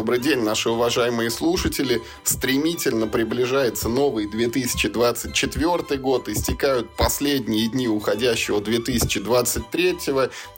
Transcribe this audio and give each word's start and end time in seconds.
Добрый 0.00 0.18
день, 0.18 0.38
наши 0.38 0.70
уважаемые 0.70 1.28
слушатели. 1.28 2.00
Стремительно 2.24 3.06
приближается 3.06 3.90
новый 3.90 4.26
2024 4.26 6.00
год, 6.00 6.26
истекают 6.30 6.88
последние 6.96 7.68
дни 7.68 7.86
уходящего 7.86 8.62
2023, 8.62 9.98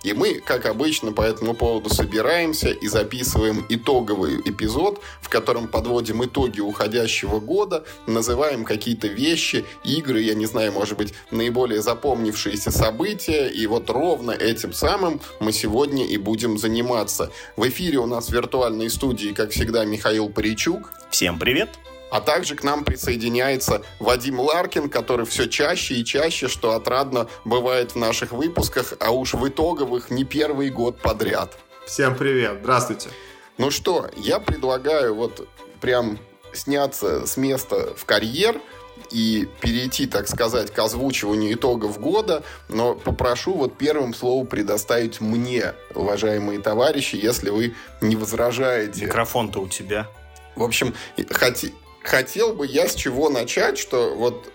и 0.05 0.13
мы, 0.13 0.35
как 0.35 0.67
обычно, 0.67 1.11
по 1.11 1.23
этому 1.23 1.55
поводу 1.55 1.91
собираемся 1.91 2.69
и 2.69 2.87
записываем 2.87 3.67
итоговый 3.69 4.41
эпизод, 4.45 5.01
в 5.21 5.29
котором 5.29 5.67
подводим 5.67 6.25
итоги 6.25 6.61
уходящего 6.61 7.41
года, 7.41 7.85
называем 8.07 8.65
какие-то 8.65 9.09
вещи, 9.09 9.65
игры, 9.83 10.21
я 10.21 10.35
не 10.35 10.47
знаю, 10.47 10.71
может 10.71 10.97
быть, 10.97 11.15
наиболее 11.33 11.83
запомнившиеся 11.83 12.71
события, 12.71 13.49
и 13.49 13.67
вот 13.67 13.91
ровно 13.91 14.31
этим 14.31 14.73
самым 14.73 15.21
мы 15.41 15.53
сегодня 15.53 16.07
и 16.07 16.17
будем 16.17 16.59
заниматься. 16.59 17.33
В 17.57 17.69
эфире 17.69 17.99
у 17.99 18.07
нас 18.07 18.29
в 18.29 18.33
виртуальной 18.33 18.89
студии, 18.89 19.32
как 19.33 19.51
всегда, 19.51 19.85
Михаил 19.85 20.29
Паричук. 20.29 20.93
Всем 21.11 21.39
привет! 21.39 21.71
А 22.11 22.21
также 22.21 22.55
к 22.57 22.63
нам 22.63 22.85
присоединяется 22.85 23.83
Вадим 23.99 24.39
Ларкин, 24.39 24.91
который 24.91 25.25
все 25.25 25.49
чаще 25.49 25.95
и 25.95 26.05
чаще, 26.05 26.47
что 26.47 26.73
отрадно 26.73 27.27
бывает 27.45 27.93
в 27.93 27.97
наших 27.97 28.33
выпусках, 28.33 28.93
а 29.01 29.11
уж 29.13 29.33
в 29.33 29.49
итоговых 29.49 30.11
не 30.11 30.25
первый 30.25 30.69
год 30.69 31.01
подряд. 31.01 31.57
Всем 31.87 32.15
привет, 32.15 32.59
здравствуйте. 32.61 33.09
Ну 33.57 33.71
что, 33.71 34.11
я 34.17 34.39
предлагаю 34.39 35.15
вот 35.15 35.49
прям 35.81 36.19
сняться 36.53 37.27
с 37.27 37.37
места 37.37 37.95
в 37.97 38.05
карьер– 38.05 38.61
и 39.13 39.49
перейти, 39.61 40.07
так 40.07 40.29
сказать, 40.29 40.71
к 40.71 40.79
озвучиванию 40.79 41.55
итогов 41.55 42.01
года, 42.01 42.43
но 42.69 42.95
попрошу 42.95 43.55
вот 43.55 43.77
первым 43.77 44.15
словом 44.15 44.47
предоставить 44.47 45.21
мне, 45.21 45.75
уважаемые 45.95 46.61
товарищи, 46.61 47.17
если 47.17 47.51
вы 47.51 47.75
не 48.01 48.17
возражаете. 48.17 49.05
Микрофон-то 49.05 49.61
у 49.61 49.69
тебя. 49.69 50.09
В 50.57 50.63
общем, 50.63 50.95
хоти, 51.31 51.73
хотел 52.03 52.55
бы 52.55 52.67
я 52.67 52.89
с 52.89 52.95
чего 52.95 53.29
начать, 53.29 53.79
что 53.79 54.15
вот 54.15 54.51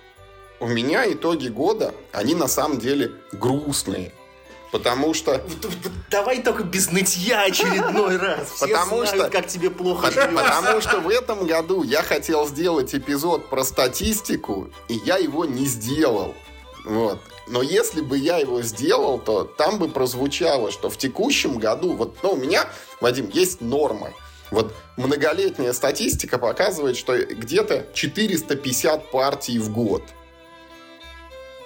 у 0.60 0.68
меня 0.68 1.12
итоги 1.12 1.50
года, 1.50 1.94
они 2.12 2.36
на 2.36 2.48
самом 2.48 2.80
деле 2.80 3.12
грустные. 3.32 4.12
Потому 4.72 5.14
что... 5.14 5.42
Давай 6.12 6.42
только 6.42 6.64
без 6.64 6.92
нытья 6.92 7.44
очередной 7.44 8.18
раз. 8.18 8.52
Все 8.52 8.68
потому 8.68 9.06
знают, 9.06 9.10
что... 9.10 9.30
как 9.30 9.48
тебе 9.48 9.70
плохо 9.70 10.12
Потому 10.12 10.82
что 10.82 11.00
в 11.00 11.10
этом 11.10 11.46
году 11.46 11.84
я 11.84 12.04
хотел 12.04 12.48
сделать 12.48 12.94
эпизод 12.94 13.50
про 13.50 13.64
статистику, 13.64 14.70
и 14.90 14.96
я 15.06 15.18
его 15.18 15.46
не 15.46 15.66
сделал. 15.66 16.36
Вот. 16.84 17.20
Но 17.48 17.62
если 17.62 18.02
бы 18.02 18.18
я 18.18 18.38
его 18.38 18.62
сделал, 18.62 19.20
то 19.20 19.44
там 19.44 19.80
бы 19.80 19.88
прозвучало, 19.88 20.72
что 20.72 20.90
в 20.90 20.98
текущем 20.98 21.58
году, 21.60 21.94
вот, 21.94 22.18
ну, 22.22 22.32
у 22.32 22.36
меня, 22.36 22.68
Вадим, 23.00 23.30
есть 23.30 23.62
норма. 23.62 24.12
Вот 24.52 24.74
многолетняя 24.98 25.74
статистика 25.74 26.38
показывает, 26.38 26.98
что 26.98 27.18
где-то 27.18 27.88
450 27.94 29.12
партий 29.12 29.60
в 29.60 29.72
год. 29.72 30.04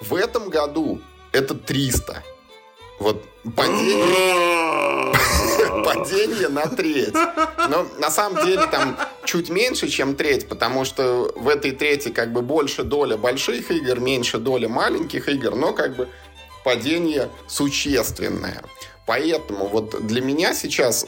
В 0.00 0.14
этом 0.14 0.48
году 0.50 1.00
это 1.32 1.54
300. 1.54 2.22
Вот 3.02 3.24
падение, 3.56 5.12
падение 5.84 6.48
на 6.48 6.68
треть. 6.68 7.14
Но 7.68 7.84
на 7.98 8.10
самом 8.12 8.44
деле 8.46 8.64
там 8.70 8.96
чуть 9.24 9.50
меньше, 9.50 9.88
чем 9.88 10.14
треть, 10.14 10.48
потому 10.48 10.84
что 10.84 11.32
в 11.34 11.48
этой 11.48 11.72
трети 11.72 12.10
как 12.10 12.32
бы 12.32 12.42
больше 12.42 12.84
доля 12.84 13.16
больших 13.16 13.72
игр, 13.72 13.98
меньше 13.98 14.38
доля 14.38 14.68
маленьких 14.68 15.28
игр, 15.28 15.56
но 15.56 15.72
как 15.72 15.96
бы 15.96 16.08
падение 16.62 17.28
существенное. 17.48 18.62
Поэтому 19.04 19.66
вот 19.66 20.06
для 20.06 20.20
меня 20.20 20.54
сейчас 20.54 21.06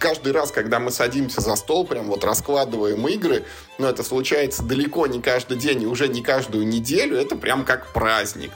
каждый 0.00 0.32
раз, 0.32 0.50
когда 0.50 0.80
мы 0.80 0.90
садимся 0.90 1.40
за 1.40 1.54
стол, 1.54 1.86
прям 1.86 2.06
вот 2.06 2.24
раскладываем 2.24 3.06
игры, 3.06 3.44
но 3.78 3.88
это 3.88 4.02
случается 4.02 4.64
далеко 4.64 5.06
не 5.06 5.22
каждый 5.22 5.56
день 5.56 5.82
и 5.82 5.86
уже 5.86 6.08
не 6.08 6.20
каждую 6.20 6.66
неделю, 6.66 7.16
это 7.16 7.36
прям 7.36 7.64
как 7.64 7.92
праздник. 7.92 8.50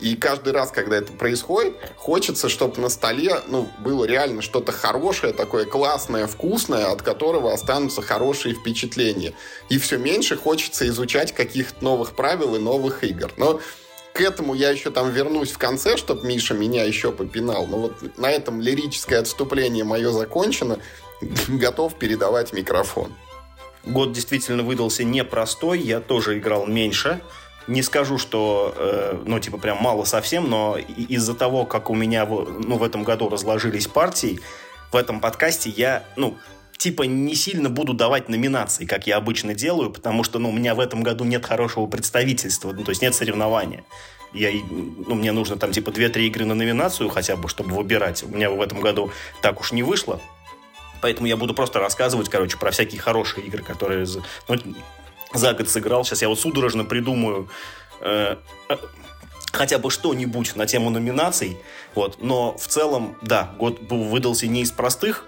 И 0.00 0.16
каждый 0.16 0.52
раз, 0.52 0.70
когда 0.70 0.96
это 0.96 1.12
происходит, 1.12 1.74
хочется, 1.96 2.48
чтобы 2.48 2.80
на 2.80 2.88
столе 2.88 3.40
ну, 3.48 3.68
было 3.80 4.04
реально 4.04 4.40
что-то 4.40 4.72
хорошее, 4.72 5.32
такое 5.32 5.66
классное, 5.66 6.26
вкусное, 6.26 6.86
от 6.86 7.02
которого 7.02 7.52
останутся 7.52 8.00
хорошие 8.00 8.54
впечатления. 8.54 9.34
И 9.68 9.78
все 9.78 9.98
меньше 9.98 10.36
хочется 10.36 10.86
изучать 10.88 11.32
каких-то 11.32 11.84
новых 11.84 12.16
правил 12.16 12.56
и 12.56 12.58
новых 12.58 13.04
игр. 13.04 13.30
Но 13.36 13.60
к 14.14 14.20
этому 14.20 14.54
я 14.54 14.70
еще 14.70 14.90
там 14.90 15.10
вернусь 15.10 15.52
в 15.52 15.58
конце, 15.58 15.96
чтобы 15.96 16.26
Миша 16.26 16.54
меня 16.54 16.84
еще 16.84 17.12
попинал. 17.12 17.66
Но 17.66 17.78
вот 17.78 18.18
на 18.18 18.30
этом 18.30 18.60
лирическое 18.60 19.20
отступление 19.20 19.84
мое 19.84 20.10
закончено. 20.10 20.78
Готов 21.48 21.98
передавать 21.98 22.52
микрофон. 22.52 23.14
Год 23.84 24.12
действительно 24.12 24.62
выдался 24.62 25.04
непростой. 25.04 25.80
Я 25.80 26.00
тоже 26.00 26.38
играл 26.38 26.66
меньше. 26.66 27.20
Не 27.66 27.82
скажу, 27.82 28.18
что, 28.18 28.74
э, 28.76 29.22
ну, 29.26 29.38
типа, 29.38 29.58
прям 29.58 29.78
мало 29.80 30.04
совсем, 30.04 30.48
но 30.48 30.76
из-за 30.78 31.34
того, 31.34 31.64
как 31.66 31.90
у 31.90 31.94
меня, 31.94 32.26
ну, 32.26 32.76
в 32.76 32.82
этом 32.82 33.04
году 33.04 33.28
разложились 33.28 33.86
партии, 33.86 34.40
в 34.92 34.96
этом 34.96 35.20
подкасте 35.20 35.70
я, 35.70 36.04
ну, 36.16 36.36
типа 36.76 37.02
не 37.02 37.34
сильно 37.34 37.68
буду 37.68 37.92
давать 37.92 38.28
номинации, 38.28 38.86
как 38.86 39.06
я 39.06 39.18
обычно 39.18 39.54
делаю, 39.54 39.90
потому 39.90 40.24
что, 40.24 40.38
ну, 40.38 40.48
у 40.48 40.52
меня 40.52 40.74
в 40.74 40.80
этом 40.80 41.02
году 41.02 41.24
нет 41.24 41.44
хорошего 41.44 41.86
представительства, 41.86 42.72
ну, 42.72 42.82
то 42.82 42.90
есть 42.90 43.02
нет 43.02 43.14
соревнования. 43.14 43.84
Я, 44.32 44.50
ну, 44.70 45.14
мне 45.14 45.32
нужно 45.32 45.56
там 45.56 45.72
типа 45.72 45.90
2-3 45.90 46.26
игры 46.26 46.44
на 46.44 46.54
номинацию 46.54 47.08
хотя 47.10 47.36
бы, 47.36 47.48
чтобы 47.48 47.74
выбирать. 47.74 48.22
У 48.22 48.28
меня 48.28 48.50
в 48.50 48.60
этом 48.62 48.80
году 48.80 49.10
так 49.42 49.60
уж 49.60 49.72
не 49.72 49.82
вышло. 49.82 50.20
Поэтому 51.02 51.26
я 51.26 51.36
буду 51.36 51.52
просто 51.54 51.80
рассказывать, 51.80 52.28
короче, 52.28 52.56
про 52.56 52.70
всякие 52.70 53.00
хорошие 53.00 53.46
игры, 53.46 53.62
которые 53.62 54.06
ну, 54.48 54.56
за 55.32 55.54
год 55.54 55.68
сыграл. 55.68 56.04
Сейчас 56.04 56.22
я 56.22 56.28
вот 56.28 56.38
судорожно 56.38 56.84
придумаю 56.84 57.48
э, 58.00 58.36
э, 58.68 58.76
хотя 59.52 59.78
бы 59.78 59.90
что-нибудь 59.90 60.56
на 60.56 60.66
тему 60.66 60.90
номинаций. 60.90 61.56
Вот. 61.94 62.22
Но 62.22 62.56
в 62.56 62.66
целом, 62.66 63.16
да, 63.22 63.52
год 63.58 63.80
выдался 63.88 64.46
не 64.46 64.62
из 64.62 64.70
простых, 64.70 65.24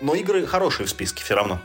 но 0.00 0.14
игры 0.14 0.46
хорошие 0.46 0.86
в 0.86 0.90
списке 0.90 1.24
все 1.24 1.34
равно. 1.34 1.60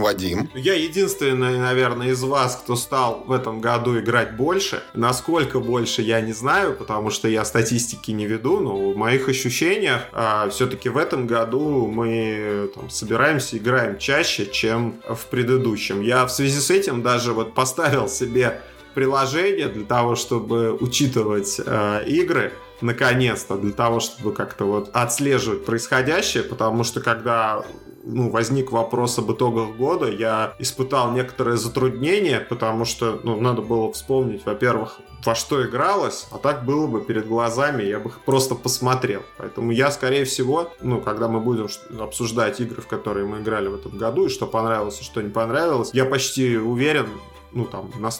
Вадим. 0.00 0.50
Я 0.54 0.74
единственный, 0.74 1.58
наверное, 1.58 2.08
из 2.08 2.22
вас, 2.22 2.56
кто 2.56 2.76
стал 2.76 3.24
в 3.26 3.32
этом 3.32 3.60
году 3.60 3.98
играть 3.98 4.36
больше. 4.36 4.82
Насколько 4.94 5.60
больше, 5.60 6.02
я 6.02 6.20
не 6.20 6.32
знаю, 6.32 6.74
потому 6.74 7.10
что 7.10 7.28
я 7.28 7.44
статистики 7.44 8.10
не 8.10 8.26
веду, 8.26 8.60
но 8.60 8.90
в 8.90 8.96
моих 8.96 9.28
ощущениях 9.28 10.02
а, 10.12 10.48
все-таки 10.50 10.88
в 10.88 10.96
этом 10.96 11.26
году 11.26 11.86
мы 11.86 12.70
там, 12.74 12.90
собираемся, 12.90 13.56
играем 13.58 13.98
чаще, 13.98 14.46
чем 14.46 15.00
в 15.08 15.26
предыдущем. 15.26 16.00
Я 16.00 16.26
в 16.26 16.30
связи 16.30 16.60
с 16.60 16.70
этим 16.70 17.02
даже 17.02 17.32
вот 17.32 17.54
поставил 17.54 18.08
себе 18.08 18.60
приложение 18.94 19.68
для 19.68 19.84
того, 19.84 20.16
чтобы 20.16 20.72
учитывать 20.72 21.60
э, 21.64 22.04
игры 22.06 22.52
наконец-то, 22.80 23.56
для 23.56 23.72
того, 23.72 24.00
чтобы 24.00 24.32
как-то 24.32 24.64
вот 24.64 24.90
отслеживать 24.92 25.64
происходящее, 25.64 26.42
потому 26.42 26.84
что 26.84 27.00
когда 27.00 27.64
ну, 28.08 28.30
возник 28.30 28.72
вопрос 28.72 29.18
об 29.18 29.30
итогах 29.30 29.76
года, 29.76 30.10
я 30.10 30.54
испытал 30.58 31.12
некоторые 31.12 31.58
затруднения, 31.58 32.40
потому 32.40 32.84
что 32.84 33.20
ну, 33.22 33.38
надо 33.40 33.62
было 33.62 33.92
вспомнить, 33.92 34.44
во-первых, 34.46 34.98
во 35.24 35.34
что 35.34 35.64
игралось, 35.64 36.26
а 36.30 36.38
так 36.38 36.64
было 36.64 36.86
бы 36.86 37.02
перед 37.02 37.28
глазами, 37.28 37.82
я 37.82 37.98
бы 37.98 38.08
их 38.08 38.20
просто 38.20 38.54
посмотрел. 38.54 39.22
Поэтому 39.36 39.72
я, 39.72 39.90
скорее 39.90 40.24
всего, 40.24 40.72
ну, 40.80 41.00
когда 41.00 41.28
мы 41.28 41.40
будем 41.40 41.68
обсуждать 42.00 42.60
игры, 42.60 42.80
в 42.80 42.86
которые 42.86 43.26
мы 43.26 43.40
играли 43.40 43.68
в 43.68 43.74
этом 43.74 43.98
году, 43.98 44.26
и 44.26 44.28
что 44.28 44.46
понравилось, 44.46 45.00
и 45.00 45.04
что 45.04 45.20
не 45.20 45.30
понравилось, 45.30 45.90
я 45.92 46.04
почти 46.04 46.56
уверен, 46.56 47.08
ну, 47.52 47.66
там, 47.66 47.90
на 47.98 48.10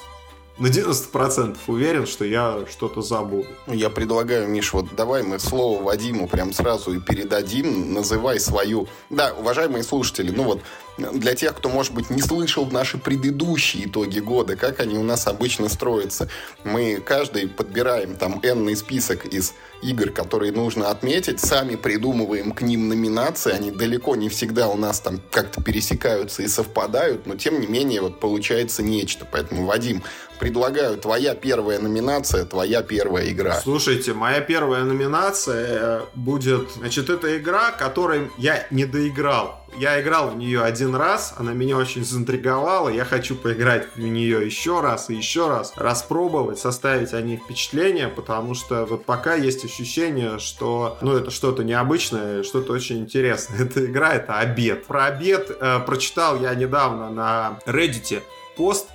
на 0.58 0.66
90% 0.66 1.56
уверен, 1.66 2.06
что 2.06 2.24
я 2.24 2.64
что-то 2.70 3.02
забуду. 3.02 3.48
Я 3.66 3.90
предлагаю, 3.90 4.48
Миш, 4.48 4.72
вот 4.72 4.94
давай 4.96 5.22
мы 5.22 5.38
слово 5.38 5.82
Вадиму 5.82 6.26
прям 6.26 6.52
сразу 6.52 6.94
и 6.94 7.00
передадим. 7.00 7.94
Называй 7.94 8.40
свою... 8.40 8.88
Да, 9.10 9.32
уважаемые 9.38 9.84
слушатели, 9.84 10.30
ну 10.30 10.44
вот 10.44 10.62
для 10.98 11.34
тех, 11.34 11.56
кто, 11.56 11.68
может 11.68 11.94
быть, 11.94 12.10
не 12.10 12.22
слышал 12.22 12.66
наши 12.66 12.98
предыдущие 12.98 13.86
итоги 13.86 14.18
года, 14.18 14.56
как 14.56 14.80
они 14.80 14.98
у 14.98 15.02
нас 15.02 15.26
обычно 15.26 15.68
строятся. 15.68 16.28
Мы 16.64 17.00
каждый 17.04 17.48
подбираем 17.48 18.16
там 18.16 18.40
энный 18.42 18.76
список 18.76 19.26
из 19.26 19.54
игр, 19.82 20.10
которые 20.10 20.52
нужно 20.52 20.90
отметить, 20.90 21.40
сами 21.40 21.76
придумываем 21.76 22.52
к 22.52 22.62
ним 22.62 22.88
номинации, 22.88 23.52
они 23.52 23.70
далеко 23.70 24.16
не 24.16 24.28
всегда 24.28 24.68
у 24.68 24.76
нас 24.76 25.00
там 25.00 25.20
как-то 25.30 25.62
пересекаются 25.62 26.42
и 26.42 26.48
совпадают, 26.48 27.26
но 27.26 27.36
тем 27.36 27.60
не 27.60 27.66
менее 27.66 28.00
вот 28.00 28.18
получается 28.20 28.82
нечто. 28.82 29.26
Поэтому, 29.30 29.66
Вадим, 29.66 30.02
предлагаю, 30.38 30.96
твоя 30.96 31.34
первая 31.34 31.78
номинация, 31.78 32.44
твоя 32.44 32.82
первая 32.82 33.28
игра. 33.30 33.60
Слушайте, 33.60 34.14
моя 34.14 34.40
первая 34.40 34.84
номинация 34.84 35.66
э, 35.68 36.00
будет, 36.14 36.70
значит, 36.72 37.10
это 37.10 37.36
игра, 37.36 37.70
которой 37.70 38.30
я 38.36 38.66
не 38.70 38.84
доиграл 38.84 39.64
я 39.76 40.00
играл 40.00 40.30
в 40.30 40.36
нее 40.36 40.62
один 40.62 40.94
раз, 40.94 41.34
она 41.36 41.52
меня 41.52 41.76
очень 41.76 42.04
заинтриговала, 42.04 42.88
я 42.88 43.04
хочу 43.04 43.36
поиграть 43.36 43.88
в 43.94 43.98
нее 43.98 44.44
еще 44.44 44.80
раз 44.80 45.10
и 45.10 45.14
еще 45.14 45.48
раз, 45.48 45.72
распробовать, 45.76 46.58
составить 46.58 47.12
о 47.12 47.20
ней 47.22 47.36
впечатление, 47.36 48.08
потому 48.08 48.54
что 48.54 48.86
вот 48.86 49.04
пока 49.04 49.34
есть 49.34 49.64
ощущение, 49.64 50.38
что, 50.38 50.98
ну, 51.00 51.16
это 51.16 51.30
что-то 51.30 51.64
необычное, 51.64 52.42
что-то 52.42 52.72
очень 52.72 52.98
интересное. 52.98 53.58
Эта 53.64 53.84
игра— 53.84 54.14
это 54.14 54.38
обед. 54.38 54.86
Про 54.86 55.06
обед 55.06 55.50
э, 55.50 55.80
прочитал 55.80 56.40
я 56.40 56.54
недавно 56.54 57.10
на 57.10 57.58
Reddit 57.66 58.22
пост, 58.56 58.88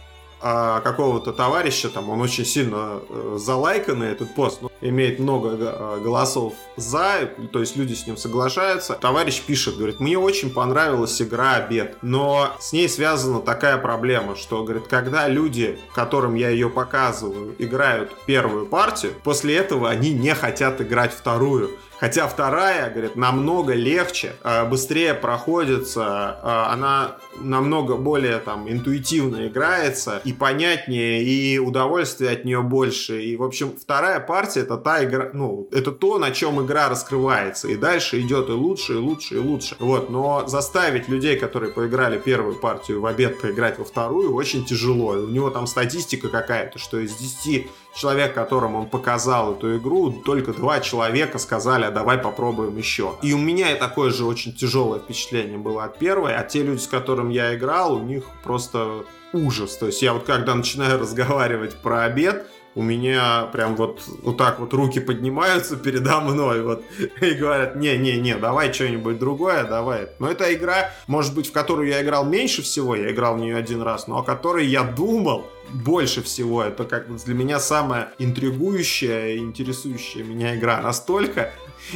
а, 0.45 0.81
какого-то 0.81 1.31
товарища, 1.31 1.87
там 1.87 2.09
он 2.09 2.19
очень 2.19 2.43
сильно 2.43 2.99
э, 3.07 3.37
залайканный 3.39 4.09
этот 4.09 4.35
пост, 4.35 4.61
ну, 4.61 4.69
имеет 4.81 5.17
много 5.17 5.51
э, 5.51 5.99
голосов 6.03 6.53
за, 6.75 7.29
то 7.53 7.61
есть 7.61 7.77
люди 7.77 7.93
с 7.93 8.05
ним 8.05 8.17
соглашаются. 8.17 8.95
Товарищ 8.95 9.41
пишет, 9.41 9.77
говорит, 9.77 10.01
мне 10.01 10.17
очень 10.17 10.49
понравилась 10.49 11.21
игра 11.21 11.53
«Обед», 11.53 11.95
но 12.01 12.49
с 12.59 12.73
ней 12.73 12.89
связана 12.89 13.39
такая 13.39 13.77
проблема, 13.77 14.35
что, 14.35 14.65
говорит, 14.65 14.87
когда 14.89 15.29
люди, 15.29 15.79
которым 15.95 16.35
я 16.35 16.49
ее 16.49 16.69
показываю, 16.69 17.55
играют 17.57 18.11
первую 18.25 18.65
партию, 18.65 19.13
после 19.23 19.55
этого 19.55 19.89
они 19.89 20.11
не 20.11 20.35
хотят 20.35 20.81
играть 20.81 21.13
вторую. 21.13 21.71
Хотя 21.99 22.27
вторая, 22.27 22.89
говорит, 22.89 23.15
намного 23.15 23.73
легче, 23.73 24.35
э, 24.43 24.65
быстрее 24.67 25.13
проходится, 25.13 26.37
э, 26.41 26.47
она 26.71 27.17
намного 27.39 27.95
более 27.95 28.39
там 28.39 28.69
интуитивно 28.69 29.47
играется 29.47 30.21
и 30.23 30.33
понятнее, 30.33 31.23
и 31.23 31.59
удовольствие 31.59 32.31
от 32.31 32.45
нее 32.45 32.61
больше. 32.61 33.21
И, 33.23 33.35
в 33.37 33.43
общем, 33.43 33.73
вторая 33.79 34.19
партия 34.19 34.61
это 34.61 34.77
та 34.77 35.03
игра, 35.03 35.29
ну, 35.33 35.67
это 35.71 35.91
то, 35.91 36.19
на 36.19 36.31
чем 36.31 36.63
игра 36.65 36.89
раскрывается. 36.89 37.67
И 37.67 37.75
дальше 37.75 38.19
идет 38.19 38.49
и 38.49 38.53
лучше, 38.53 38.93
и 38.93 38.97
лучше, 38.97 39.35
и 39.35 39.39
лучше. 39.39 39.75
Вот, 39.79 40.09
но 40.09 40.47
заставить 40.47 41.07
людей, 41.07 41.37
которые 41.37 41.71
поиграли 41.71 42.17
первую 42.17 42.55
партию 42.55 43.01
в 43.01 43.05
обед, 43.05 43.39
поиграть 43.39 43.79
во 43.79 43.85
вторую, 43.85 44.33
очень 44.33 44.65
тяжело. 44.65 45.15
И 45.15 45.19
у 45.19 45.29
него 45.29 45.49
там 45.49 45.67
статистика 45.67 46.29
какая-то, 46.29 46.79
что 46.79 46.99
из 46.99 47.15
10 47.15 47.67
человек, 47.95 48.33
которым 48.33 48.75
он 48.75 48.87
показал 48.87 49.53
эту 49.53 49.77
игру, 49.77 50.11
только 50.11 50.53
два 50.53 50.79
человека 50.79 51.37
сказали, 51.37 51.85
а 51.85 51.91
давай 51.91 52.17
попробуем 52.17 52.77
еще. 52.77 53.15
И 53.21 53.33
у 53.33 53.37
меня 53.37 53.71
и 53.71 53.79
такое 53.79 54.11
же 54.11 54.25
очень 54.25 54.53
тяжелое 54.53 54.99
впечатление 54.99 55.57
было 55.57 55.83
от 55.83 55.99
первой, 55.99 56.35
а 56.35 56.43
те 56.43 56.63
люди, 56.63 56.79
с 56.79 56.87
которыми 56.87 57.33
я 57.33 57.55
играл, 57.55 57.95
у 57.95 58.03
них 58.03 58.25
просто 58.43 59.03
ужас. 59.31 59.77
То 59.77 59.87
есть 59.87 60.01
я 60.01 60.13
вот 60.13 60.23
когда 60.23 60.55
начинаю 60.55 60.99
разговаривать 61.01 61.75
про 61.75 62.03
обед, 62.03 62.47
у 62.75 62.81
меня 62.81 63.49
прям 63.51 63.75
вот, 63.75 64.01
вот 64.21 64.37
так 64.37 64.59
вот 64.59 64.73
руки 64.73 64.99
поднимаются 64.99 65.77
передо 65.77 66.19
мной 66.21 66.63
вот, 66.63 66.83
и 67.21 67.31
говорят, 67.31 67.75
не-не-не, 67.75 68.37
давай 68.37 68.73
что-нибудь 68.73 69.19
другое, 69.19 69.63
давай. 69.63 70.09
Но 70.19 70.29
эта 70.29 70.53
игра, 70.53 70.91
может 71.07 71.33
быть, 71.35 71.47
в 71.47 71.51
которую 71.51 71.87
я 71.87 72.01
играл 72.01 72.25
меньше 72.25 72.61
всего, 72.61 72.95
я 72.95 73.11
играл 73.11 73.35
в 73.35 73.39
нее 73.39 73.55
один 73.55 73.81
раз, 73.81 74.07
но 74.07 74.17
о 74.17 74.23
которой 74.23 74.65
я 74.65 74.83
думал, 74.83 75.45
больше 75.71 76.21
всего. 76.21 76.63
Это 76.63 76.83
как 76.83 77.13
для 77.23 77.33
меня 77.33 77.59
самая 77.59 78.13
интригующая 78.19 79.37
интересующая 79.37 80.23
меня 80.23 80.55
игра. 80.55 80.81
Настолько, 80.81 81.51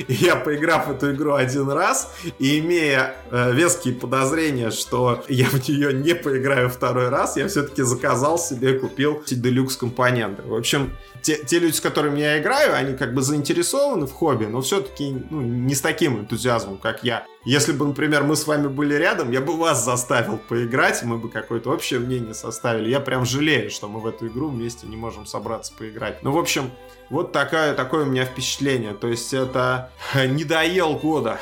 я, 0.08 0.36
поиграв 0.36 0.88
в 0.88 0.92
эту 0.92 1.12
игру 1.12 1.34
один 1.34 1.70
раз 1.70 2.14
и 2.40 2.60
имея 2.60 3.16
э, 3.32 3.54
веские 3.54 3.94
подозрения, 3.94 4.72
что 4.72 5.24
я 5.28 5.46
в 5.46 5.68
нее 5.68 5.94
не 5.94 6.16
поиграю 6.16 6.70
второй 6.70 7.10
раз, 7.10 7.38
я 7.38 7.48
все-таки 7.48 7.84
заказал 7.84 8.38
себе, 8.38 8.80
купил 8.80 9.24
делюкс 9.30 9.76
компоненты. 9.78 10.44
В 10.44 10.56
общем, 10.56 10.96
те, 11.28 11.44
те 11.44 11.60
люди, 11.60 11.74
с 11.74 11.82
которыми 11.82 12.22
я 12.22 12.40
играю, 12.40 12.74
они 12.74 12.96
как 12.96 13.14
бы 13.14 13.22
заинтересованы 13.22 14.08
в 14.08 14.14
хобби, 14.14 14.46
но 14.46 14.62
все-таки 14.62 15.26
ну, 15.30 15.42
не 15.42 15.76
с 15.76 15.82
таким 15.82 16.20
энтузиазмом, 16.20 16.78
как 16.78 17.04
я. 17.04 17.26
Если 17.44 17.74
бы, 17.74 17.86
например, 17.86 18.24
мы 18.24 18.38
с 18.38 18.48
вами 18.48 18.68
были 18.68 18.94
рядом, 18.94 19.32
я 19.32 19.42
бы 19.42 19.58
вас 19.58 19.84
заставил 19.84 20.38
поиграть, 20.38 21.04
мы 21.04 21.18
бы 21.18 21.30
какое-то 21.30 21.70
общее 21.70 22.00
мнение 22.00 22.34
составили. 22.34 22.90
Я 22.90 23.02
прям 23.02 23.26
жалею, 23.26 23.70
что 23.70 23.90
мы 23.90 24.00
в 24.00 24.08
эту 24.08 24.28
игру 24.28 24.48
вместе 24.48 24.88
не 24.88 24.96
можем 24.96 25.26
собраться 25.26 25.74
поиграть. 25.78 26.24
Ну, 26.24 26.32
в 26.32 26.38
общем, 26.38 26.72
вот 27.10 27.34
такая, 27.34 27.74
такое 27.74 28.06
у 28.06 28.08
меня 28.08 28.24
впечатление. 28.24 28.94
То 28.94 29.10
есть 29.10 29.34
это 29.34 29.92
не 30.16 30.46
доел 30.46 30.96
года. 30.96 31.40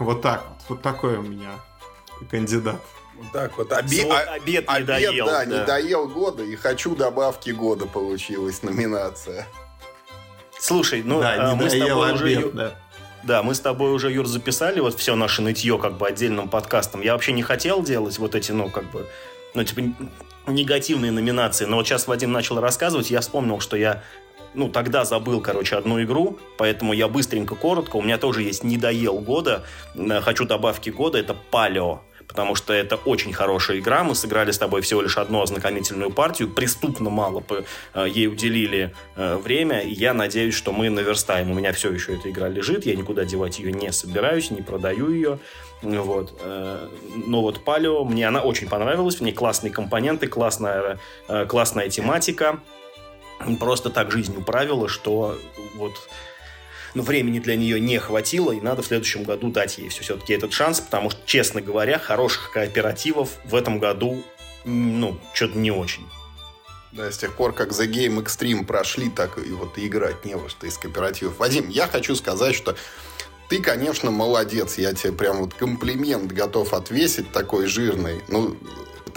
Вот 0.00 0.20
так 0.20 0.48
вот. 0.48 0.58
Вот 0.68 0.82
такой 0.82 1.16
у 1.16 1.22
меня 1.22 1.52
кандидат. 2.28 2.80
Вот 3.18 3.32
так 3.32 3.58
вот. 3.58 3.72
Обе... 3.72 4.04
вот 4.04 4.28
обед, 4.28 4.64
обед 4.68 4.80
не 4.80 4.84
доел. 4.84 5.26
Да, 5.26 5.44
да, 5.44 5.44
не 5.44 5.64
доел 5.64 6.08
года. 6.08 6.44
И 6.44 6.54
хочу 6.56 6.94
добавки 6.94 7.50
года 7.50 7.86
получилась 7.86 8.62
номинация. 8.62 9.46
Слушай, 10.58 11.02
ну 11.04 11.20
да, 11.20 11.52
а, 11.52 11.54
мы 11.54 11.68
с 11.68 11.72
тобой 11.72 12.10
обед, 12.10 12.14
уже... 12.14 12.50
Да. 12.50 12.74
Да, 13.24 13.42
мы 13.42 13.54
с 13.54 13.60
тобой 13.60 13.92
уже, 13.92 14.12
Юр, 14.12 14.26
записали 14.26 14.78
вот 14.78 14.98
все 14.98 15.16
наше 15.16 15.42
нытье 15.42 15.76
как 15.78 15.98
бы 15.98 16.06
отдельным 16.06 16.48
подкастом. 16.48 17.00
Я 17.02 17.14
вообще 17.14 17.32
не 17.32 17.42
хотел 17.42 17.82
делать 17.82 18.16
вот 18.18 18.36
эти, 18.36 18.52
ну, 18.52 18.70
как 18.70 18.88
бы, 18.92 19.06
ну, 19.54 19.64
типа, 19.64 19.82
негативные 20.46 21.10
номинации. 21.10 21.64
Но 21.64 21.76
вот 21.76 21.86
сейчас 21.86 22.06
Вадим 22.06 22.30
начал 22.30 22.60
рассказывать, 22.60 23.10
я 23.10 23.20
вспомнил, 23.20 23.58
что 23.58 23.76
я 23.76 24.04
ну, 24.54 24.68
тогда 24.68 25.04
забыл, 25.04 25.40
короче, 25.40 25.76
одну 25.76 26.02
игру, 26.02 26.38
поэтому 26.56 26.92
я 26.92 27.08
быстренько, 27.08 27.54
коротко. 27.54 27.96
У 27.96 28.02
меня 28.02 28.18
тоже 28.18 28.42
есть 28.42 28.64
«Недоел 28.64 29.18
года», 29.18 29.64
э, 29.94 30.20
«Хочу 30.20 30.44
добавки 30.46 30.90
года», 30.90 31.18
это 31.18 31.34
«Палео» 31.50 32.00
потому 32.28 32.54
что 32.54 32.72
это 32.72 32.96
очень 32.96 33.32
хорошая 33.32 33.78
игра. 33.78 34.04
Мы 34.04 34.14
сыграли 34.14 34.52
с 34.52 34.58
тобой 34.58 34.82
всего 34.82 35.00
лишь 35.00 35.16
одну 35.16 35.42
ознакомительную 35.42 36.10
партию, 36.10 36.48
преступно 36.48 37.10
мало 37.10 37.42
э, 37.94 38.06
ей 38.08 38.28
уделили 38.28 38.94
э, 39.16 39.36
время, 39.36 39.80
и 39.80 39.92
я 39.92 40.14
надеюсь, 40.14 40.54
что 40.54 40.72
мы 40.72 40.90
наверстаем. 40.90 41.50
У 41.50 41.54
меня 41.54 41.72
все 41.72 41.90
еще 41.90 42.14
эта 42.14 42.30
игра 42.30 42.48
лежит, 42.48 42.86
я 42.86 42.94
никуда 42.94 43.24
девать 43.24 43.58
ее 43.58 43.72
не 43.72 43.90
собираюсь, 43.90 44.50
не 44.50 44.62
продаю 44.62 45.10
ее. 45.10 45.38
Вот. 45.82 46.38
Э, 46.40 46.88
но 47.26 47.40
вот 47.40 47.64
Палео, 47.64 48.04
мне 48.04 48.28
она 48.28 48.42
очень 48.42 48.68
понравилась, 48.68 49.16
в 49.16 49.22
ней 49.22 49.32
классные 49.32 49.72
компоненты, 49.72 50.26
классная, 50.26 50.98
классная 51.48 51.88
тематика. 51.88 52.60
Просто 53.58 53.88
так 53.88 54.10
жизнь 54.10 54.36
управила, 54.36 54.88
что 54.88 55.38
вот 55.76 55.94
но 56.94 57.02
времени 57.02 57.38
для 57.38 57.56
нее 57.56 57.80
не 57.80 57.98
хватило, 57.98 58.52
и 58.52 58.60
надо 58.60 58.82
в 58.82 58.86
следующем 58.86 59.24
году 59.24 59.50
дать 59.50 59.78
ей 59.78 59.88
все-таки 59.88 60.32
этот 60.32 60.52
шанс, 60.52 60.80
потому 60.80 61.10
что, 61.10 61.20
честно 61.26 61.60
говоря, 61.60 61.98
хороших 61.98 62.50
кооперативов 62.52 63.30
в 63.44 63.54
этом 63.54 63.78
году, 63.78 64.22
ну, 64.64 65.18
что-то 65.32 65.58
не 65.58 65.70
очень. 65.70 66.06
Да, 66.92 67.12
с 67.12 67.18
тех 67.18 67.36
пор, 67.36 67.52
как 67.52 67.70
The 67.70 67.86
Game 67.86 68.22
Extreme 68.22 68.64
прошли, 68.64 69.10
так 69.10 69.38
и 69.38 69.50
вот 69.50 69.76
и 69.76 69.86
играть 69.86 70.24
не 70.24 70.34
во 70.36 70.48
что 70.48 70.66
из 70.66 70.78
кооперативов. 70.78 71.38
Вадим, 71.38 71.68
я 71.68 71.86
хочу 71.86 72.14
сказать, 72.14 72.54
что 72.54 72.76
ты, 73.48 73.60
конечно, 73.60 74.10
молодец. 74.10 74.78
Я 74.78 74.94
тебе 74.94 75.12
прям 75.12 75.38
вот 75.38 75.54
комплимент 75.54 76.32
готов 76.32 76.72
отвесить 76.72 77.30
такой 77.32 77.66
жирный. 77.66 78.22
Ну, 78.28 78.56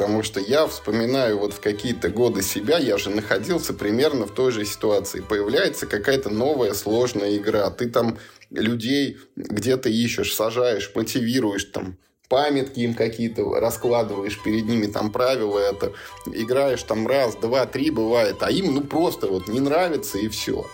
Потому 0.02 0.24
что 0.24 0.40
я 0.40 0.66
вспоминаю 0.66 1.38
вот 1.38 1.54
в 1.54 1.60
какие-то 1.60 2.10
годы 2.10 2.42
себя, 2.42 2.80
я 2.80 2.98
же 2.98 3.12
находился 3.12 3.72
примерно 3.72 4.26
в 4.26 4.32
той 4.32 4.52
же 4.52 4.66
ситуации. 4.66 5.20
Появляется 5.20 5.86
какая-то 5.86 6.32
новая 6.32 6.74
сложная 6.74 7.38
игра. 7.38 7.70
Ты 7.70 7.88
там 7.88 8.18
людей 8.50 9.20
где-то 9.36 9.90
ищешь, 9.90 10.34
сажаешь, 10.34 10.92
мотивируешь 10.96 11.66
там, 11.66 12.00
памятки 12.30 12.80
им 12.80 12.96
какие-то 12.96 13.44
раскладываешь 13.60 14.42
перед 14.42 14.66
ними, 14.66 14.88
там 14.88 15.12
правила 15.12 15.60
это, 15.60 15.94
играешь 16.26 16.82
там 16.82 17.06
раз, 17.06 17.36
два, 17.36 17.68
три 17.68 17.92
бывает, 17.92 18.38
а 18.42 18.50
им 18.50 18.74
ну 18.74 18.82
просто 18.82 19.28
вот 19.28 19.48
не 19.48 19.60
нравится 19.60 20.18
и 20.18 20.30
все. 20.30 20.66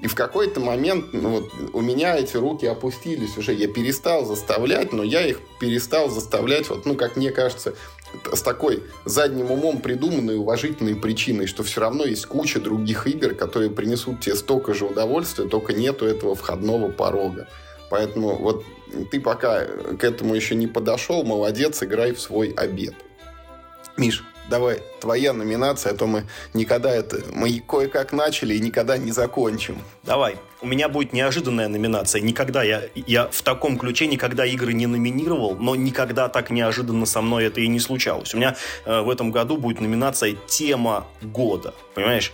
И 0.00 0.06
в 0.06 0.14
какой-то 0.14 0.60
момент 0.60 1.12
ну, 1.12 1.28
вот, 1.30 1.52
у 1.72 1.80
меня 1.80 2.16
эти 2.16 2.36
руки 2.36 2.66
опустились 2.66 3.36
уже. 3.38 3.54
Я 3.54 3.68
перестал 3.68 4.24
заставлять, 4.24 4.92
но 4.92 5.02
я 5.02 5.26
их 5.26 5.40
перестал 5.58 6.10
заставлять, 6.10 6.68
вот, 6.68 6.84
ну, 6.84 6.94
как 6.94 7.16
мне 7.16 7.30
кажется, 7.30 7.74
с 8.32 8.42
такой 8.42 8.82
задним 9.04 9.50
умом 9.50 9.80
придуманной 9.80 10.36
уважительной 10.36 10.96
причиной, 10.96 11.46
что 11.46 11.62
все 11.62 11.80
равно 11.80 12.04
есть 12.04 12.26
куча 12.26 12.60
других 12.60 13.06
игр, 13.06 13.34
которые 13.34 13.70
принесут 13.70 14.20
тебе 14.20 14.36
столько 14.36 14.74
же 14.74 14.86
удовольствия, 14.86 15.48
только 15.48 15.72
нету 15.72 16.06
этого 16.06 16.34
входного 16.34 16.90
порога. 16.90 17.48
Поэтому 17.90 18.36
вот 18.36 18.64
ты 19.10 19.20
пока 19.20 19.64
к 19.64 20.04
этому 20.04 20.34
еще 20.34 20.54
не 20.54 20.66
подошел, 20.66 21.24
молодец, 21.24 21.82
играй 21.82 22.12
в 22.12 22.20
свой 22.20 22.50
обед. 22.50 22.94
Миш, 23.96 24.24
давай, 24.48 24.82
твоя 25.00 25.32
номинация, 25.32 25.92
а 25.92 25.96
то 25.96 26.06
мы 26.06 26.24
никогда 26.52 26.90
это... 26.90 27.22
Мы 27.32 27.60
кое-как 27.60 28.12
начали 28.12 28.54
и 28.54 28.60
никогда 28.60 28.96
не 28.98 29.12
закончим. 29.12 29.78
Давай. 30.02 30.36
У 30.60 30.66
меня 30.66 30.88
будет 30.88 31.12
неожиданная 31.12 31.68
номинация. 31.68 32.20
Никогда 32.20 32.62
я, 32.62 32.82
я 32.94 33.28
в 33.28 33.42
таком 33.42 33.78
ключе 33.78 34.06
никогда 34.06 34.46
игры 34.46 34.72
не 34.72 34.86
номинировал, 34.86 35.56
но 35.56 35.74
никогда 35.74 36.28
так 36.28 36.50
неожиданно 36.50 37.06
со 37.06 37.20
мной 37.20 37.44
это 37.44 37.60
и 37.60 37.68
не 37.68 37.80
случалось. 37.80 38.34
У 38.34 38.38
меня 38.38 38.56
э, 38.84 39.00
в 39.00 39.10
этом 39.10 39.30
году 39.30 39.56
будет 39.56 39.80
номинация 39.80 40.36
«Тема 40.46 41.06
года». 41.22 41.74
Понимаешь? 41.94 42.32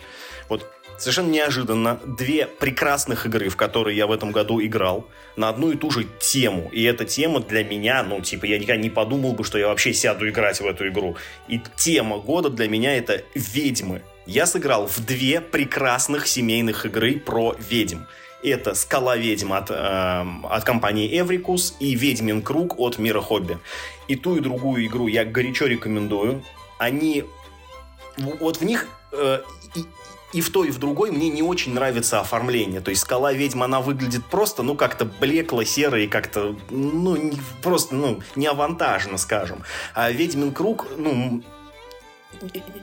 Совершенно 1.00 1.30
неожиданно 1.30 1.98
две 2.04 2.46
прекрасных 2.46 3.24
игры, 3.24 3.48
в 3.48 3.56
которые 3.56 3.96
я 3.96 4.06
в 4.06 4.12
этом 4.12 4.32
году 4.32 4.60
играл, 4.60 5.08
на 5.34 5.48
одну 5.48 5.70
и 5.70 5.76
ту 5.78 5.90
же 5.90 6.04
тему. 6.20 6.68
И 6.72 6.84
эта 6.84 7.06
тема 7.06 7.40
для 7.40 7.64
меня, 7.64 8.02
ну, 8.02 8.20
типа, 8.20 8.44
я 8.44 8.58
никогда 8.58 8.76
не 8.76 8.90
подумал 8.90 9.32
бы, 9.32 9.42
что 9.42 9.56
я 9.56 9.68
вообще 9.68 9.94
сяду 9.94 10.28
играть 10.28 10.60
в 10.60 10.66
эту 10.66 10.88
игру. 10.88 11.16
И 11.48 11.58
тема 11.74 12.18
года 12.18 12.50
для 12.50 12.68
меня 12.68 12.94
это 12.94 13.24
«Ведьмы». 13.34 14.02
Я 14.26 14.44
сыграл 14.44 14.86
в 14.86 15.02
две 15.06 15.40
прекрасных 15.40 16.26
семейных 16.26 16.84
игры 16.84 17.18
про 17.18 17.56
ведьм. 17.70 18.00
Это 18.42 18.74
«Скала 18.74 19.16
ведьм» 19.16 19.54
от, 19.54 19.70
э, 19.70 20.24
от 20.50 20.64
компании 20.64 21.18
Эврикус 21.18 21.76
и 21.80 21.94
«Ведьмин 21.94 22.42
круг» 22.42 22.78
от 22.78 22.98
Мира 22.98 23.22
Хобби. 23.22 23.58
И 24.06 24.16
ту, 24.16 24.36
и 24.36 24.40
другую 24.40 24.84
игру 24.84 25.06
я 25.08 25.24
горячо 25.24 25.64
рекомендую. 25.64 26.44
Они... 26.78 27.24
Вот 28.18 28.58
в 28.58 28.64
них 28.64 28.86
э, 29.12 29.40
и 30.32 30.40
в 30.40 30.50
той, 30.50 30.68
и 30.68 30.70
в 30.70 30.78
другой 30.78 31.10
мне 31.10 31.28
не 31.28 31.42
очень 31.42 31.74
нравится 31.74 32.20
оформление. 32.20 32.80
То 32.80 32.90
есть 32.90 33.02
скала 33.02 33.32
ведьма, 33.32 33.64
она 33.64 33.80
выглядит 33.80 34.24
просто, 34.26 34.62
ну, 34.62 34.76
как-то 34.76 35.04
блекло, 35.04 35.64
серо 35.64 36.00
и 36.00 36.06
как-то, 36.06 36.56
ну, 36.70 37.16
не, 37.16 37.38
просто, 37.62 37.94
ну, 37.94 38.20
не 38.36 38.46
авантажно, 38.46 39.18
скажем. 39.18 39.62
А 39.94 40.10
ведьмин 40.10 40.52
круг, 40.52 40.86
ну, 40.96 41.42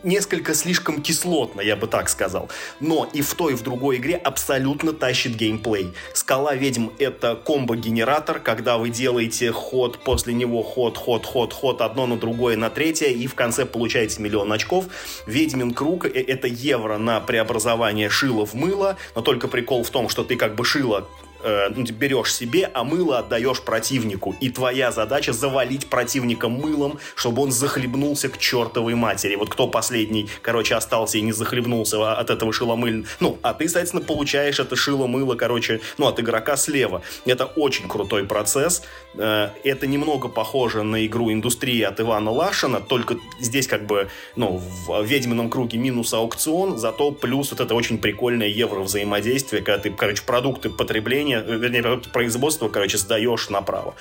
несколько 0.04 0.54
слишком 0.54 1.02
кислотно, 1.02 1.62
я 1.62 1.76
бы 1.76 1.88
так 1.88 2.10
сказал. 2.10 2.50
Но 2.80 3.10
и 3.14 3.22
в 3.22 3.34
той, 3.34 3.54
и 3.54 3.56
в 3.56 3.64
другой 3.64 3.98
игре 3.98 4.16
абсолютно 4.16 4.94
тащит 4.94 5.36
геймплей. 5.36 5.94
Скала 6.14 6.56
ведьм— 6.56 6.90
это 7.00 7.36
комбо-генератор, 7.36 8.40
когда 8.40 8.78
вы 8.78 8.90
делаете 8.90 9.52
ход, 9.52 10.00
после 10.04 10.34
него 10.34 10.64
ход, 10.64 10.98
ход, 10.98 11.26
ход, 11.26 11.54
ход, 11.54 11.82
одно 11.82 12.06
на 12.06 12.18
другое, 12.18 12.58
на 12.58 12.70
третье, 12.70 13.08
и 13.08 13.28
в 13.28 13.36
конце 13.36 13.66
получаете 13.66 14.22
миллион 14.22 14.52
очков. 14.52 14.86
Ведьмин 15.26 15.74
круг— 15.74 16.06
э, 16.06 16.10
это 16.10 16.48
евро 16.48 16.98
на 16.98 17.20
преобразование 17.20 18.10
шила 18.10 18.46
в 18.46 18.54
мыло, 18.54 18.98
но 19.16 19.22
только 19.22 19.48
прикол 19.48 19.84
в 19.84 19.90
том, 19.90 20.10
что 20.10 20.24
ты 20.24 20.36
как 20.36 20.56
бы 20.56 20.66
шило 20.66 21.08
э, 21.48 21.70
ну, 21.76 21.84
берешь 21.84 22.34
себе, 22.34 22.70
а 22.74 22.84
мыло 22.84 23.20
отдаешь 23.20 23.62
противнику. 23.62 24.36
И 24.42 24.50
твоя 24.50 24.92
задача 24.92 25.34
завалить 25.34 25.88
противника 25.88 26.50
мылом, 26.50 27.00
чтобы 27.16 27.42
он 27.42 27.52
захлебнулся 27.52 28.30
к 28.30 28.38
чертовой 28.38 28.96
матери. 28.96 29.36
Вот 29.36 29.50
кто 29.50 29.68
последний, 29.68 30.30
короче, 30.42 30.76
остался 30.76 31.18
и 31.18 31.22
не 31.22 31.32
захлебнулся 31.32 32.14
от 32.14 32.30
этого 32.30 32.54
шиломыльного. 32.54 33.08
Ну, 33.20 33.38
а 33.42 33.54
ты, 33.54 33.68
соответственно, 33.68 34.04
получаешь 34.04 34.60
это 34.60 34.76
шило-мыло, 34.76 35.36
короче, 35.36 35.82
ну, 35.98 36.08
от 36.08 36.20
игрока 36.20 36.58
слева. 36.58 37.02
Это 37.26 37.46
очень 37.46 37.88
крутой 37.88 38.26
процесс. 38.26 38.84
Э, 39.16 39.50
это 39.64 39.88
немного 39.88 40.28
похоже 40.28 40.84
на 40.84 41.06
игру 41.06 41.32
индустрии 41.32 41.82
от 41.82 42.00
Ивана 42.00 42.32
Лашина, 42.32 42.80
только 42.80 43.18
здесь 43.40 43.68
как 43.68 43.86
бы, 43.86 44.10
ну, 44.36 44.62
в 44.88 45.04
ведьмином 45.04 45.50
круге 45.50 45.78
минус 45.78 46.14
аукцион, 46.14 46.78
зато 46.78 47.12
плюс 47.12 47.52
вот 47.52 47.60
это 47.60 47.76
очень 47.76 47.98
прикольное 47.98 48.48
евро 48.48 48.82
взаимодействие, 48.82 49.62
когда 49.62 49.82
ты, 49.82 49.92
короче, 49.92 50.24
продукты 50.24 50.70
потребления 50.70 51.37
э, 51.46 51.58
вернее, 51.58 52.02
производство, 52.12 52.70
короче, 52.70 52.98
сдаешь 52.98 53.50
направо. 53.50 53.96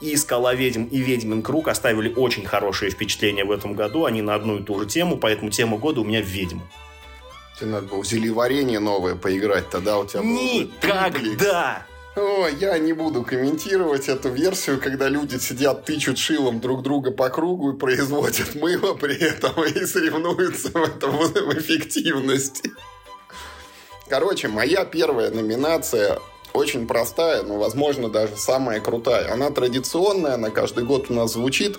И 0.00 0.16
«Скала 0.16 0.54
ведьм» 0.54 0.84
и 0.84 0.98
«Ведьмин 0.98 1.42
круг» 1.42 1.68
оставили 1.68 2.12
очень 2.14 2.44
хорошие 2.44 2.90
впечатления 2.90 3.44
в 3.44 3.50
этом 3.50 3.74
году. 3.74 4.04
Они 4.04 4.22
на 4.22 4.34
одну 4.34 4.58
и 4.58 4.62
ту 4.62 4.78
же 4.80 4.86
тему, 4.86 5.16
поэтому 5.16 5.50
тема 5.50 5.78
года 5.78 6.00
у 6.00 6.04
меня 6.04 6.20
«Ведьм». 6.20 6.60
Тебе 7.58 7.70
надо 7.70 7.86
было 7.86 8.02
в 8.02 8.32
варенье 8.34 8.80
новое 8.80 9.14
поиграть, 9.14 9.70
тогда 9.70 9.98
у 9.98 10.06
тебя 10.06 10.22
Никогда! 10.22 11.86
О, 12.16 12.46
я 12.46 12.78
не 12.78 12.92
буду 12.92 13.22
комментировать 13.24 14.08
эту 14.08 14.28
версию, 14.28 14.80
когда 14.80 15.08
люди 15.08 15.36
сидят, 15.38 15.84
тычут 15.84 16.16
шилом 16.16 16.60
друг 16.60 16.82
друга 16.82 17.10
по 17.10 17.28
кругу 17.28 17.72
и 17.72 17.76
производят 17.76 18.54
мыло 18.54 18.94
при 18.94 19.16
этом 19.16 19.64
и 19.64 19.84
соревнуются 19.84 20.70
в 20.70 20.82
этом 20.82 21.16
в 21.16 21.58
эффективности. 21.58 22.70
Короче, 24.08 24.46
моя 24.46 24.84
первая 24.84 25.30
номинация 25.30 26.20
очень 26.54 26.86
простая, 26.86 27.42
но, 27.42 27.58
возможно, 27.58 28.08
даже 28.08 28.36
самая 28.36 28.80
крутая. 28.80 29.32
Она 29.32 29.50
традиционная, 29.50 30.34
она 30.34 30.50
каждый 30.50 30.84
год 30.84 31.10
у 31.10 31.14
нас 31.14 31.32
звучит. 31.32 31.78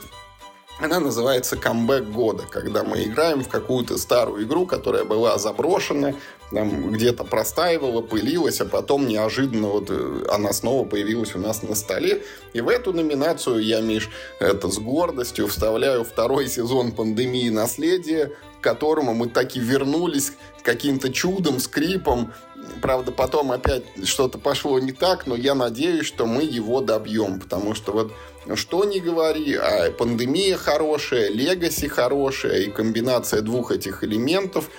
Она 0.78 1.00
называется 1.00 1.56
«Камбэк 1.56 2.04
года», 2.10 2.44
когда 2.50 2.84
мы 2.84 3.06
играем 3.06 3.46
в 3.46 3.48
какую-то 3.48 3.98
старую 3.98 4.44
игру, 4.44 4.66
которая 4.66 5.06
была 5.06 5.38
заброшена, 5.38 6.16
там 6.52 6.92
где-то 6.92 7.24
простаивала, 7.24 8.02
пылилась, 8.02 8.60
а 8.60 8.66
потом 8.66 9.08
неожиданно 9.08 9.70
вот 9.70 9.90
э, 9.90 10.26
она 10.30 10.52
снова 10.52 10.86
появилась 10.86 11.34
у 11.34 11.40
нас 11.40 11.64
на 11.64 11.76
столе. 11.76 12.24
И 12.52 12.60
в 12.60 12.68
эту 12.68 12.92
номинацию 12.92 13.60
я, 13.60 13.80
Миш, 13.80 14.10
это 14.40 14.70
с 14.70 14.78
гордостью 14.78 15.48
вставляю 15.48 16.04
второй 16.04 16.50
сезон 16.50 16.92
«Пандемии 16.92 17.48
наследия», 17.48 18.34
к 18.60 18.64
которому 18.64 19.14
мы 19.14 19.28
таки 19.30 19.62
вернулись 19.62 20.34
каким-то 20.62 21.14
чудом, 21.14 21.60
скрипом, 21.60 22.34
Правда, 22.82 23.12
потом 23.12 23.52
опять 23.52 23.84
что-то 24.04 24.38
пошло 24.38 24.80
не 24.80 24.92
так, 24.92 25.28
но 25.28 25.36
я 25.36 25.56
надеюсь, 25.56 26.06
что 26.06 26.26
мы 26.26 26.44
его 26.44 26.82
добьем, 26.82 27.40
потому 27.40 27.74
что 27.74 27.92
вот 27.92 28.12
что 28.56 28.86
не 28.86 29.00
говори, 29.00 29.56
а 29.56 29.92
пандемия 29.92 30.58
хорошая, 30.58 31.30
легаси 31.30 31.88
хорошая, 31.88 32.62
и 32.62 32.72
комбинация 32.72 33.42
двух 33.42 33.72
этих 33.72 34.04
элементов, 34.04 34.70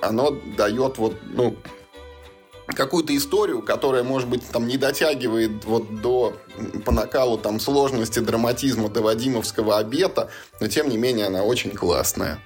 оно 0.00 0.36
дает 0.56 0.98
вот, 0.98 1.14
ну, 1.22 1.56
какую-то 2.66 3.16
историю, 3.16 3.62
которая, 3.62 4.02
может 4.02 4.28
быть, 4.28 4.42
там 4.48 4.66
не 4.66 4.76
дотягивает 4.76 5.64
вот 5.64 6.00
до 6.00 6.34
по 6.84 6.92
накалу 6.92 7.38
там 7.38 7.60
сложности 7.60 8.20
драматизма 8.20 8.88
до 8.88 9.02
Вадимовского 9.02 9.78
обета, 9.78 10.30
но 10.60 10.68
тем 10.68 10.88
не 10.88 10.96
менее 10.96 11.26
она 11.26 11.44
очень 11.44 11.72
классная 11.72 12.40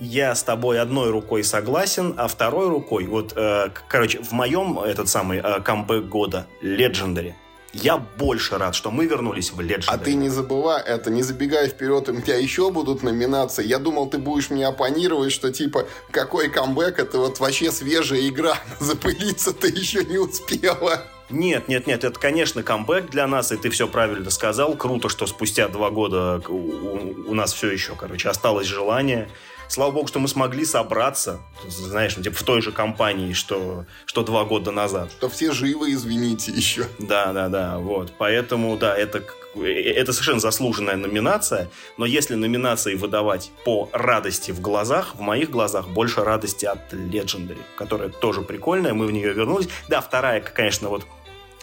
я 0.00 0.34
с 0.34 0.42
тобой 0.42 0.80
одной 0.80 1.10
рукой 1.10 1.44
согласен, 1.44 2.14
а 2.16 2.28
второй 2.28 2.68
рукой, 2.68 3.06
вот, 3.06 3.32
э, 3.36 3.70
короче, 3.88 4.20
в 4.20 4.32
моем 4.32 4.78
этот 4.78 5.08
самый 5.08 5.38
э, 5.38 5.60
камбэк 5.60 6.04
года, 6.04 6.46
Legendary, 6.62 7.34
я 7.72 7.98
больше 7.98 8.56
рад, 8.56 8.74
что 8.74 8.90
мы 8.90 9.06
вернулись 9.06 9.52
в 9.52 9.60
Legendary. 9.60 9.84
А 9.88 9.98
ты 9.98 10.14
не 10.14 10.28
забывай, 10.30 10.82
это 10.82 11.10
не 11.10 11.22
забегай 11.22 11.68
вперед, 11.68 12.08
у 12.08 12.12
меня 12.12 12.36
еще 12.36 12.70
будут 12.70 13.02
номинации. 13.02 13.66
Я 13.66 13.78
думал, 13.78 14.08
ты 14.08 14.18
будешь 14.18 14.50
мне 14.50 14.66
оппонировать, 14.66 15.32
что 15.32 15.52
типа, 15.52 15.86
какой 16.10 16.48
камбэк, 16.48 16.98
это 16.98 17.18
вот 17.18 17.40
вообще 17.40 17.70
свежая 17.70 18.26
игра. 18.28 18.56
Запылиться 18.80 19.52
ты 19.52 19.68
еще 19.68 20.04
не 20.04 20.18
успела. 20.18 21.02
Нет, 21.30 21.68
нет, 21.68 21.86
нет, 21.86 22.04
это, 22.04 22.18
конечно, 22.18 22.62
камбэк 22.62 23.10
для 23.10 23.26
нас, 23.26 23.52
и 23.52 23.56
ты 23.58 23.68
все 23.68 23.86
правильно 23.86 24.30
сказал. 24.30 24.74
Круто, 24.74 25.10
что 25.10 25.26
спустя 25.26 25.68
два 25.68 25.90
года 25.90 26.42
у, 26.48 27.30
у 27.30 27.34
нас 27.34 27.52
все 27.52 27.70
еще, 27.70 27.94
короче, 27.96 28.30
осталось 28.30 28.66
желание 28.66 29.28
слава 29.68 29.90
богу, 29.90 30.08
что 30.08 30.18
мы 30.18 30.28
смогли 30.28 30.64
собраться, 30.64 31.40
знаешь, 31.68 32.16
ну, 32.16 32.22
типа 32.22 32.36
в 32.36 32.42
той 32.42 32.62
же 32.62 32.72
компании, 32.72 33.32
что, 33.32 33.86
что 34.06 34.22
два 34.22 34.44
года 34.44 34.70
назад. 34.70 35.10
Что 35.12 35.28
все 35.28 35.52
живы, 35.52 35.92
извините, 35.92 36.50
еще. 36.52 36.86
Да, 36.98 37.32
да, 37.32 37.48
да, 37.48 37.78
вот. 37.78 38.12
Поэтому, 38.18 38.76
да, 38.76 38.96
это, 38.96 39.22
это 39.54 40.12
совершенно 40.12 40.40
заслуженная 40.40 40.96
номинация, 40.96 41.70
но 41.96 42.06
если 42.06 42.34
номинации 42.34 42.94
выдавать 42.94 43.50
по 43.64 43.88
радости 43.92 44.50
в 44.50 44.60
глазах, 44.60 45.14
в 45.14 45.20
моих 45.20 45.50
глазах 45.50 45.88
больше 45.88 46.24
радости 46.24 46.66
от 46.66 46.92
Legendary, 46.92 47.62
которая 47.76 48.08
тоже 48.08 48.42
прикольная, 48.42 48.94
мы 48.94 49.06
в 49.06 49.12
нее 49.12 49.32
вернулись. 49.32 49.68
Да, 49.88 50.00
вторая, 50.00 50.40
конечно, 50.40 50.88
вот 50.88 51.04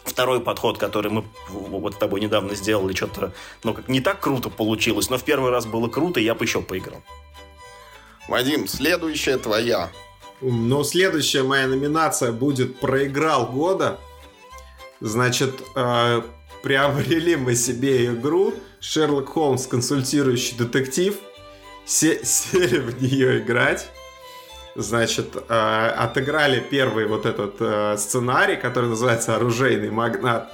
второй 0.03 0.39
подход, 0.39 0.77
который 0.77 1.11
мы 1.11 1.25
вот 1.49 1.95
с 1.95 1.97
тобой 1.97 2.21
недавно 2.21 2.55
сделали, 2.55 2.93
что-то, 2.93 3.33
ну, 3.63 3.73
как 3.73 3.89
не 3.89 4.01
так 4.01 4.19
круто 4.19 4.49
получилось, 4.49 5.09
но 5.09 5.17
в 5.17 5.23
первый 5.23 5.51
раз 5.51 5.65
было 5.65 5.87
круто, 5.87 6.19
и 6.19 6.23
я 6.23 6.35
бы 6.35 6.45
еще 6.45 6.61
поиграл. 6.61 7.01
Вадим, 8.27 8.67
следующая 8.67 9.37
твоя. 9.37 9.91
Ну, 10.41 10.83
следующая 10.83 11.43
моя 11.43 11.67
номинация 11.67 12.31
будет 12.31 12.79
«Проиграл 12.79 13.47
года». 13.47 13.99
Значит, 14.99 15.53
э, 15.75 16.21
приобрели 16.63 17.35
мы 17.35 17.55
себе 17.55 18.07
игру 18.07 18.53
«Шерлок 18.79 19.29
Холмс. 19.29 19.67
Консультирующий 19.67 20.57
детектив». 20.57 21.15
Се 21.85 22.25
сели 22.25 22.79
в 22.79 23.01
нее 23.01 23.39
играть. 23.39 23.87
Значит, 24.75 25.35
э, 25.35 25.87
отыграли 25.97 26.59
первый 26.59 27.05
вот 27.05 27.27
этот 27.27 27.55
э, 27.59 27.95
сценарий, 27.97 28.55
который 28.55 28.89
называется 28.89 29.35
«Оружейный 29.35 29.91
магнат». 29.91 30.51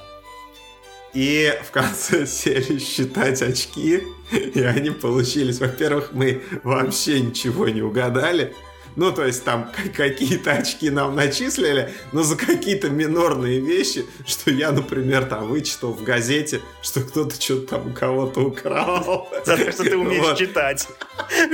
И 1.14 1.52
в 1.66 1.70
конце 1.70 2.26
серии 2.26 2.78
считать 2.78 3.40
очки, 3.42 4.02
и 4.54 4.62
они 4.62 4.90
получились. 4.90 5.60
Во-первых, 5.60 6.10
мы 6.12 6.42
вообще 6.62 7.20
ничего 7.20 7.68
не 7.68 7.82
угадали. 7.82 8.54
Ну, 8.94 9.10
то 9.10 9.24
есть 9.24 9.44
там 9.44 9.72
какие-то 9.96 10.52
очки 10.52 10.90
нам 10.90 11.14
начислили, 11.14 11.92
но 12.12 12.22
за 12.22 12.36
какие-то 12.36 12.90
минорные 12.90 13.60
вещи, 13.60 14.06
что 14.26 14.50
я, 14.50 14.72
например, 14.72 15.24
там 15.24 15.48
вычитал 15.48 15.92
в 15.92 16.02
газете, 16.02 16.60
что 16.82 17.00
кто-то 17.00 17.40
что-то 17.40 17.76
там 17.76 17.90
у 17.90 17.94
кого-то 17.94 18.40
украл. 18.40 19.28
За 19.44 19.56
то, 19.56 19.72
что 19.72 19.84
ты 19.84 19.96
умеешь 19.96 20.22
вот. 20.22 20.38
читать. 20.38 20.88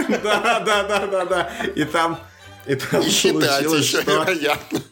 Да, 0.08 0.60
да, 0.60 0.82
да, 0.82 1.06
да, 1.06 1.24
да. 1.24 1.52
И 1.74 1.84
там, 1.84 2.18
и 2.66 2.74
там 2.74 3.02
и 3.02 3.08
считать 3.08 3.64
еще, 3.64 3.82
что 3.82 4.02
вероятно. 4.02 4.82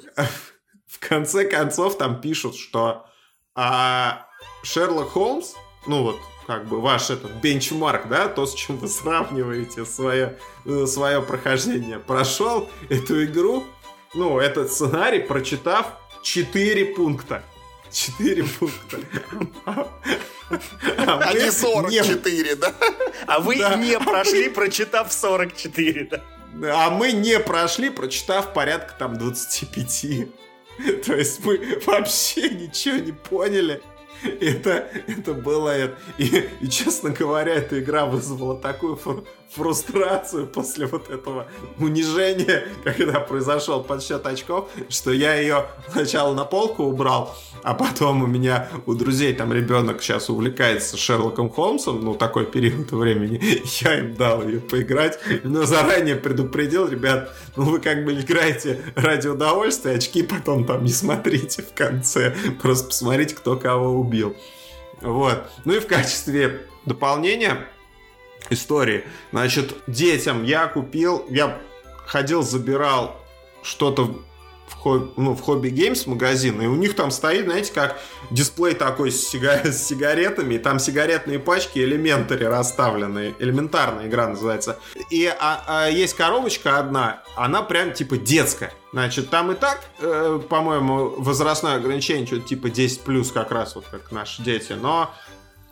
В 0.87 0.99
конце 0.99 1.45
концов 1.45 1.99
там 1.99 2.21
пишут, 2.21 2.57
что 2.57 3.07
а, 3.55 4.27
Шерлок 4.63 5.11
Холмс, 5.11 5.55
ну 5.87 6.03
вот, 6.03 6.17
как 6.47 6.67
бы 6.69 6.81
ваш 6.81 7.11
этот 7.11 7.33
бенчмарк, 7.33 8.09
да, 8.09 8.29
то, 8.29 8.47
с 8.47 8.55
чем 8.55 8.77
вы 8.79 8.89
сравниваете 8.89 9.85
свое, 9.85 10.39
э, 10.65 10.87
свое 10.87 11.21
прохождение, 11.21 11.99
прошел 11.99 12.71
эту 12.89 13.25
игру, 13.25 13.65
ну, 14.15 14.39
этот 14.39 14.73
сценарий, 14.73 15.21
прочитав 15.21 15.87
4 16.23 16.95
пункта. 16.95 17.43
4 17.91 18.45
пункта. 18.45 18.99
А 20.99 21.33
не 21.35 21.51
44, 21.51 22.55
да? 22.57 22.73
А 23.27 23.41
вы 23.41 23.57
не 23.57 23.99
прошли, 23.99 24.49
прочитав 24.49 25.13
44, 25.13 26.09
да? 26.11 26.23
А 26.73 26.91
мы 26.91 27.13
не 27.13 27.39
прошли, 27.41 27.91
прочитав 27.91 28.53
порядка 28.53 28.95
там 28.99 29.19
25. 29.19 30.29
То 31.05 31.15
есть 31.15 31.45
мы 31.45 31.81
вообще 31.87 32.49
ничего 32.51 32.97
не 32.97 33.13
поняли. 33.13 33.83
Это, 34.41 34.89
это 35.07 35.35
было. 35.35 35.75
И, 36.19 36.49
и, 36.61 36.69
честно 36.69 37.11
говоря, 37.11 37.55
эта 37.55 37.81
игра 37.81 38.07
вызвала 38.07 38.59
такую 38.59 38.97
фрустрацию 39.51 40.47
после 40.47 40.87
вот 40.87 41.11
этого 41.11 41.47
унижения, 41.79 42.65
когда 42.85 43.21
произошел 43.21 43.83
подсчет 43.83 44.27
очков, 44.27 44.71
что 44.89 45.13
я 45.13 45.35
ее 45.37 45.67
сначала 45.91 46.35
на 46.35 46.45
полку 46.45 46.85
убрал, 46.85 47.37
а 47.63 47.75
потом 47.75 48.23
у 48.23 48.27
меня 48.27 48.69
у 48.87 48.95
друзей 48.95 49.35
там 49.35 49.53
ребенок 49.53 50.03
сейчас 50.03 50.29
увлекается 50.29 50.97
Шерлоком 50.97 51.51
Холмсом, 51.51 52.05
ну 52.05 52.15
такой 52.15 52.47
период 52.47 52.91
времени, 52.93 53.41
я 53.83 53.99
им 53.99 54.15
дал 54.15 54.47
ее 54.47 54.61
поиграть, 54.61 55.19
но 55.43 55.65
заранее 55.65 56.17
предупредил, 56.17 56.89
ребят, 56.89 57.33
ну 57.57 57.65
вы 57.65 57.81
как 57.81 58.05
бы 58.05 58.15
играете 58.15 58.81
ради 58.95 59.29
удовольствия, 59.29 59.93
очки 59.93 60.23
потом 60.23 60.65
там 60.65 60.85
не 60.85 60.93
смотрите 60.93 61.63
в 61.63 61.73
конце, 61.73 62.35
просто 62.61 62.89
посмотрите, 62.89 63.35
кто 63.35 63.57
кого 63.57 63.91
убил. 63.91 64.37
Вот. 65.01 65.47
Ну 65.65 65.75
и 65.75 65.79
в 65.79 65.87
качестве 65.87 66.67
дополнения 66.87 67.69
истории. 68.51 69.05
Значит, 69.33 69.75
детям 69.87 70.45
я 70.45 70.67
купил, 70.67 71.25
я 71.29 71.59
ходил, 72.07 72.43
забирал 72.43 73.17
что-то 73.63 74.17
в, 74.69 74.75
хобби, 74.75 75.11
ну, 75.17 75.35
в 75.35 75.41
Хобби 75.41 75.69
Геймс 75.69 76.07
магазин, 76.07 76.61
и 76.61 76.67
у 76.67 76.75
них 76.75 76.95
там 76.95 77.11
стоит, 77.11 77.45
знаете, 77.45 77.73
как 77.73 77.99
дисплей 78.31 78.75
такой 78.75 79.11
с, 79.13 79.29
сига 79.29 79.61
с 79.65 79.87
сигаретами, 79.87 80.55
и 80.55 80.59
там 80.59 80.79
сигаретные 80.79 81.39
пачки, 81.39 81.79
элементари 81.79 82.45
расставленные, 82.45 83.35
элементарная 83.39 84.07
игра 84.07 84.29
называется. 84.29 84.79
И 85.11 85.27
а, 85.27 85.65
а 85.67 85.89
есть 85.89 86.15
коробочка 86.15 86.79
одна, 86.79 87.23
она 87.37 87.63
прям 87.63 87.93
типа 87.93 88.17
детская. 88.17 88.73
Значит, 88.93 89.31
там 89.31 89.53
и 89.53 89.55
так, 89.55 89.85
э, 90.01 90.41
по-моему, 90.49 91.15
возрастное 91.19 91.77
ограничение, 91.77 92.27
что-то 92.27 92.49
типа 92.49 92.71
10 92.71 93.03
плюс 93.03 93.31
как 93.31 93.53
раз, 93.53 93.75
вот 93.75 93.85
как 93.91 94.11
наши 94.11 94.43
дети, 94.43 94.73
но 94.73 95.11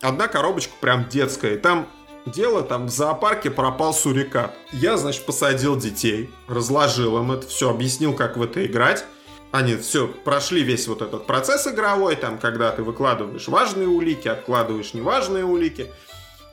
одна 0.03 0.29
коробочка 0.29 0.73
прям 0.81 1.09
детская, 1.09 1.55
и 1.55 1.59
там 1.59 1.89
Дело 2.27 2.63
там 2.63 2.87
в 2.87 2.91
зоопарке 2.91 3.51
пропал 3.51 3.93
сурикат. 3.93 4.55
Я, 4.73 4.97
значит, 4.97 5.27
посадил 5.27 5.77
детей, 5.77 6.31
разложил 6.49 7.19
им 7.19 7.33
это 7.33 7.47
все, 7.47 7.69
объяснил, 7.69 8.15
как 8.15 8.39
в 8.39 8.43
это 8.43 8.65
играть. 8.65 9.05
Они 9.53 9.77
все 9.77 10.09
прошли 10.09 10.63
весь 10.63 10.89
вот 10.89 11.03
этот 11.03 11.27
процесс 11.27 11.67
игровой, 11.67 12.17
там, 12.17 12.39
когда 12.39 12.73
ты 12.73 12.83
выкладываешь 12.83 13.47
важные 13.47 13.89
улики, 13.89 14.27
откладываешь 14.27 14.95
неважные 14.95 15.45
улики. 15.45 15.93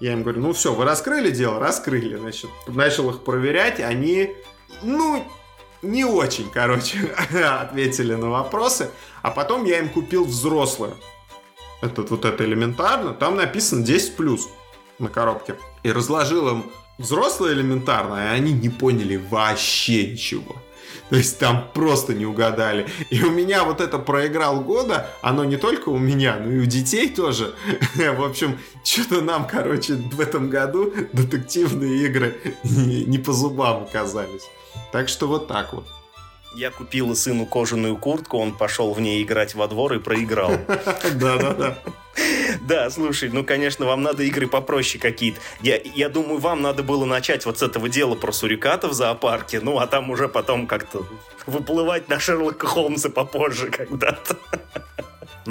Я 0.02 0.14
им 0.14 0.24
говорю, 0.24 0.42
ну 0.42 0.54
все, 0.54 0.74
вы 0.74 0.84
раскрыли 0.84 1.32
дело? 1.32 1.60
Раскрыли. 1.60 2.18
Значит, 2.18 2.50
начал 2.68 3.10
их 3.10 3.24
проверять, 3.24 3.80
они, 3.80 4.36
ну, 4.84 5.26
не 5.82 6.04
очень, 6.04 6.50
короче, 6.50 7.00
ответили 7.62 8.14
на 8.14 8.30
вопросы. 8.30 8.92
А 9.22 9.32
потом 9.32 9.64
я 9.64 9.80
им 9.80 9.90
купил 9.90 10.26
взрослое. 10.26 10.94
Этот 11.82 12.12
вот 12.12 12.26
это 12.26 12.44
элементарно. 12.44 13.14
Там 13.14 13.38
написано 13.38 13.84
10+ 13.84 14.42
на 15.02 15.10
коробке. 15.10 15.56
И 15.84 15.92
разложил 15.92 16.48
им 16.50 16.72
взрослое 16.98 17.54
элементарно, 17.54 18.16
и 18.16 18.36
они 18.36 18.54
не 18.54 18.70
поняли 18.70 19.18
вообще 19.18 20.12
ничего. 20.12 20.56
То 21.10 21.18
есть 21.18 21.40
там 21.40 21.68
просто 21.74 22.14
не 22.14 22.26
угадали. 22.26 22.88
И 23.10 23.22
у 23.22 23.32
меня 23.32 23.66
вот 23.66 23.82
это 23.82 24.00
проиграл 24.00 24.62
года, 24.62 25.10
оно 25.22 25.44
не 25.44 25.58
только 25.58 25.90
у 25.90 25.98
меня, 25.98 26.38
но 26.40 26.50
и 26.50 26.60
у 26.60 26.66
детей 26.66 27.10
тоже. 27.10 27.54
В 27.96 28.24
общем, 28.24 28.58
что-то 28.84 29.22
нам, 29.22 29.46
короче, 29.46 29.96
в 29.96 30.22
этом 30.22 30.50
году 30.50 30.94
детективные 31.12 32.06
игры 32.06 32.38
не 32.64 33.18
по 33.18 33.34
зубам 33.34 33.84
оказались. 33.84 34.44
Так 34.94 35.10
что 35.10 35.28
вот 35.28 35.50
так 35.50 35.74
вот. 35.74 35.86
Я 36.56 36.72
купила 36.72 37.14
сыну 37.14 37.46
кожаную 37.46 37.98
куртку, 37.98 38.38
он 38.38 38.54
пошел 38.54 38.94
в 38.94 39.02
ней 39.02 39.22
играть 39.24 39.54
во 39.54 39.68
двор 39.68 39.94
и 39.94 40.00
проиграл. 40.00 40.52
Да-да-да. 41.16 41.78
Да, 42.62 42.90
слушай, 42.90 43.30
ну, 43.32 43.44
конечно, 43.44 43.86
вам 43.86 44.02
надо 44.02 44.24
игры 44.24 44.48
попроще 44.48 45.00
какие-то. 45.00 45.40
Я, 45.62 45.80
я 45.96 46.10
думаю, 46.10 46.40
вам 46.40 46.62
надо 46.62 46.84
было 46.84 47.06
начать 47.06 47.46
вот 47.46 47.60
с 47.60 47.62
этого 47.62 47.90
дела 47.90 48.16
про 48.16 48.32
суриката 48.32 48.88
в 48.88 48.94
зоопарке, 48.94 49.60
ну, 49.62 49.80
а 49.80 49.88
там 49.88 50.10
уже 50.10 50.28
потом 50.28 50.68
как-то 50.68 51.06
выплывать 51.46 52.10
на 52.10 52.20
Шерлока 52.20 52.68
Холмса 52.68 53.10
попозже 53.10 53.70
когда-то. 53.70 54.38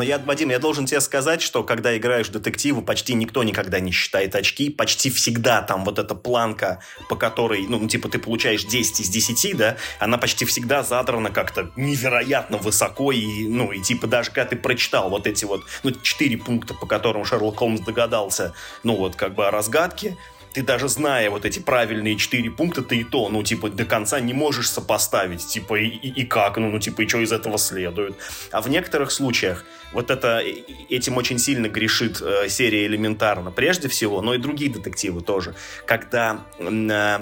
Но 0.01 0.05
я, 0.05 0.19
Вадим, 0.19 0.49
я 0.49 0.59
должен 0.59 0.87
тебе 0.87 0.99
сказать, 1.03 1.43
что 1.43 1.63
когда 1.63 1.95
играешь 1.95 2.29
в 2.29 2.33
детективы, 2.33 2.81
почти 2.81 3.13
никто 3.13 3.43
никогда 3.43 3.81
не 3.81 3.93
считает 3.93 4.35
очки. 4.35 4.71
Почти 4.71 5.11
всегда 5.11 5.61
там 5.61 5.85
вот 5.85 5.99
эта 5.99 6.15
планка, 6.15 6.83
по 7.11 7.17
которой, 7.17 7.67
ну, 7.69 7.87
типа, 7.87 8.09
ты 8.09 8.19
получаешь 8.19 8.65
10 8.65 9.01
из 9.01 9.11
10, 9.11 9.59
да, 9.59 9.77
она 9.99 10.17
почти 10.17 10.47
всегда 10.47 10.83
задрана 10.83 11.29
как-то 11.29 11.71
невероятно 11.77 12.57
высоко. 12.57 13.13
И, 13.13 13.47
ну, 13.47 13.73
и 13.73 13.83
типа 13.83 14.07
даже 14.07 14.31
когда 14.31 14.47
ты 14.47 14.57
прочитал 14.57 15.11
вот 15.11 15.27
эти 15.27 15.45
вот, 15.45 15.65
ну, 15.83 15.91
4 15.91 16.39
пункта, 16.39 16.73
по 16.73 16.87
которым 16.87 17.27
Шерлок 17.27 17.59
Холмс 17.59 17.83
догадался, 17.83 18.55
ну, 18.83 18.97
вот 18.97 19.17
как 19.17 19.35
бы 19.35 19.49
о 19.49 19.51
разгадке, 19.51 20.17
ты 20.53 20.63
даже 20.63 20.89
зная 20.89 21.31
вот 21.31 21.45
эти 21.45 21.61
правильные 21.61 22.17
четыре 22.17 22.51
пункта, 22.51 22.83
ты 22.83 22.97
и 22.97 23.05
то, 23.05 23.29
ну, 23.29 23.43
типа, 23.43 23.69
до 23.69 23.85
конца 23.85 24.21
не 24.21 24.35
можешь 24.35 24.71
сопоставить, 24.71 25.47
типа, 25.47 25.77
и, 25.77 25.87
и, 25.89 26.27
как, 26.27 26.57
ну, 26.57 26.71
ну, 26.71 26.79
типа, 26.79 27.03
и 27.03 27.09
что 27.09 27.19
из 27.19 27.33
этого 27.33 27.59
следует. 27.59 28.17
А 28.51 28.61
в 28.61 28.69
некоторых 28.69 29.13
случаях 29.13 29.65
вот 29.93 30.11
это, 30.11 30.43
этим 30.89 31.17
очень 31.17 31.39
сильно 31.39 31.69
грешит 31.69 32.21
э, 32.21 32.49
серия 32.49 32.87
элементарно, 32.87 33.51
прежде 33.51 33.89
всего, 33.89 34.23
но 34.23 34.35
и 34.35 34.39
другие 34.39 34.71
детективы 34.71 35.21
тоже. 35.21 35.55
Когда 35.87 36.45
э, 36.59 37.19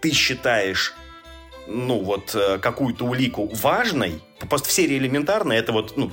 ты 0.00 0.12
считаешь 0.12 0.94
ну, 1.66 2.00
вот, 2.02 2.34
э, 2.34 2.58
какую-то 2.58 3.04
улику 3.04 3.48
важной, 3.54 4.22
просто 4.48 4.68
в 4.68 4.72
серии 4.72 4.98
элементарно 4.98 5.52
это 5.52 5.72
вот, 5.72 5.96
ну, 5.96 6.12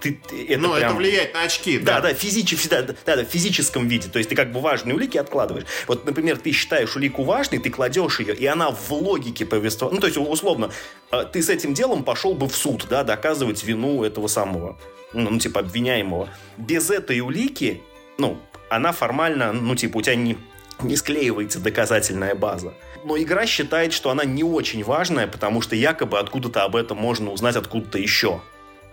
ты, 0.00 0.20
это 0.48 0.60
ну, 0.60 0.74
прям... 0.74 0.90
это 0.90 0.94
влияет 0.94 1.34
на 1.34 1.42
очки, 1.42 1.78
да? 1.78 2.00
Да, 2.00 2.08
да, 2.08 2.14
физически, 2.14 2.68
да, 2.68 2.82
да, 2.82 2.94
да, 3.04 3.24
в 3.24 3.28
физическом 3.28 3.88
виде. 3.88 4.08
То 4.08 4.18
есть 4.18 4.28
ты 4.28 4.36
как 4.36 4.52
бы 4.52 4.60
важные 4.60 4.94
улики 4.94 5.16
откладываешь. 5.16 5.66
Вот, 5.86 6.04
например, 6.04 6.36
ты 6.36 6.52
считаешь 6.52 6.94
улику 6.96 7.24
важной, 7.24 7.58
ты 7.58 7.70
кладешь 7.70 8.20
ее, 8.20 8.34
и 8.34 8.46
она 8.46 8.70
в 8.70 8.90
логике 8.92 9.46
повествования. 9.46 9.96
Ну, 9.96 10.00
то 10.00 10.06
есть, 10.06 10.18
условно, 10.18 10.70
э, 11.10 11.24
ты 11.32 11.42
с 11.42 11.48
этим 11.48 11.74
делом 11.74 12.04
пошел 12.04 12.34
бы 12.34 12.48
в 12.48 12.54
суд, 12.54 12.86
да, 12.88 13.04
доказывать 13.04 13.64
вину 13.64 14.04
этого 14.04 14.26
самого, 14.26 14.78
ну, 15.12 15.30
ну 15.30 15.38
типа, 15.38 15.60
обвиняемого. 15.60 16.28
Без 16.56 16.90
этой 16.90 17.20
улики, 17.20 17.82
ну, 18.18 18.38
она 18.68 18.92
формально, 18.92 19.52
ну, 19.52 19.74
типа, 19.74 19.98
у 19.98 20.02
тебя 20.02 20.16
не, 20.16 20.36
не 20.82 20.96
склеивается 20.96 21.60
доказательная 21.60 22.34
база. 22.34 22.74
Но 23.04 23.16
игра 23.16 23.46
считает, 23.46 23.92
что 23.92 24.10
она 24.10 24.24
не 24.24 24.42
очень 24.42 24.82
важная, 24.82 25.26
потому 25.26 25.60
что 25.60 25.76
якобы 25.76 26.18
откуда-то 26.18 26.64
об 26.64 26.76
этом 26.76 26.98
можно 26.98 27.30
узнать 27.30 27.56
откуда-то 27.56 27.98
еще. 27.98 28.40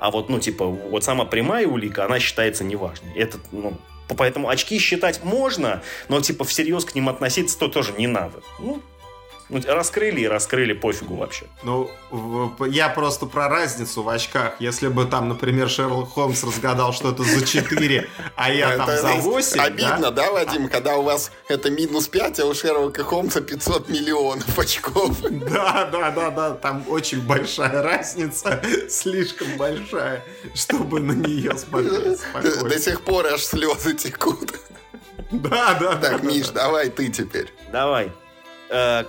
А 0.04 0.12
вот, 0.12 0.28
ну, 0.28 0.38
типа, 0.38 0.66
вот 0.66 1.06
сама 1.06 1.24
прямая 1.24 1.66
улика, 1.66 2.04
она 2.04 2.20
считается 2.20 2.66
неважной. 2.66 3.14
Это, 3.16 3.38
ну, 3.54 3.78
поэтому 4.18 4.50
очки 4.50 4.78
считать 4.78 5.24
можно, 5.24 5.82
но, 6.10 6.20
типа, 6.20 6.44
всерьез 6.44 6.84
к 6.84 6.94
ним 6.94 7.08
относиться 7.08 7.58
то 7.58 7.70
тоже 7.70 7.94
не 7.94 8.08
надо. 8.08 8.42
Ну, 8.60 8.82
ну, 9.54 9.62
раскрыли 9.74 10.22
и 10.22 10.28
раскрыли, 10.28 10.74
пофигу 10.74 11.16
вообще. 11.16 11.46
Ну, 11.64 11.90
я 12.68 12.90
просто 12.90 13.26
про 13.26 13.48
разницу 13.48 14.04
в 14.04 14.10
очках. 14.10 14.56
Если 14.60 14.88
бы 14.88 15.06
там, 15.06 15.30
например, 15.30 15.70
Шерлок 15.70 16.10
Холмс 16.10 16.44
разгадал 16.44 16.94
что-то 16.94 17.24
за 17.24 17.46
4, 17.46 18.10
а 18.36 18.52
я 18.52 18.78
там 18.78 18.88
за 18.88 19.14
8, 19.14 19.60
Обидно, 19.60 20.12
да, 20.12 20.32
Вадим, 20.32 20.70
когда 20.70 20.98
у 20.98 21.04
вас 21.04 21.32
это 21.48 21.70
минус 21.70 22.08
5, 22.08 22.40
а 22.40 22.46
у 22.46 22.54
Шерлока 22.54 23.04
Холмса 23.04 23.42
500 23.42 23.90
миллионов 23.90 24.58
очков. 24.58 25.18
Да, 25.22 25.90
да, 25.92 26.12
да, 26.12 26.30
да, 26.30 26.52
там 26.52 26.86
очень 26.88 27.22
большая 27.22 27.82
разница, 27.82 28.62
слишком 28.90 29.48
большая, 29.58 30.24
чтобы 30.56 31.00
на 31.00 31.14
нее 31.14 31.58
смотреть 31.58 32.20
спокойно. 32.20 32.70
До 32.70 32.80
сих 32.80 33.02
пор 33.02 33.28
аж 33.28 33.42
слезы 33.42 33.94
текут. 33.94 34.54
Да, 35.32 35.78
да, 35.80 35.96
да. 35.96 36.10
Так, 36.12 36.24
Миш, 36.24 36.50
давай 36.50 36.90
ты 36.90 37.10
теперь. 37.10 37.52
Давай 37.72 38.12
э, 38.74 39.04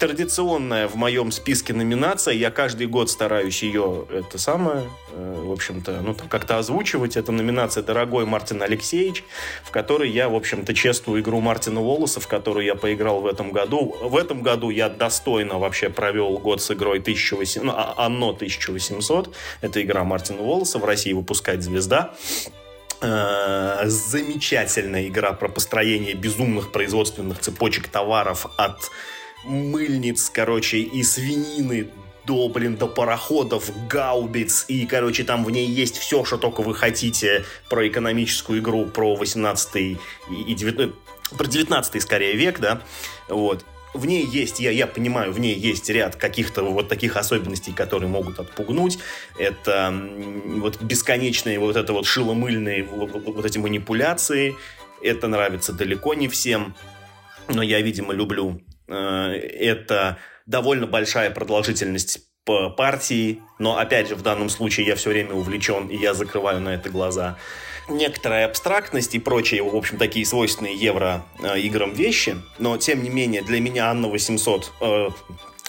традиционная 0.00 0.88
в 0.88 0.96
моем 0.96 1.30
списке 1.30 1.74
номинация. 1.74 2.32
Я 2.32 2.50
каждый 2.50 2.86
год 2.86 3.10
стараюсь 3.10 3.62
ее, 3.62 4.06
это 4.10 4.38
самое, 4.38 4.88
э, 5.12 5.42
в 5.44 5.52
общем-то, 5.52 6.00
ну, 6.00 6.14
как-то 6.14 6.56
озвучивать. 6.56 7.18
Это 7.18 7.32
номинация 7.32 7.82
«Дорогой 7.82 8.24
Мартин 8.24 8.62
Алексеевич», 8.62 9.22
в 9.62 9.70
которой 9.70 10.10
я, 10.10 10.30
в 10.30 10.34
общем-то, 10.34 10.72
чествую 10.72 11.20
игру 11.20 11.40
Мартина 11.40 11.82
Волоса, 11.82 12.18
в 12.18 12.26
которую 12.28 12.64
я 12.64 12.74
поиграл 12.76 13.20
в 13.20 13.26
этом 13.26 13.52
году. 13.52 13.94
В 14.00 14.16
этом 14.16 14.40
году 14.40 14.70
я 14.70 14.88
достойно 14.88 15.58
вообще 15.58 15.90
провел 15.90 16.38
год 16.38 16.62
с 16.62 16.70
игрой 16.70 17.00
1800, 17.00 17.62
ну, 17.62 17.72
а, 17.76 17.94
«Оно 17.98 18.32
1800». 18.32 19.34
Это 19.60 19.82
игра 19.82 20.02
Мартина 20.04 20.40
Волоса, 20.40 20.78
в 20.78 20.84
России 20.86 21.12
выпускает 21.12 21.62
«Звезда». 21.62 22.14
Э, 23.02 23.82
замечательная 23.84 25.08
игра 25.08 25.32
про 25.32 25.48
построение 25.48 26.14
безумных 26.14 26.72
производственных 26.72 27.38
цепочек 27.38 27.88
товаров 27.88 28.46
от 28.56 28.90
мыльниц, 29.44 30.30
короче, 30.30 30.78
и 30.78 31.02
свинины 31.02 31.90
до, 32.26 32.48
блин, 32.48 32.76
до 32.76 32.86
пароходов, 32.86 33.70
гаубиц, 33.88 34.66
и, 34.68 34.86
короче, 34.86 35.24
там 35.24 35.44
в 35.44 35.50
ней 35.50 35.66
есть 35.66 35.98
все, 35.98 36.24
что 36.24 36.36
только 36.36 36.62
вы 36.62 36.74
хотите 36.74 37.44
про 37.68 37.88
экономическую 37.88 38.60
игру, 38.60 38.86
про 38.86 39.16
18 39.16 39.76
и 39.76 39.98
19 40.54 40.94
про 41.36 41.46
19 41.46 42.02
скорее 42.02 42.34
век, 42.34 42.58
да, 42.58 42.82
вот. 43.28 43.64
в 43.94 44.06
ней 44.06 44.24
есть, 44.24 44.60
я, 44.60 44.70
я 44.70 44.86
понимаю, 44.86 45.32
в 45.32 45.40
ней 45.40 45.54
есть 45.54 45.88
ряд 45.88 46.16
каких-то 46.16 46.62
вот 46.62 46.88
таких 46.88 47.16
особенностей, 47.16 47.72
которые 47.72 48.08
могут 48.08 48.38
отпугнуть. 48.38 48.98
Это 49.38 49.92
вот 50.44 50.80
бесконечные 50.82 51.58
вот 51.58 51.76
это 51.76 51.92
вот 51.92 52.06
шиломыльные 52.06 52.84
вот, 52.84 53.10
вот 53.12 53.44
эти 53.44 53.58
манипуляции. 53.58 54.56
Это 55.02 55.28
нравится 55.28 55.72
далеко 55.72 56.14
не 56.14 56.28
всем, 56.28 56.74
но 57.48 57.62
я, 57.62 57.80
видимо, 57.80 58.12
люблю. 58.12 58.60
Э, 58.90 59.32
это 59.32 60.18
довольно 60.46 60.86
большая 60.86 61.30
продолжительность 61.30 62.20
по 62.44 62.70
партии, 62.70 63.40
но, 63.58 63.78
опять 63.78 64.08
же, 64.08 64.16
в 64.16 64.22
данном 64.22 64.48
случае 64.48 64.86
я 64.86 64.96
все 64.96 65.10
время 65.10 65.34
увлечен, 65.34 65.88
и 65.88 65.96
я 65.96 66.14
закрываю 66.14 66.60
на 66.60 66.70
это 66.70 66.90
глаза. 66.90 67.36
Некоторая 67.88 68.46
абстрактность 68.46 69.14
и 69.14 69.18
прочие, 69.18 69.62
в 69.62 69.74
общем, 69.74 69.98
такие 69.98 70.24
свойственные 70.26 70.74
евро 70.74 71.24
э, 71.42 71.60
играм 71.60 71.92
вещи, 71.92 72.36
но, 72.58 72.76
тем 72.76 73.02
не 73.02 73.10
менее, 73.10 73.42
для 73.42 73.60
меня 73.60 73.90
Анна 73.90 74.08
800, 74.08 74.72
э, 74.80 75.08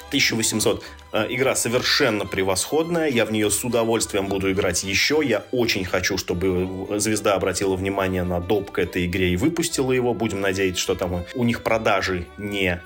1800 0.08 0.84
э, 1.14 1.28
игра 1.30 1.56
совершенно 1.56 2.26
превосходная, 2.26 3.10
я 3.10 3.26
в 3.26 3.32
нее 3.32 3.50
с 3.50 3.64
удовольствием 3.64 4.28
буду 4.28 4.52
играть 4.52 4.84
еще, 4.84 5.22
я 5.24 5.46
очень 5.52 5.86
хочу, 5.86 6.18
чтобы 6.18 7.00
Звезда 7.00 7.34
обратила 7.34 7.76
внимание 7.76 8.24
на 8.24 8.40
доп. 8.40 8.72
к 8.72 8.80
этой 8.80 9.06
игре 9.06 9.30
и 9.30 9.38
выпустила 9.38 9.92
его, 9.92 10.14
будем 10.14 10.42
надеяться, 10.42 10.82
что 10.82 10.96
там 10.96 11.26
у 11.34 11.44
них 11.44 11.64
продажи 11.64 12.28
не, 12.38 12.82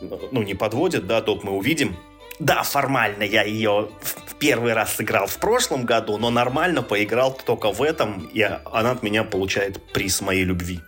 ну, 0.00 0.42
не 0.42 0.54
подводят, 0.54 1.06
да, 1.06 1.20
доп 1.20 1.44
мы 1.44 1.52
увидим, 1.52 1.96
да, 2.40 2.62
формально 2.62 3.22
я 3.22 3.42
ее 3.42 3.90
в 4.00 4.34
первый 4.36 4.72
раз 4.72 4.96
сыграл 4.96 5.26
в 5.26 5.36
прошлом 5.36 5.84
году, 5.84 6.16
но 6.16 6.30
нормально 6.30 6.82
поиграл 6.82 7.38
только 7.44 7.70
в 7.70 7.82
этом, 7.82 8.30
и 8.32 8.40
она 8.40 8.92
от 8.92 9.02
меня 9.02 9.24
получает 9.24 9.82
приз 9.92 10.22
моей 10.22 10.44
любви. 10.44 10.80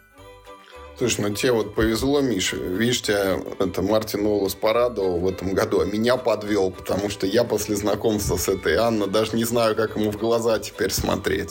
Слушай, 0.96 1.22
ну 1.22 1.34
тебе 1.34 1.52
вот 1.52 1.74
повезло, 1.74 2.22
Миша. 2.22 2.56
Видишь, 2.56 3.02
тебя 3.02 3.38
это 3.58 3.82
Мартин 3.82 4.24
Уоллес 4.24 4.54
порадовал 4.54 5.18
в 5.20 5.28
этом 5.28 5.52
году, 5.52 5.80
а 5.80 5.84
меня 5.84 6.16
подвел, 6.16 6.70
потому 6.70 7.10
что 7.10 7.26
я 7.26 7.44
после 7.44 7.76
знакомства 7.76 8.36
с 8.36 8.48
этой 8.48 8.76
Анной 8.76 9.08
даже 9.08 9.36
не 9.36 9.44
знаю, 9.44 9.76
как 9.76 9.96
ему 9.96 10.10
в 10.10 10.16
глаза 10.16 10.58
теперь 10.58 10.90
смотреть. 10.90 11.50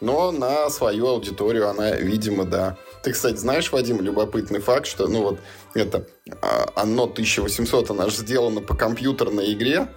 Но 0.00 0.32
на 0.32 0.68
свою 0.70 1.08
аудиторию 1.08 1.68
она, 1.68 1.92
видимо, 1.92 2.44
да. 2.44 2.76
Ты, 3.02 3.12
кстати, 3.12 3.36
знаешь, 3.36 3.70
Вадим, 3.70 4.00
любопытный 4.00 4.60
факт, 4.60 4.86
что, 4.86 5.08
ну 5.08 5.22
вот, 5.22 5.40
это 5.74 6.06
а, 6.42 6.70
оно 6.74 7.04
1800, 7.04 7.90
она 7.90 8.08
же 8.08 8.16
сделана 8.16 8.60
по 8.60 8.74
компьютерной 8.74 9.52
игре, 9.52 9.88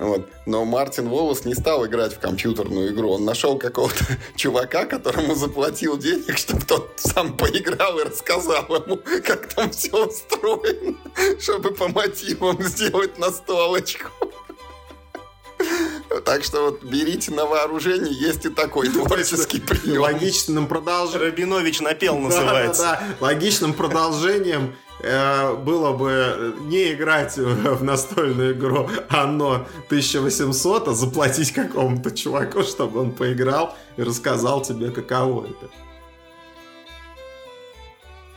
вот. 0.00 0.26
Но 0.46 0.64
Мартин 0.64 1.10
Волос 1.10 1.44
не 1.44 1.54
стал 1.54 1.84
играть 1.86 2.14
в 2.14 2.20
компьютерную 2.20 2.94
игру. 2.94 3.10
Он 3.12 3.24
нашел 3.26 3.58
какого-то 3.58 4.04
чувака, 4.34 4.86
которому 4.86 5.34
заплатил 5.34 5.98
денег, 5.98 6.38
чтобы 6.38 6.62
тот 6.62 6.94
сам 6.96 7.36
поиграл 7.36 7.98
и 7.98 8.04
рассказал 8.04 8.64
ему, 8.74 8.96
как 8.96 9.52
там 9.52 9.70
все 9.70 10.06
устроено, 10.06 10.96
чтобы 11.38 11.72
по 11.72 11.88
мотивам 11.88 12.62
сделать 12.62 13.18
настолочку. 13.18 14.08
Так 16.30 16.44
что 16.44 16.66
вот 16.66 16.84
берите 16.84 17.32
на 17.32 17.44
вооружение, 17.44 18.14
есть 18.14 18.46
и 18.46 18.50
такой 18.50 18.88
творческий 18.88 19.58
прием. 19.60 20.00
Логичным 20.00 20.68
продолжением... 20.68 21.22
Рабинович 21.22 21.80
напел 21.80 22.18
называется. 22.18 22.82
Да, 22.82 22.92
да, 22.92 23.06
да. 23.18 23.26
Логичным 23.26 23.74
продолжением 23.74 24.76
э, 25.00 25.54
было 25.56 25.92
бы 25.92 26.54
не 26.60 26.92
играть 26.92 27.36
в 27.36 27.82
настольную 27.82 28.52
игру 28.52 28.88
Анно 29.08 29.66
1800, 29.86 30.86
а 30.86 30.92
заплатить 30.92 31.50
какому-то 31.50 32.12
чуваку, 32.12 32.62
чтобы 32.62 33.00
он 33.00 33.10
поиграл 33.10 33.76
и 33.96 34.04
рассказал 34.04 34.62
тебе, 34.62 34.92
каково 34.92 35.46
это. 35.46 35.68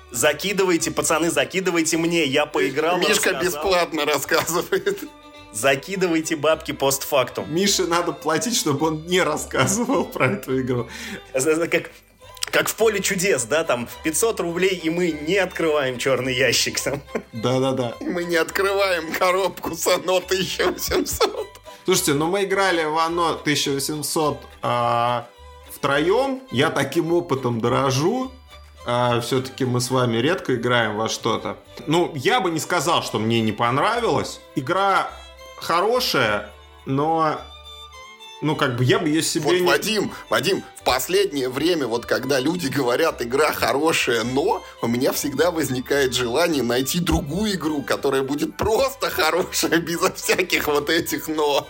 Закидывайте, 0.10 0.90
пацаны, 0.90 1.30
закидывайте 1.30 1.98
мне, 1.98 2.26
я 2.26 2.48
поиграл. 2.48 2.98
Мишка 2.98 3.34
рассказал. 3.34 3.44
бесплатно 3.44 4.06
рассказывает. 4.06 5.04
Закидывайте 5.54 6.36
бабки 6.36 6.72
постфактум. 6.72 7.54
Мише 7.54 7.86
надо 7.86 8.12
платить, 8.12 8.58
чтобы 8.58 8.88
он 8.88 9.06
не 9.06 9.22
рассказывал 9.22 10.06
про 10.06 10.32
эту 10.32 10.60
игру. 10.62 10.90
Как, 11.32 11.92
как 12.46 12.68
в 12.68 12.76
поле 12.76 13.00
чудес, 13.02 13.44
да, 13.44 13.64
там 13.64 13.88
500 14.04 14.40
рублей, 14.40 14.80
и 14.84 14.90
мы 14.90 15.12
не 15.12 15.36
открываем 15.38 16.00
черный 16.00 16.34
ящик 16.34 16.80
там. 16.80 17.02
Да-да-да. 17.34 17.94
Мы 18.02 18.24
не 18.24 18.36
открываем 18.36 19.12
коробку 19.14 19.76
с 19.76 19.86
ОНО 19.86 20.18
1800. 20.18 21.48
Слушайте, 21.86 22.14
ну 22.14 22.28
мы 22.28 22.46
играли 22.46 22.84
в 22.86 22.98
ОНО 22.98 23.32
1800 23.42 24.38
а, 24.64 25.28
втроем. 25.70 26.42
Я 26.52 26.72
таким 26.72 27.14
опытом 27.14 27.62
дорожу. 27.62 28.32
А, 28.86 29.22
все-таки 29.22 29.66
мы 29.66 29.82
с 29.82 29.92
вами 29.92 30.18
редко 30.18 30.56
играем 30.56 30.98
во 30.98 31.10
что-то. 31.10 31.58
Ну, 31.86 32.12
я 32.16 32.42
бы 32.42 32.50
не 32.52 32.60
сказал, 32.60 33.04
что 33.04 33.20
мне 33.20 33.42
не 33.42 33.52
понравилось. 33.52 34.40
Игра 34.56 35.10
хорошая, 35.58 36.52
но 36.86 37.40
ну, 38.44 38.58
как 38.58 38.76
бы 38.76 38.84
я 38.84 39.00
бы 39.00 39.08
ее 39.08 39.22
себе 39.22 39.46
вот, 39.46 39.54
не... 39.54 39.62
Вадим, 39.62 40.12
Вадим, 40.30 40.64
в 40.78 40.84
последнее 40.84 41.48
время, 41.48 41.88
вот 41.88 42.06
когда 42.06 42.40
люди 42.40 42.68
говорят, 42.68 43.22
игра 43.22 43.54
хорошая, 43.54 44.24
но 44.26 44.62
у 44.82 44.88
меня 44.88 45.14
всегда 45.14 45.50
возникает 45.50 46.14
желание 46.14 46.62
найти 46.62 47.00
другую 47.00 47.54
игру, 47.54 47.82
которая 47.84 48.22
будет 48.22 48.58
просто 48.58 49.10
хорошая, 49.10 49.78
безо 49.80 50.14
всяких 50.14 50.68
вот 50.68 50.90
этих 50.90 51.28
но. 51.30 51.68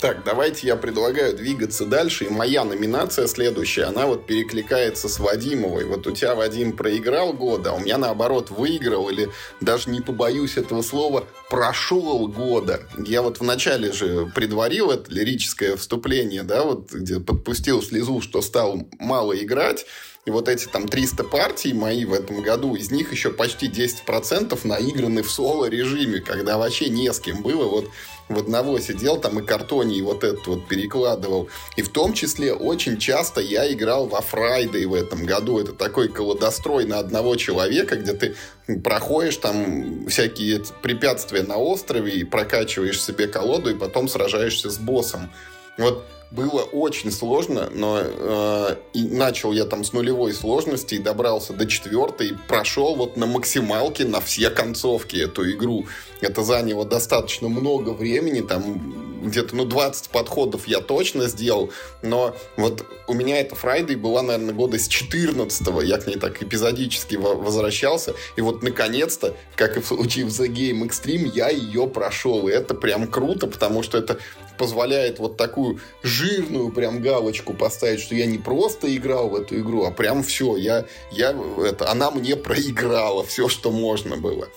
Так, 0.00 0.24
давайте 0.24 0.66
я 0.66 0.76
предлагаю 0.76 1.34
двигаться 1.34 1.86
дальше. 1.86 2.26
И 2.26 2.28
моя 2.28 2.64
номинация 2.64 3.26
следующая, 3.26 3.84
она 3.84 4.06
вот 4.06 4.26
перекликается 4.26 5.08
с 5.08 5.18
Вадимовой. 5.18 5.84
Вот 5.84 6.06
у 6.06 6.10
тебя, 6.10 6.34
Вадим, 6.34 6.76
проиграл 6.76 7.32
года, 7.32 7.70
а 7.70 7.74
у 7.74 7.80
меня, 7.80 7.96
наоборот, 7.96 8.50
выиграл, 8.50 9.08
или 9.08 9.30
даже 9.60 9.88
не 9.90 10.00
побоюсь 10.00 10.58
этого 10.58 10.82
слова, 10.82 11.24
прошел 11.48 12.28
года. 12.28 12.82
Я 12.98 13.22
вот 13.22 13.40
вначале 13.40 13.92
же 13.92 14.30
предварил 14.34 14.90
это 14.90 15.10
лирическое 15.10 15.76
вступление, 15.76 16.42
да, 16.42 16.64
вот 16.64 16.92
где 16.92 17.18
подпустил 17.18 17.82
слезу, 17.82 18.20
что 18.20 18.42
стал 18.42 18.86
мало 18.98 19.32
играть. 19.32 19.86
И 20.26 20.30
вот 20.30 20.48
эти 20.48 20.66
там 20.66 20.88
300 20.88 21.22
партий 21.22 21.72
мои 21.72 22.04
в 22.04 22.12
этом 22.12 22.42
году, 22.42 22.74
из 22.74 22.90
них 22.90 23.12
еще 23.12 23.30
почти 23.30 23.68
10% 23.68 24.58
наиграны 24.66 25.22
в 25.22 25.30
соло-режиме, 25.30 26.20
когда 26.20 26.58
вообще 26.58 26.88
не 26.88 27.12
с 27.12 27.20
кем 27.20 27.42
было. 27.42 27.64
Вот 27.64 27.88
в 28.28 28.36
одного 28.36 28.80
сидел 28.80 29.18
там 29.18 29.38
и 29.38 29.46
картоне 29.46 29.98
и 29.98 30.02
вот 30.02 30.24
этот 30.24 30.44
вот 30.48 30.66
перекладывал. 30.66 31.48
И 31.76 31.82
в 31.82 31.90
том 31.90 32.12
числе 32.12 32.52
очень 32.52 32.98
часто 32.98 33.40
я 33.40 33.72
играл 33.72 34.08
во 34.08 34.20
Фрайдей 34.20 34.84
в 34.86 34.94
этом 34.94 35.24
году. 35.24 35.60
Это 35.60 35.72
такой 35.72 36.08
колодострой 36.08 36.86
на 36.86 36.98
одного 36.98 37.36
человека, 37.36 37.94
где 37.94 38.12
ты 38.12 38.34
проходишь 38.82 39.36
там 39.36 40.08
всякие 40.08 40.60
препятствия 40.82 41.44
на 41.44 41.56
острове 41.56 42.14
и 42.14 42.24
прокачиваешь 42.24 43.00
себе 43.00 43.28
колоду 43.28 43.70
и 43.70 43.78
потом 43.78 44.08
сражаешься 44.08 44.70
с 44.70 44.78
боссом. 44.78 45.30
Вот 45.78 46.04
было 46.30 46.62
очень 46.62 47.12
сложно, 47.12 47.70
но 47.72 48.00
э, 48.02 48.76
и 48.94 49.04
начал 49.04 49.52
я 49.52 49.64
там 49.64 49.84
с 49.84 49.92
нулевой 49.92 50.32
сложности 50.32 50.94
и 50.94 50.98
добрался 50.98 51.52
до 51.52 51.66
четвертой, 51.66 52.28
и 52.28 52.36
прошел 52.48 52.96
вот 52.96 53.16
на 53.16 53.26
максималке 53.26 54.04
на 54.04 54.20
все 54.20 54.50
концовки 54.50 55.16
эту 55.16 55.48
игру. 55.52 55.86
Это 56.20 56.42
заняло 56.42 56.84
достаточно 56.84 57.48
много 57.48 57.90
времени, 57.90 58.40
там 58.40 59.06
где-то, 59.22 59.56
ну, 59.56 59.64
20 59.64 60.10
подходов 60.10 60.66
я 60.66 60.80
точно 60.80 61.28
сделал, 61.28 61.70
но 62.02 62.34
вот 62.56 62.84
у 63.06 63.14
меня 63.14 63.40
эта 63.40 63.54
Фрайдей 63.54 63.96
была, 63.96 64.22
наверное, 64.22 64.54
года 64.54 64.78
с 64.78 64.88
14 64.88 65.68
-го. 65.68 65.84
я 65.84 65.98
к 65.98 66.06
ней 66.06 66.16
так 66.16 66.42
эпизодически 66.42 67.16
возвращался, 67.16 68.14
и 68.36 68.40
вот 68.40 68.62
наконец-то, 68.62 69.34
как 69.54 69.76
и 69.76 69.80
в 69.80 69.86
случае 69.86 70.26
в 70.26 70.28
The 70.28 70.48
Game 70.48 70.88
Extreme, 70.88 71.30
я 71.34 71.48
ее 71.48 71.86
прошел, 71.86 72.48
и 72.48 72.52
это 72.52 72.74
прям 72.74 73.06
круто, 73.08 73.46
потому 73.46 73.82
что 73.82 73.98
это 73.98 74.18
позволяет 74.56 75.18
вот 75.18 75.36
такую 75.36 75.80
жирную 76.02 76.70
прям 76.70 77.00
галочку 77.00 77.54
поставить, 77.54 78.00
что 78.00 78.14
я 78.14 78.26
не 78.26 78.38
просто 78.38 78.94
играл 78.94 79.28
в 79.28 79.36
эту 79.36 79.58
игру, 79.60 79.84
а 79.84 79.90
прям 79.90 80.22
все, 80.22 80.56
я, 80.56 80.86
я, 81.10 81.36
это, 81.64 81.90
она 81.90 82.10
мне 82.10 82.36
проиграла 82.36 83.24
все, 83.24 83.48
что 83.48 83.70
можно 83.70 84.16
было. 84.16 84.48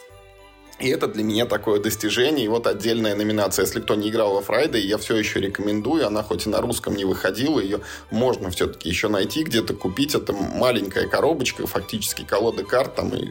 И 0.80 0.88
это 0.88 1.08
для 1.08 1.24
меня 1.24 1.46
такое 1.46 1.80
достижение. 1.82 2.46
И 2.46 2.48
вот 2.48 2.66
отдельная 2.66 3.14
номинация. 3.14 3.66
Если 3.66 3.82
кто 3.82 3.96
не 3.96 4.10
играл 4.10 4.36
во 4.36 4.42
Friday, 4.42 4.86
я 4.88 4.98
все 4.98 5.18
еще 5.18 5.42
рекомендую. 5.42 6.08
Она 6.08 6.24
хоть 6.24 6.46
и 6.46 6.50
на 6.50 6.62
русском 6.62 6.96
не 6.96 7.04
выходила, 7.04 7.60
ее 7.60 7.82
можно 8.12 8.50
все-таки 8.50 8.88
еще 8.88 9.10
найти, 9.10 9.44
где-то 9.44 9.74
купить. 9.74 10.16
Это 10.16 10.32
маленькая 10.32 11.08
коробочка, 11.08 11.68
фактически 11.68 12.24
колода 12.24 12.64
карт 12.64 12.96
там 12.96 13.14
и 13.14 13.30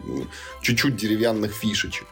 чуть-чуть 0.61 0.97
деревянных 0.97 1.55
фишечек. 1.55 2.07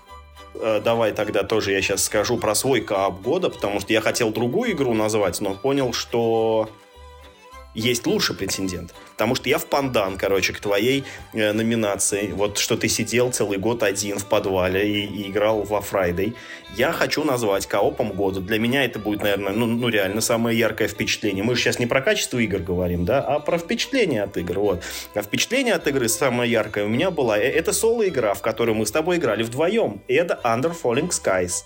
Э, 0.60 0.80
давай 0.82 1.12
тогда 1.12 1.42
тоже 1.42 1.72
я 1.72 1.82
сейчас 1.82 2.04
скажу 2.04 2.36
про 2.36 2.54
свой 2.54 2.80
кооп 2.80 3.20
года, 3.22 3.50
потому 3.50 3.80
что 3.80 3.92
я 3.92 4.00
хотел 4.00 4.30
другую 4.30 4.72
игру 4.72 4.94
назвать, 4.94 5.40
но 5.40 5.54
понял, 5.54 5.92
что 5.92 6.68
есть 7.80 8.06
лучший 8.06 8.34
претендент. 8.34 8.94
Потому 9.12 9.34
что 9.34 9.48
я 9.48 9.58
в 9.58 9.66
пандан, 9.66 10.16
короче, 10.16 10.52
к 10.52 10.60
твоей 10.60 11.04
э, 11.32 11.52
номинации. 11.52 12.32
Вот 12.32 12.58
что 12.58 12.76
ты 12.76 12.88
сидел 12.88 13.32
целый 13.32 13.58
год 13.58 13.82
один 13.82 14.18
в 14.18 14.26
подвале 14.26 14.88
и, 14.88 15.06
и 15.06 15.30
играл 15.30 15.62
во 15.62 15.80
Friday. 15.80 16.34
Я 16.76 16.92
хочу 16.92 17.22
назвать 17.24 17.66
коопом 17.66 18.12
года. 18.12 18.40
Для 18.40 18.58
меня 18.58 18.84
это 18.84 18.98
будет, 18.98 19.22
наверное, 19.22 19.52
ну, 19.52 19.66
ну 19.66 19.88
реально 19.88 20.20
самое 20.20 20.58
яркое 20.58 20.88
впечатление. 20.88 21.44
Мы 21.44 21.54
же 21.54 21.62
сейчас 21.62 21.78
не 21.78 21.86
про 21.86 22.00
качество 22.00 22.38
игр 22.38 22.58
говорим, 22.58 23.04
да, 23.04 23.20
а 23.20 23.40
про 23.40 23.58
впечатление 23.58 24.22
от 24.22 24.36
игр. 24.36 24.58
Вот. 24.58 24.82
А 25.14 25.22
впечатление 25.22 25.74
от 25.74 25.86
игры 25.86 26.08
самое 26.08 26.50
яркое 26.50 26.84
у 26.84 26.88
меня 26.88 27.10
было. 27.10 27.38
Э, 27.38 27.42
это 27.42 27.72
соло-игра, 27.72 28.34
в 28.34 28.42
которую 28.42 28.76
мы 28.76 28.86
с 28.86 28.90
тобой 28.90 29.18
играли 29.18 29.42
вдвоем. 29.42 30.00
И 30.08 30.14
это 30.14 30.40
Under 30.44 30.74
Falling 30.74 31.10
Skies. 31.10 31.64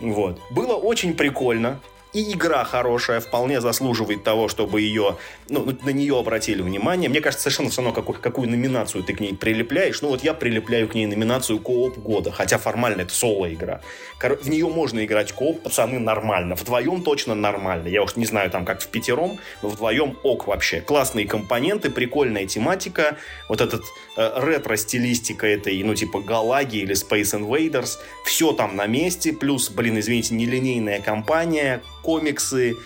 Вот. 0.00 0.40
Было 0.50 0.74
очень 0.74 1.14
прикольно 1.14 1.80
и 2.12 2.32
игра 2.32 2.64
хорошая, 2.64 3.20
вполне 3.20 3.60
заслуживает 3.60 4.24
того, 4.24 4.48
чтобы 4.48 4.80
ее, 4.80 5.16
ну, 5.48 5.64
на 5.82 5.90
нее 5.90 6.18
обратили 6.18 6.62
внимание. 6.62 7.08
Мне 7.08 7.20
кажется, 7.20 7.44
совершенно 7.44 7.70
все 7.70 7.82
равно, 7.82 7.94
какую, 7.94 8.20
какую 8.20 8.48
номинацию 8.48 9.04
ты 9.04 9.14
к 9.14 9.20
ней 9.20 9.34
прилепляешь. 9.34 10.02
Ну, 10.02 10.08
вот 10.08 10.24
я 10.24 10.34
прилепляю 10.34 10.88
к 10.88 10.94
ней 10.94 11.06
номинацию 11.06 11.58
кооп 11.60 11.98
года, 11.98 12.32
хотя 12.32 12.58
формально 12.58 13.02
это 13.02 13.14
соло-игра. 13.14 13.80
В 14.20 14.48
нее 14.48 14.66
можно 14.66 15.04
играть 15.04 15.32
кооп, 15.32 15.62
пацаны, 15.62 15.98
нормально. 15.98 16.54
Вдвоем 16.54 17.02
точно 17.02 17.34
нормально. 17.34 17.88
Я 17.88 18.02
уж 18.02 18.16
не 18.16 18.26
знаю, 18.26 18.50
там, 18.50 18.64
как 18.64 18.82
в 18.82 18.88
пятером, 18.88 19.38
но 19.62 19.68
вдвоем 19.68 20.18
ок 20.22 20.46
вообще. 20.46 20.80
Классные 20.80 21.26
компоненты, 21.26 21.90
прикольная 21.90 22.46
тематика, 22.46 23.18
вот 23.48 23.60
этот 23.60 23.84
э, 24.16 24.32
ретро-стилистика 24.36 25.46
этой, 25.46 25.82
ну, 25.82 25.94
типа 25.94 26.20
Галаги 26.20 26.78
или 26.78 26.94
Space 26.94 27.38
Invaders, 27.38 27.98
все 28.24 28.52
там 28.52 28.76
на 28.76 28.86
месте, 28.86 29.32
плюс, 29.32 29.70
блин, 29.70 29.98
извините, 29.98 30.34
нелинейная 30.34 31.00
компания, 31.00 31.82
комиксы, 32.02 32.76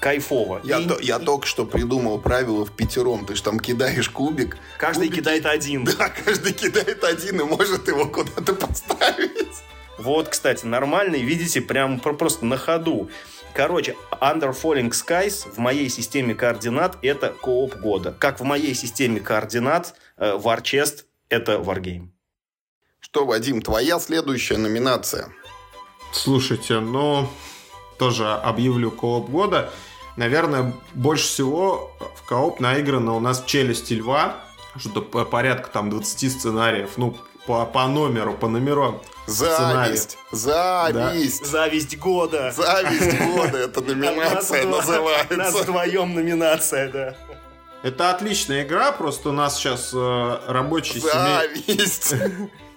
кайфово. 0.00 0.60
Я, 0.64 0.80
и, 0.80 0.86
то, 0.86 0.98
я 1.00 1.16
и... 1.16 1.24
только 1.24 1.46
что 1.46 1.64
придумал 1.64 2.18
правило 2.18 2.66
в 2.66 2.72
пятером. 2.72 3.24
Ты 3.24 3.36
же 3.36 3.42
там 3.42 3.60
кидаешь 3.60 4.10
кубик. 4.10 4.56
Каждый 4.78 5.06
кубики... 5.06 5.20
кидает 5.20 5.46
один. 5.46 5.84
Да, 5.98 6.08
каждый 6.08 6.52
кидает 6.52 7.04
один 7.04 7.40
и 7.40 7.44
может 7.44 7.88
его 7.88 8.06
куда-то 8.06 8.54
поставить. 8.54 9.62
Вот, 9.98 10.28
кстати, 10.28 10.66
нормальный, 10.66 11.22
видите, 11.22 11.60
прям 11.60 12.00
просто 12.00 12.44
на 12.44 12.56
ходу. 12.56 13.08
Короче, 13.54 13.96
Under 14.10 14.52
Falling 14.52 14.90
Skies 14.90 15.48
в 15.48 15.58
моей 15.58 15.88
системе 15.88 16.34
координат 16.34 16.96
это 17.02 17.28
кооп 17.28 17.76
года. 17.76 18.14
Как 18.18 18.40
в 18.40 18.42
моей 18.42 18.74
системе 18.74 19.20
координат 19.20 19.94
э, 20.16 20.36
Warchest 20.36 21.04
это 21.28 21.52
Wargame. 21.56 22.08
Что, 22.98 23.26
Вадим, 23.26 23.60
твоя 23.60 24.00
следующая 24.00 24.56
номинация? 24.56 25.28
Слушайте, 26.12 26.80
ну, 26.80 27.28
тоже 28.02 28.32
объявлю 28.32 28.90
кооп 28.90 29.30
года. 29.30 29.70
Наверное, 30.16 30.72
больше 30.94 31.24
всего 31.24 31.92
в 32.16 32.26
кооп 32.26 32.58
наиграно 32.58 33.14
у 33.14 33.20
нас 33.20 33.44
«Челюсти 33.46 33.94
льва», 33.94 34.36
что-то 34.76 35.02
порядка 35.02 35.70
там 35.70 35.88
20 35.88 36.32
сценариев, 36.32 36.90
ну, 36.96 37.16
по, 37.46 37.64
по 37.64 37.86
номеру, 37.86 38.34
по 38.34 38.48
номерам. 38.48 39.00
Зависть, 39.26 40.18
зависть. 40.32 41.42
Да. 41.42 41.48
Зависть 41.48 41.98
года. 41.98 42.50
Зависть 42.50 43.18
года, 43.20 43.58
это 43.58 43.80
номинация 43.82 44.66
называется. 44.66 45.36
Нас 45.36 45.54
вдвоем 45.54 46.14
номинация, 46.14 46.90
да. 46.90 47.16
Это 47.84 48.10
отличная 48.10 48.64
игра, 48.64 48.92
просто 48.92 49.28
у 49.28 49.32
нас 49.32 49.56
сейчас 49.56 49.90
э, 49.94 50.38
рабочие 50.48 51.00
Зависть. 51.00 52.14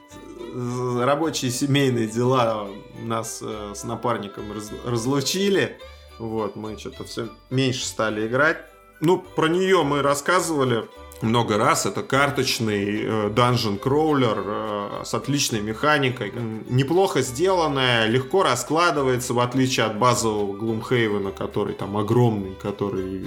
рабочие 0.56 1.52
семейные 1.52 2.08
дела 2.08 2.68
нас 3.04 3.40
э, 3.42 3.74
с 3.76 3.84
напарником 3.84 4.52
раз, 4.54 4.72
разлучили. 4.86 5.78
Вот, 6.18 6.56
мы 6.56 6.78
что-то 6.78 7.04
все 7.04 7.28
меньше 7.50 7.86
стали 7.86 8.28
играть. 8.28 8.58
Ну, 9.02 9.20
про 9.20 9.48
нее 9.48 9.84
мы 9.84 10.02
рассказывали 10.02 10.86
много 11.22 11.58
раз. 11.58 11.86
Это 11.86 12.04
карточный 12.04 13.02
э, 13.02 13.30
dungeon 13.30 13.78
кроулер 13.78 14.44
э, 14.46 15.02
с 15.04 15.14
отличной 15.14 15.62
механикой. 15.62 16.32
Неплохо 16.70 17.22
сделанная, 17.22 18.08
легко 18.08 18.44
раскладывается, 18.44 19.34
в 19.34 19.40
отличие 19.40 19.86
от 19.86 19.98
базового 20.00 20.56
Gloomhaven, 20.56 21.36
который 21.36 21.74
там 21.74 21.98
огромный, 21.98 22.56
который 22.62 23.26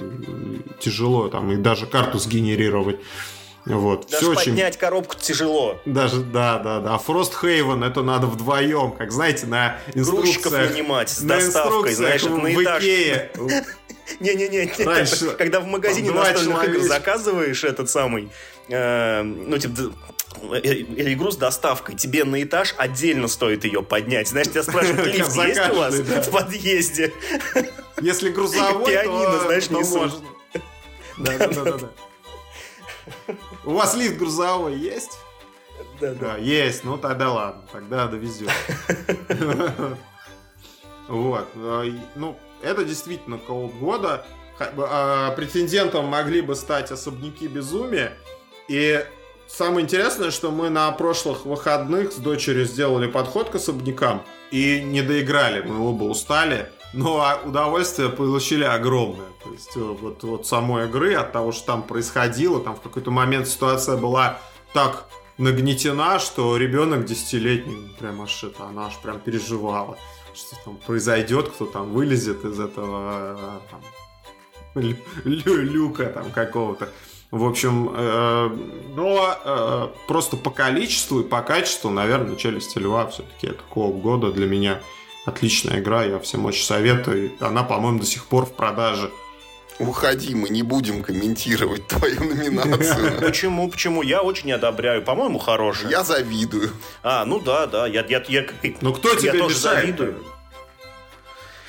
тяжело 0.80 1.28
там 1.28 1.50
и 1.52 1.56
даже 1.56 1.86
карту 1.86 2.18
сгенерировать. 2.18 3.00
Вот. 3.68 4.09
Даже 4.09 4.33
Все 4.33 4.35
поднять 4.35 4.74
очень... 4.74 4.81
коробку 4.81 5.14
тяжело. 5.16 5.81
Даже, 5.85 6.20
да, 6.20 6.59
да, 6.59 6.81
да. 6.81 6.98
Фрост 6.98 7.35
Хейвен 7.38 7.85
это 7.85 8.02
надо 8.02 8.26
вдвоем, 8.26 8.92
как 8.92 9.12
знаете, 9.12 9.46
на 9.46 9.78
инструкциях. 9.94 10.70
нанимать 10.70 11.11
с 11.11 11.20
на 11.20 11.37
доставкой, 11.37 11.94
знаешь, 11.94 12.24
на 12.24 12.54
этаж. 12.54 12.83
Не-не-не, 14.20 14.66
когда 15.37 15.61
в 15.61 15.66
магазине 15.66 16.11
настольных 16.11 16.64
игр 16.64 16.81
заказываешь 16.81 17.62
этот 17.62 17.90
самый, 17.90 18.31
э, 18.68 19.22
ну, 19.22 19.59
типа, 19.59 19.92
э, 20.54 20.61
э, 20.64 21.12
игру 21.12 21.31
с 21.31 21.37
доставкой, 21.37 21.94
тебе 21.94 22.24
на 22.24 22.42
этаж 22.42 22.74
отдельно 22.78 23.28
стоит 23.28 23.64
ее 23.64 23.83
поднять. 23.83 24.28
Знаешь, 24.28 24.48
тебя 24.48 24.62
спрашивают, 24.62 25.07
лифт 25.14 25.37
есть 25.37 25.70
у 25.70 25.74
вас 25.74 25.94
в 25.94 26.31
подъезде? 26.31 27.12
Если 28.00 28.31
грузовой, 28.31 28.90
Пианино, 28.90 29.40
знаешь, 29.40 29.68
не 29.68 29.83
можно. 29.83 30.26
Да, 31.18 31.37
да, 31.37 31.46
да, 31.48 31.72
да. 31.72 31.88
У 33.68 33.72
вас 33.72 33.94
лифт 33.94 34.16
грузовой 34.16 34.78
есть? 34.78 35.18
Да, 36.00 36.14
да. 36.14 36.37
Есть, 36.38 36.85
ну 36.85 36.96
тогда 36.96 37.31
ладно, 37.31 37.62
тогда 37.70 38.07
довезем. 38.07 38.48
Вот. 41.09 41.48
Ну, 41.54 42.38
это 42.62 42.85
действительно 42.85 43.38
кооп 43.38 43.74
года. 43.76 44.26
А, 44.59 45.31
претендентом 45.33 46.04
могли 46.04 46.42
бы 46.42 46.54
стать 46.54 46.90
особняки 46.90 47.48
безумия. 47.48 48.12
И 48.68 49.02
самое 49.46 49.85
интересное, 49.85 50.31
что 50.31 50.50
мы 50.50 50.68
на 50.68 50.92
прошлых 50.92 51.46
выходных 51.46 52.12
с 52.12 52.16
дочерью 52.16 52.66
сделали 52.66 53.07
подход 53.07 53.48
к 53.48 53.54
особнякам 53.54 54.22
и 54.50 54.83
не 54.83 55.00
доиграли. 55.00 55.62
Мы 55.62 55.78
оба 55.78 56.04
устали 56.04 56.70
но 56.92 57.40
удовольствие 57.44 58.09
получили 58.09 58.64
огромное. 58.64 59.29
То 59.44 59.53
есть 59.53 59.77
э, 59.77 59.81
вот, 59.81 60.22
вот 60.22 60.46
самой 60.46 60.87
игры, 60.87 61.14
от 61.14 61.33
того, 61.33 61.53
что 61.53 61.66
там 61.66 61.83
происходило, 61.83 62.61
там 62.61 62.77
в 62.77 62.81
какой-то 62.81 63.11
момент 63.11 63.46
ситуация 63.48 63.96
была 63.96 64.38
так 64.72 65.09
нагнетена, 65.37 66.18
что 66.18 66.57
ребенок 66.57 67.05
десятилетний, 67.05 67.94
прям 67.98 68.22
аж 68.22 68.42
это, 68.42 68.64
она 68.64 68.87
аж 68.87 68.96
прям 68.96 69.20
переживала, 69.20 69.98
что 70.35 70.57
там 70.64 70.77
произойдет, 70.77 71.48
кто 71.51 71.66
там 71.66 71.92
вылезет 71.92 72.44
из 72.44 72.59
этого 72.59 73.37
э, 73.38 73.59
там, 73.70 74.85
лю 75.24 75.57
люка 75.62 76.07
там 76.07 76.31
какого-то. 76.31 76.88
В 77.31 77.44
общем, 77.44 77.90
э, 77.94 78.57
но 78.96 79.38
э, 79.44 79.88
просто 80.07 80.38
по 80.38 80.51
количеству 80.51 81.20
и 81.20 81.24
по 81.24 81.42
качеству, 81.42 81.90
наверное, 81.90 82.37
«Челюсти 82.37 82.79
льва» 82.79 83.07
все-таки 83.09 83.48
это 83.48 83.61
кооп 83.68 83.96
года 83.96 84.33
для 84.33 84.46
меня– 84.46 84.81
Отличная 85.28 85.80
игра, 85.80 86.04
я 86.04 86.18
всем 86.20 86.46
очень 86.46 86.64
советую. 86.64 87.32
Она, 87.38 87.62
по-моему, 87.62 87.98
до 87.98 88.06
сих 88.06 88.24
пор 88.24 88.46
в 88.46 88.52
продаже. 88.54 89.10
Уходи, 89.78 90.34
мы 90.34 90.48
не 90.48 90.62
будем 90.62 91.02
комментировать 91.02 91.86
твою 91.86 92.24
номинацию. 92.24 93.20
Почему? 93.20 93.70
Почему? 93.70 94.00
Я 94.00 94.22
очень 94.22 94.50
одобряю. 94.50 95.02
По-моему, 95.02 95.38
хорошая. 95.38 95.90
Я 95.90 96.02
завидую. 96.02 96.70
А, 97.02 97.26
ну 97.26 97.40
да, 97.40 97.66
да. 97.66 97.86
Я, 97.86 98.06
я, 98.08 98.24
я, 98.26 98.46
ну 98.80 98.94
кто 98.94 99.14
тебе 99.14 99.26
я 99.26 99.32
тоже 99.32 99.54
мешает? 99.54 99.80
завидую. 99.80 100.24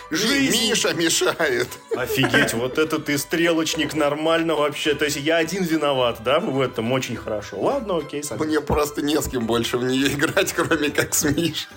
Жизнь. 0.09 0.51
Миша 0.53 0.93
мешает. 0.93 1.67
Офигеть, 1.97 2.53
вот 2.53 2.77
это 2.77 2.97
ты 2.97 3.17
стрелочник 3.17 3.93
нормально 3.93 4.55
вообще. 4.55 4.95
То 4.95 5.03
есть 5.03 5.17
я 5.17 5.35
один 5.35 5.65
виноват, 5.65 6.19
да, 6.23 6.39
в 6.39 6.61
этом 6.61 6.93
очень 6.93 7.17
хорошо. 7.17 7.59
Ладно, 7.59 7.97
окей. 7.97 8.23
Согласен. 8.23 8.49
Мне 8.49 8.61
просто 8.61 9.01
не 9.01 9.21
с 9.21 9.27
кем 9.27 9.45
больше 9.45 9.77
в 9.77 9.83
нее 9.83 10.13
играть, 10.13 10.53
кроме 10.53 10.89
как 10.91 11.13
с 11.13 11.25
Мишей. 11.25 11.67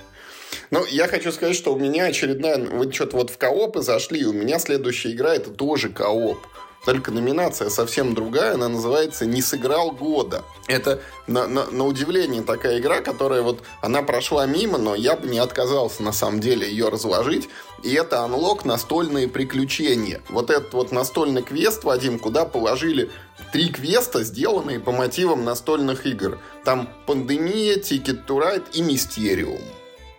Ну, 0.73 0.87
я 0.87 1.07
хочу 1.07 1.31
сказать, 1.33 1.55
что 1.55 1.75
у 1.75 1.79
меня 1.79 2.07
очередная... 2.07 2.57
Вы 2.57 2.91
что-то 2.91 3.19
вот 3.19 3.29
в 3.29 3.37
коопы 3.37 3.83
зашли, 3.83 4.25
у 4.25 4.33
меня 4.33 4.59
следующая 4.59 5.13
игра 5.13 5.35
это 5.35 5.51
тоже 5.51 5.91
кооп. 5.91 6.39
Только 6.87 7.11
номинация 7.11 7.69
совсем 7.69 8.15
другая, 8.15 8.55
она 8.55 8.71
называется 8.71 9.27
«Не 9.27 9.43
сыграл 9.43 9.91
года». 9.91 10.43
Это, 10.69 11.03
на, 11.27 11.47
на, 11.47 11.67
на 11.67 11.85
удивление, 11.85 12.41
такая 12.41 12.79
игра, 12.79 13.03
которая 13.03 13.43
вот, 13.43 13.63
она 13.83 14.03
прошла 14.03 14.47
мимо, 14.47 14.79
но 14.79 14.95
я 14.95 15.15
бы 15.15 15.29
не 15.29 15.39
отказался, 15.39 16.03
на 16.03 16.13
самом 16.13 16.41
деле, 16.41 16.67
ее 16.67 16.89
разложить. 16.89 17.51
И 17.83 17.93
это 17.93 18.21
анлок 18.21 18.65
«Настольные 18.65 19.29
приключения». 19.29 20.23
Вот 20.31 20.49
этот 20.49 20.73
вот 20.73 20.91
настольный 20.91 21.43
квест, 21.43 21.85
Вадим, 21.85 22.19
куда 22.19 22.47
положили 22.47 23.11
три 23.53 23.69
квеста, 23.69 24.25
сделанные 24.25 24.81
по 24.81 24.91
мотивам 24.91 25.45
настольных 25.45 26.07
игр. 26.07 26.39
Там 26.65 26.89
«Пандемия», 27.07 27.77
«Ticket 27.77 28.27
to 28.27 28.41
Ride» 28.41 28.65
и 28.73 28.81
«Мистериум». 28.81 29.61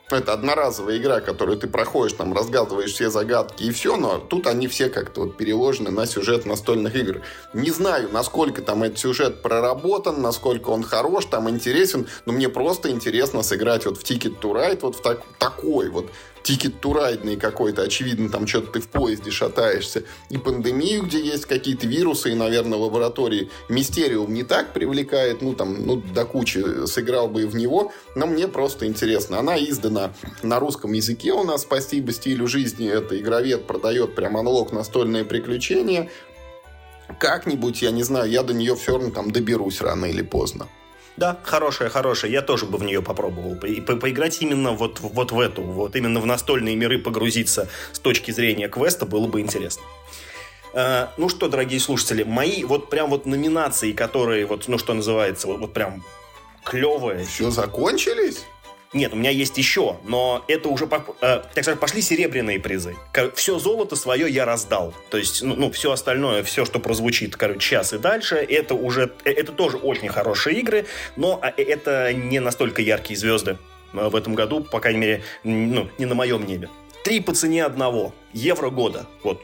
Это 0.09 0.33
одноразовая 0.33 0.97
игра, 0.97 1.21
которую 1.21 1.57
ты 1.57 1.67
проходишь, 1.67 2.13
там, 2.13 2.33
разгадываешь 2.33 2.93
все 2.93 3.09
загадки 3.09 3.63
и 3.63 3.71
все, 3.71 3.95
но 3.95 4.17
тут 4.17 4.47
они 4.47 4.67
все 4.67 4.89
как-то 4.89 5.21
вот 5.21 5.37
переложены 5.37 5.91
на 5.91 6.05
сюжет 6.05 6.45
настольных 6.45 6.95
игр. 6.95 7.21
Не 7.53 7.71
знаю, 7.71 8.09
насколько 8.11 8.61
там 8.61 8.83
этот 8.83 8.99
сюжет 8.99 9.41
проработан, 9.41 10.21
насколько 10.21 10.69
он 10.69 10.83
хорош, 10.83 11.25
там 11.25 11.49
интересен, 11.49 12.07
но 12.25 12.33
мне 12.33 12.49
просто 12.49 12.89
интересно 12.91 13.43
сыграть 13.43 13.85
вот 13.85 13.97
в 13.97 14.03
Ticket 14.03 14.39
to 14.39 14.53
Ride, 14.53 14.79
вот 14.81 14.97
в 14.97 15.01
так, 15.01 15.21
такой 15.39 15.89
вот 15.89 16.09
тикет-турайдный 16.43 17.37
какой-то, 17.37 17.83
очевидно, 17.83 18.29
там 18.29 18.45
что-то 18.45 18.73
ты 18.73 18.79
в 18.81 18.89
поезде 18.89 19.31
шатаешься, 19.31 20.03
и 20.29 20.37
пандемию, 20.37 21.03
где 21.03 21.19
есть 21.19 21.45
какие-то 21.45 21.87
вирусы, 21.87 22.31
и, 22.31 22.35
наверное, 22.35 22.77
лаборатории 22.77 23.49
Мистериум 23.69 24.33
не 24.33 24.43
так 24.43 24.73
привлекает, 24.73 25.41
ну, 25.41 25.53
там, 25.53 25.85
ну, 25.85 25.95
до 25.95 26.25
кучи 26.25 26.85
сыграл 26.85 27.29
бы 27.29 27.43
и 27.43 27.45
в 27.45 27.55
него, 27.55 27.91
но 28.15 28.27
мне 28.27 28.47
просто 28.47 28.85
интересно. 28.85 29.39
Она 29.39 29.57
издана 29.57 30.13
на 30.43 30.59
русском 30.59 30.91
языке 30.93 31.31
у 31.31 31.43
нас, 31.43 31.61
спасибо 31.61 32.11
стилю 32.11 32.47
жизни, 32.47 32.87
это 32.87 33.17
игровед 33.17 33.65
продает 33.65 34.15
прям 34.15 34.37
аналог 34.37 34.73
настольные 34.73 35.23
приключения, 35.23 36.09
как-нибудь, 37.19 37.81
я 37.81 37.91
не 37.91 38.03
знаю, 38.03 38.29
я 38.29 38.43
до 38.43 38.53
нее 38.53 38.75
все 38.75 38.93
равно 38.93 39.11
там 39.11 39.31
доберусь 39.31 39.81
рано 39.81 40.05
или 40.05 40.21
поздно. 40.21 40.67
Да, 41.15 41.37
хорошая, 41.43 41.89
хорошая. 41.89 42.31
Я 42.31 42.41
тоже 42.41 42.65
бы 42.65 42.77
в 42.77 42.83
нее 42.83 43.01
попробовал. 43.01 43.55
По 43.55 43.67
по 43.67 43.95
поиграть 43.95 44.41
именно 44.41 44.71
вот, 44.71 44.99
вот 44.99 45.31
в 45.31 45.39
эту, 45.39 45.61
вот 45.61 45.95
именно 45.95 46.19
в 46.19 46.25
настольные 46.25 46.75
миры 46.75 46.97
погрузиться 46.97 47.69
с 47.91 47.99
точки 47.99 48.31
зрения 48.31 48.67
квеста 48.67 49.05
было 49.05 49.27
бы 49.27 49.41
интересно. 49.41 49.83
Uh, 50.73 51.09
ну 51.17 51.29
что, 51.29 51.49
дорогие 51.49 51.79
слушатели, 51.79 52.23
мои 52.23 52.63
вот 52.63 52.89
прям 52.89 53.11
вот 53.11 53.27
номинации, 53.27 53.91
которые 53.91 54.47
вот, 54.47 54.67
ну 54.67 54.79
что 54.79 54.95
называется, 54.95 55.45
вот, 55.45 55.59
вот 55.59 55.71
прям 55.71 56.03
клевые. 56.63 57.25
Все 57.25 57.51
закончились? 57.51 58.43
Нет, 58.93 59.13
у 59.13 59.15
меня 59.15 59.31
есть 59.31 59.57
еще, 59.57 59.97
но 60.03 60.45
это 60.47 60.69
уже, 60.69 60.85
э, 60.85 60.87
так 60.87 61.63
сказать, 61.63 61.79
пошли 61.79 62.01
серебряные 62.01 62.59
призы. 62.59 62.95
Все 63.35 63.57
золото 63.57 63.95
свое 63.95 64.29
я 64.29 64.45
раздал. 64.45 64.93
То 65.09 65.17
есть, 65.17 65.41
ну, 65.41 65.55
ну, 65.55 65.71
все 65.71 65.91
остальное, 65.91 66.43
все, 66.43 66.63
что 66.63 66.79
прозвучит, 66.79 67.35
короче, 67.35 67.59
час 67.59 67.93
и 67.93 67.97
дальше, 67.97 68.35
это 68.35 68.75
уже, 68.75 69.11
э, 69.25 69.31
это 69.31 69.51
тоже 69.51 69.77
очень 69.77 70.09
хорошие 70.09 70.59
игры, 70.59 70.85
но 71.15 71.39
а, 71.41 71.51
э, 71.57 71.63
это 71.63 72.13
не 72.13 72.39
настолько 72.39 72.83
яркие 72.83 73.17
звезды 73.19 73.57
э, 73.93 74.09
в 74.09 74.15
этом 74.15 74.35
году, 74.35 74.63
по 74.63 74.79
крайней 74.79 74.99
мере, 74.99 75.23
ну, 75.43 75.89
не 75.97 76.05
на 76.05 76.13
моем 76.13 76.45
небе. 76.45 76.69
Три 77.03 77.19
по 77.19 77.33
цене 77.33 77.65
одного. 77.65 78.13
Евро 78.31 78.69
года. 78.69 79.07
Вот. 79.23 79.41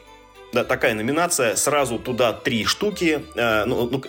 Да, 0.52 0.64
такая 0.64 0.94
номинация. 0.94 1.56
Сразу 1.56 1.98
туда 1.98 2.32
три 2.32 2.64
штуки. 2.64 3.22
Э, 3.36 3.64
ну, 3.66 3.88
ну, 3.90 4.02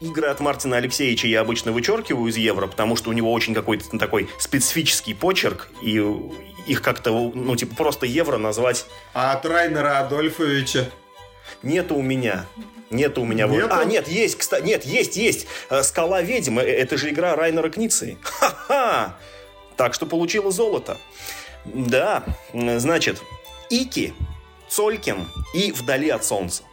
игры 0.00 0.28
от 0.28 0.40
Мартина 0.40 0.78
Алексеевича 0.78 1.28
я 1.28 1.40
обычно 1.40 1.72
вычеркиваю 1.72 2.28
из 2.28 2.36
евро, 2.36 2.66
потому 2.66 2.96
что 2.96 3.10
у 3.10 3.12
него 3.12 3.32
очень 3.32 3.54
какой-то 3.54 3.98
такой 3.98 4.28
специфический 4.38 5.14
почерк, 5.14 5.68
и 5.82 6.02
их 6.66 6.82
как-то, 6.82 7.10
ну, 7.10 7.56
типа, 7.56 7.76
просто 7.76 8.06
евро 8.06 8.38
назвать... 8.38 8.86
А 9.12 9.32
от 9.32 9.44
Райнера 9.44 9.98
Адольфовича? 10.00 10.86
Нету 11.62 11.96
у 11.96 12.02
меня. 12.02 12.46
Нету 12.90 13.22
у 13.22 13.24
меня... 13.24 13.46
Нету? 13.46 13.68
А, 13.70 13.84
нет, 13.84 14.08
есть, 14.08 14.38
кстати, 14.38 14.64
нет, 14.64 14.84
есть, 14.84 15.16
есть. 15.16 15.46
Э, 15.68 15.82
«Скала 15.82 16.22
ведьм»— 16.22 16.58
э, 16.60 16.62
это 16.62 16.96
же 16.96 17.10
игра 17.10 17.36
Райнера 17.36 17.70
Кницы. 17.70 18.18
Ха-ха! 18.22 19.16
Так 19.76 19.94
что 19.94 20.06
получила 20.06 20.50
золото. 20.50 20.98
Да, 21.64 22.24
значит, 22.52 23.22
Ики, 23.68 24.14
Цолькин 24.68 25.28
и 25.54 25.72
«Вдали 25.72 26.08
от 26.08 26.24
солнца». 26.24 26.64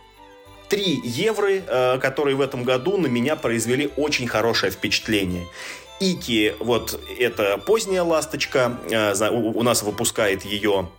3 0.69 1.01
евро, 1.03 1.49
э, 1.49 1.99
которые 1.99 2.36
в 2.36 2.41
этом 2.41 2.63
году 2.63 2.97
на 2.97 3.08
меня 3.08 3.36
произвели 3.36 3.89
очень 3.95 4.27
хорошее 4.27 4.71
впечатление. 4.71 5.47
Ики, 5.99 6.56
вот 6.60 6.99
это 7.19 7.58
поздняя 7.58 8.03
ласточка, 8.03 8.77
э, 8.89 9.30
у 9.30 9.63
нас 9.63 9.84
выпускает 9.84 10.45
ее 10.45 10.89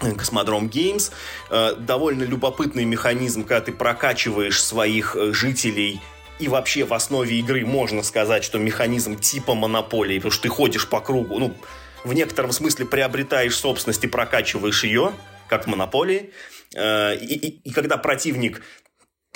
Космодром 0.00 0.66
Games. 0.66 1.12
Э, 1.50 1.74
довольно 1.78 2.24
любопытный 2.24 2.84
механизм, 2.84 3.42
когда 3.42 3.60
ты 3.60 3.72
прокачиваешь 3.72 4.62
своих 4.62 5.16
жителей 5.32 6.00
и 6.40 6.48
вообще 6.48 6.84
в 6.84 6.92
основе 6.92 7.38
игры 7.38 7.64
можно 7.64 8.02
сказать, 8.02 8.42
что 8.42 8.58
механизм 8.58 9.16
типа 9.16 9.54
монополии, 9.54 10.16
потому 10.16 10.32
что 10.32 10.42
ты 10.42 10.48
ходишь 10.48 10.88
по 10.88 11.00
кругу, 11.00 11.38
ну, 11.38 11.54
в 12.02 12.12
некотором 12.12 12.50
смысле 12.50 12.86
приобретаешь 12.86 13.56
собственность 13.56 14.02
и 14.02 14.08
прокачиваешь 14.08 14.82
ее, 14.82 15.12
как 15.48 15.64
в 15.64 15.66
монополии. 15.68 16.30
И, 16.76 17.38
и, 17.40 17.60
и 17.68 17.72
когда 17.72 17.96
противник 17.96 18.62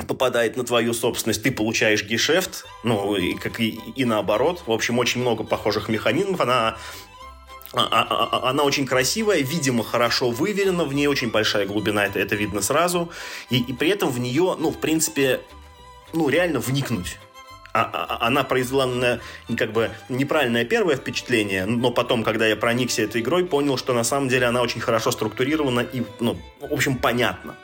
попадает 0.07 0.57
на 0.57 0.65
твою 0.65 0.95
собственность, 0.95 1.43
ты 1.43 1.51
получаешь 1.51 2.05
гешефт, 2.05 2.65
ну, 2.85 3.17
и, 3.17 3.35
как 3.35 3.61
и, 3.61 3.81
и 3.97 4.05
наоборот. 4.05 4.63
В 4.67 4.73
общем, 4.73 4.99
очень 4.99 5.21
много 5.21 5.45
похожих 5.45 5.89
механизмов. 5.89 6.41
Она 6.41 6.77
а, 7.75 7.83
а, 7.83 8.07
а, 8.11 8.51
она 8.51 8.63
очень 8.63 8.87
красивая, 8.87 9.41
видимо, 9.43 9.85
хорошо 9.85 10.31
выверена, 10.31 10.85
в 10.85 10.95
ней 10.95 11.07
очень 11.07 11.31
большая 11.31 11.67
глубина, 11.67 12.07
это, 12.07 12.19
это 12.19 12.35
видно 12.35 12.63
сразу. 12.63 13.11
И, 13.51 13.61
и 13.61 13.73
при 13.75 13.91
этом 13.91 14.11
в 14.11 14.19
нее, 14.19 14.57
ну, 14.59 14.71
в 14.71 14.79
принципе, 14.79 15.41
ну, 16.13 16.29
реально 16.29 16.61
вникнуть. 16.61 17.19
Она 17.73 18.45
произвела 18.45 19.21
как 19.57 19.73
бы 19.73 19.91
неправильное 20.09 20.65
первое 20.65 20.97
впечатление, 20.97 21.67
но 21.67 21.91
потом, 21.91 22.25
когда 22.25 22.47
я 22.47 22.57
проникся 22.57 23.03
этой 23.03 23.21
игрой, 23.21 23.45
понял, 23.45 23.77
что 23.77 23.93
на 23.93 24.05
самом 24.05 24.29
деле 24.29 24.47
она 24.47 24.63
очень 24.63 24.81
хорошо 24.81 25.11
структурирована 25.13 25.81
и, 25.81 26.03
ну, 26.19 26.39
в 26.61 26.73
общем, 26.73 26.97
понятно. 26.97 27.55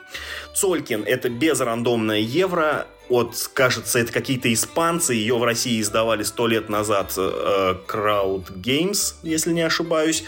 Цолькин— 0.55 1.03
это 1.07 1.29
безрандомное 1.29 2.21
евро, 2.21 2.87
от, 3.09 3.51
кажется, 3.53 3.99
это 3.99 4.13
какие-то 4.13 4.53
испанцы, 4.53 5.15
ее 5.15 5.37
в 5.37 5.45
России 5.45 5.81
издавали 5.81 6.23
сто 6.23 6.47
лет 6.47 6.69
назад 6.69 7.13
э, 7.17 7.75
Crowd 7.87 8.53
Games, 8.57 9.15
если 9.23 9.53
не 9.53 9.63
ошибаюсь, 9.63 10.25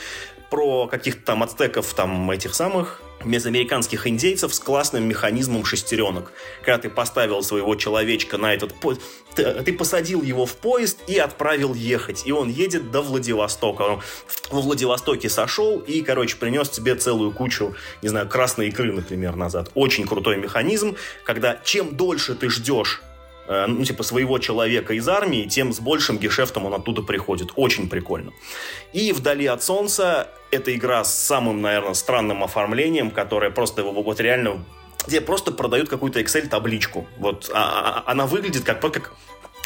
про 0.50 0.86
каких-то 0.86 1.22
там 1.24 1.42
ацтеков, 1.42 1.94
там 1.94 2.30
этих 2.30 2.54
самых 2.54 3.00
мезоамериканских 3.26 4.06
индейцев 4.06 4.54
с 4.54 4.60
классным 4.60 5.08
механизмом 5.08 5.64
шестеренок. 5.64 6.32
Когда 6.60 6.78
ты 6.78 6.88
поставил 6.88 7.42
своего 7.42 7.74
человечка 7.74 8.38
на 8.38 8.54
этот 8.54 8.74
поезд, 8.74 9.02
ты, 9.34 9.44
ты 9.62 9.72
посадил 9.72 10.22
его 10.22 10.46
в 10.46 10.54
поезд 10.56 10.98
и 11.06 11.18
отправил 11.18 11.74
ехать. 11.74 12.22
И 12.26 12.32
он 12.32 12.48
едет 12.48 12.90
до 12.90 13.02
Владивостока. 13.02 13.82
Он 13.82 14.00
во 14.50 14.60
Владивостоке 14.60 15.28
сошел 15.28 15.78
и, 15.80 16.02
короче, 16.02 16.36
принес 16.36 16.68
тебе 16.70 16.94
целую 16.94 17.32
кучу, 17.32 17.74
не 18.02 18.08
знаю, 18.08 18.28
красной 18.28 18.68
икры, 18.68 18.92
например, 18.92 19.36
назад. 19.36 19.70
Очень 19.74 20.06
крутой 20.06 20.36
механизм, 20.38 20.96
когда 21.24 21.60
чем 21.64 21.96
дольше 21.96 22.34
ты 22.34 22.48
ждешь 22.48 23.02
ну, 23.48 23.84
типа, 23.84 24.02
своего 24.02 24.38
человека 24.38 24.94
из 24.94 25.08
армии, 25.08 25.44
тем 25.44 25.72
с 25.72 25.80
большим 25.80 26.18
гешефтом 26.18 26.66
он 26.66 26.74
оттуда 26.74 27.02
приходит. 27.02 27.50
Очень 27.56 27.88
прикольно. 27.88 28.32
И 28.92 29.12
«Вдали 29.12 29.46
от 29.46 29.62
солнца»— 29.62 30.28
это 30.50 30.74
игра 30.74 31.04
с 31.04 31.26
самым, 31.26 31.62
наверное, 31.62 31.94
странным 31.94 32.42
оформлением, 32.44 33.10
которая 33.10 33.50
просто 33.50 33.82
его 33.82 33.92
вот 34.02 34.20
реально 34.20 34.64
где 35.06 35.20
просто 35.20 35.52
продают 35.52 35.88
какую-то 35.88 36.20
Excel-табличку. 36.20 37.06
Вот 37.18 37.50
а, 37.54 37.58
а, 37.58 38.02
а 38.06 38.10
она 38.10 38.26
выглядит 38.26 38.64
как, 38.64 38.80
как 38.80 39.12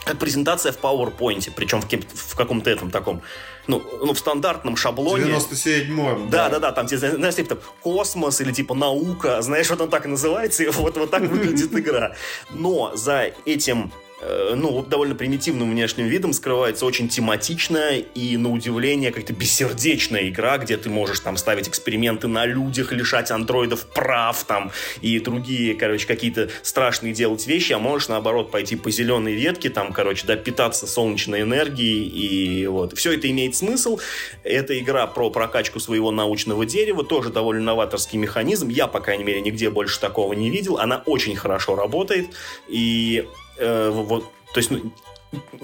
как 0.05 0.19
презентация 0.19 0.73
в 0.73 0.79
PowerPoint, 0.79 1.51
причем 1.55 1.81
в, 1.81 1.87
в 1.87 2.35
каком-то 2.35 2.71
этом 2.71 2.91
таком, 2.91 3.23
ну, 3.67 3.83
ну, 4.03 4.13
в 4.13 4.19
стандартном 4.19 4.77
шаблоне. 4.77 5.25
97-м. 5.25 6.31
Да, 6.31 6.49
да, 6.49 6.59
да, 6.59 6.73
там, 6.73 6.89
знаешь, 6.89 7.35
типа 7.35 7.59
космос 7.83 8.41
или 8.41 8.53
типа 8.53 8.75
наука, 8.75 9.43
знаешь, 9.43 9.69
вот 9.71 9.81
он 9.81 9.91
так 9.91 10.07
и 10.07 10.09
называется, 10.09 10.65
и 10.65 10.69
вот, 10.69 10.97
вот 10.97 11.11
так 11.11 11.23
выглядит 11.23 11.73
игра. 11.73 12.15
Но 12.51 12.97
за 12.97 13.33
этим 13.45 13.93
ну, 14.23 14.83
довольно 14.83 15.15
примитивным 15.15 15.71
внешним 15.71 16.07
видом 16.07 16.33
скрывается 16.33 16.85
очень 16.85 17.09
тематичная 17.09 17.99
и, 17.99 18.37
на 18.37 18.51
удивление, 18.51 19.13
как-то 19.13 19.33
бессердечная 19.33 20.29
игра, 20.29 20.59
где 20.59 20.77
ты 20.77 20.91
можешь 20.91 21.21
там 21.21 21.37
ставить 21.37 21.69
эксперименты 21.69 22.29
на 22.29 22.45
людях, 22.45 22.93
лишать 22.93 23.31
андроидов 23.31 23.87
прав 23.87 24.45
там 24.45 24.73
и 25.01 25.19
другие, 25.21 25.75
короче, 25.75 26.07
какие-то 26.07 26.51
страшные 26.63 27.13
делать 27.13 27.47
вещи, 27.47 27.73
а 27.73 27.79
можешь, 27.79 28.09
наоборот, 28.09 28.51
пойти 28.51 28.77
по 28.77 28.91
зеленой 28.91 29.33
ветке, 29.33 29.71
там, 29.71 29.93
короче, 29.93 30.27
да, 30.27 30.37
питаться 30.37 30.87
солнечной 30.87 31.43
энергией 31.43 32.07
и 32.09 32.67
вот. 32.67 32.97
Все 32.97 33.13
это 33.13 33.31
имеет 33.31 33.57
смысл. 33.57 33.99
Это 34.45 34.79
игра 34.79 35.07
про 35.07 35.31
прокачку 35.31 35.81
своего 35.81 36.11
научного 36.11 36.67
дерева, 36.67 37.05
тоже 37.05 37.31
довольно 37.31 37.63
новаторский 37.63 38.19
механизм. 38.19 38.69
Я, 38.69 38.87
по 38.87 39.01
крайней 39.01 39.25
мере, 39.25 39.41
нигде 39.41 39.71
больше 39.71 40.01
такого 40.01 40.33
не 40.35 40.51
видел. 40.51 40.79
Она 40.79 41.03
очень 41.07 41.37
хорошо 41.37 41.75
работает 41.77 42.31
и 42.69 43.27
э, 43.61 43.91
вот, 43.91 44.25
то 44.53 44.59
есть, 44.59 44.71
ну, 44.71 44.93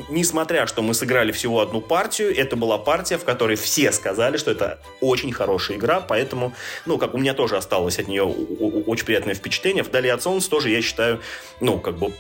несмотря, 0.08 0.66
что 0.66 0.82
мы 0.82 0.94
сыграли 0.94 1.32
всего 1.32 1.60
одну 1.60 1.80
партию, 1.80 2.36
это 2.36 2.56
была 2.56 2.78
партия, 2.78 3.18
в 3.18 3.24
которой 3.24 3.56
все 3.56 3.92
сказали, 3.92 4.36
что 4.36 4.50
это 4.50 4.80
очень 5.00 5.32
хорошая 5.32 5.76
игра, 5.76 6.00
поэтому, 6.00 6.52
ну, 6.84 6.98
как 6.98 7.14
у 7.14 7.18
меня 7.18 7.34
тоже 7.34 7.56
осталось 7.56 7.98
от 7.98 8.08
нее 8.08 8.24
очень 8.24 9.04
приятное 9.04 9.34
впечатление. 9.34 9.82
Вдали 9.82 10.08
от 10.08 10.22
солнца 10.22 10.48
тоже, 10.48 10.70
я 10.70 10.82
считаю, 10.82 11.20
ну, 11.60 11.78
как 11.78 11.98
бы, 11.98 12.12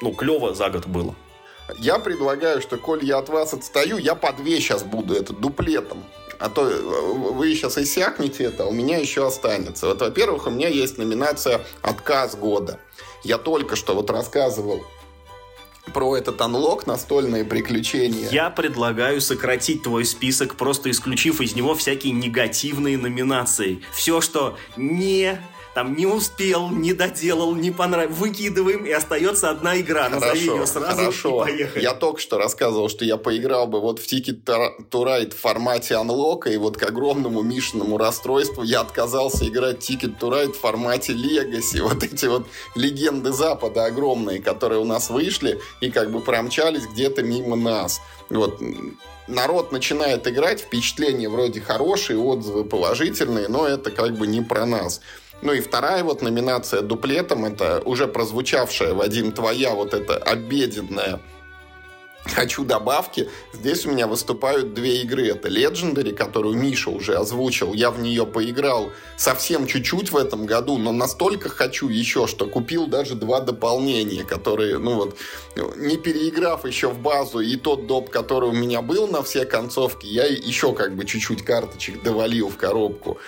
ну, 0.00 0.12
клево 0.12 0.54
за 0.54 0.70
год 0.70 0.86
было. 0.86 1.14
Я 1.78 1.98
предлагаю, 1.98 2.62
что, 2.62 2.76
коль 2.76 3.04
я 3.04 3.18
от 3.18 3.28
вас 3.28 3.52
отстаю, 3.52 3.98
я 3.98 4.14
по 4.14 4.32
две 4.32 4.60
сейчас 4.60 4.84
буду 4.84 5.14
это 5.14 5.32
дуплетом. 5.32 6.04
А 6.38 6.48
то 6.48 6.68
э, 6.68 6.78
вы 6.78 7.54
сейчас 7.54 7.78
иссякнете 7.78 8.44
это, 8.44 8.64
а 8.64 8.66
у 8.66 8.72
меня 8.72 8.98
еще 8.98 9.26
останется. 9.26 9.86
Вот, 9.86 10.00
во-первых, 10.00 10.46
у 10.46 10.50
меня 10.50 10.68
есть 10.68 10.98
номинация 10.98 11.62
«Отказ 11.82 12.36
года». 12.36 12.78
Я 13.24 13.38
только 13.38 13.74
что 13.74 13.94
вот 13.94 14.10
рассказывал 14.10 14.84
про 15.92 16.16
этот 16.16 16.40
анлок 16.40 16.86
настольные 16.86 17.44
приключения. 17.44 18.28
Я 18.30 18.50
предлагаю 18.50 19.20
сократить 19.20 19.82
твой 19.82 20.04
список, 20.04 20.56
просто 20.56 20.90
исключив 20.90 21.40
из 21.40 21.54
него 21.54 21.74
всякие 21.74 22.12
негативные 22.12 22.98
номинации. 22.98 23.80
Все, 23.92 24.20
что 24.20 24.56
не 24.76 25.38
там 25.76 25.94
не 25.94 26.06
успел, 26.06 26.70
не 26.70 26.94
доделал, 26.94 27.54
не 27.54 27.70
понравилось, 27.70 28.16
выкидываем, 28.16 28.86
и 28.86 28.92
остается 28.92 29.50
одна 29.50 29.78
игра. 29.78 30.08
Назови 30.08 30.46
ее 30.46 30.66
сразу 30.66 30.96
хорошо. 30.96 31.42
и 31.42 31.50
поехали. 31.50 31.82
Я 31.82 31.92
только 31.92 32.18
что 32.18 32.38
рассказывал, 32.38 32.88
что 32.88 33.04
я 33.04 33.18
поиграл 33.18 33.66
бы 33.66 33.82
вот 33.82 33.98
в 33.98 34.10
Ticket 34.10 34.42
to 34.46 34.80
Ride 34.90 35.34
в 35.34 35.38
формате 35.38 35.96
анлока, 35.96 36.48
и 36.48 36.56
вот 36.56 36.78
к 36.78 36.82
огромному 36.82 37.42
Мишиному 37.42 37.98
расстройству 37.98 38.62
я 38.62 38.80
отказался 38.80 39.46
играть 39.46 39.86
Ticket 39.86 40.18
to 40.18 40.30
Ride 40.30 40.54
в 40.54 40.58
формате 40.58 41.12
Legacy. 41.12 41.82
Вот 41.86 42.02
эти 42.02 42.24
вот 42.24 42.46
легенды 42.74 43.32
Запада 43.32 43.84
огромные, 43.84 44.40
которые 44.40 44.80
у 44.80 44.84
нас 44.84 45.10
вышли 45.10 45.60
и 45.82 45.90
как 45.90 46.10
бы 46.10 46.20
промчались 46.20 46.86
где-то 46.86 47.22
мимо 47.22 47.54
нас. 47.54 48.00
Вот 48.30 48.62
народ 49.28 49.72
начинает 49.72 50.26
играть, 50.26 50.60
впечатления 50.60 51.28
вроде 51.28 51.60
хорошие, 51.60 52.18
отзывы 52.18 52.64
положительные, 52.64 53.48
но 53.48 53.66
это 53.66 53.90
как 53.90 54.16
бы 54.16 54.26
не 54.26 54.40
про 54.40 54.66
нас. 54.66 55.00
Ну 55.42 55.52
и 55.52 55.60
вторая 55.60 56.02
вот 56.02 56.22
номинация 56.22 56.82
дуплетом, 56.82 57.44
это 57.44 57.80
уже 57.84 58.08
прозвучавшая, 58.08 58.94
Вадим, 58.94 59.32
твоя 59.32 59.74
вот 59.74 59.94
эта 59.94 60.16
обеденная 60.16 61.20
Хочу 62.34 62.64
добавки. 62.64 63.28
Здесь 63.52 63.86
у 63.86 63.90
меня 63.90 64.06
выступают 64.06 64.74
две 64.74 65.02
игры. 65.02 65.28
Это 65.28 65.48
Legendary, 65.48 66.12
которую 66.12 66.56
Миша 66.56 66.90
уже 66.90 67.16
озвучил. 67.16 67.72
Я 67.72 67.90
в 67.90 68.00
нее 68.00 68.26
поиграл 68.26 68.90
совсем 69.16 69.66
чуть-чуть 69.66 70.10
в 70.10 70.16
этом 70.16 70.44
году, 70.44 70.76
но 70.76 70.92
настолько 70.92 71.48
хочу 71.48 71.88
еще, 71.88 72.26
что 72.26 72.46
купил 72.46 72.88
даже 72.88 73.14
два 73.14 73.40
дополнения, 73.40 74.24
которые, 74.24 74.78
ну 74.78 74.94
вот, 74.94 75.16
не 75.76 75.96
переиграв 75.96 76.66
еще 76.66 76.88
в 76.88 76.98
базу 76.98 77.40
и 77.40 77.56
тот 77.56 77.86
доп, 77.86 78.10
который 78.10 78.48
у 78.48 78.54
меня 78.54 78.82
был 78.82 79.06
на 79.06 79.22
все 79.22 79.44
концовки, 79.44 80.06
я 80.06 80.26
еще 80.26 80.72
как 80.72 80.96
бы 80.96 81.04
чуть-чуть 81.04 81.42
карточек 81.42 82.02
довалил 82.02 82.48
в 82.48 82.56
коробку. 82.56 83.18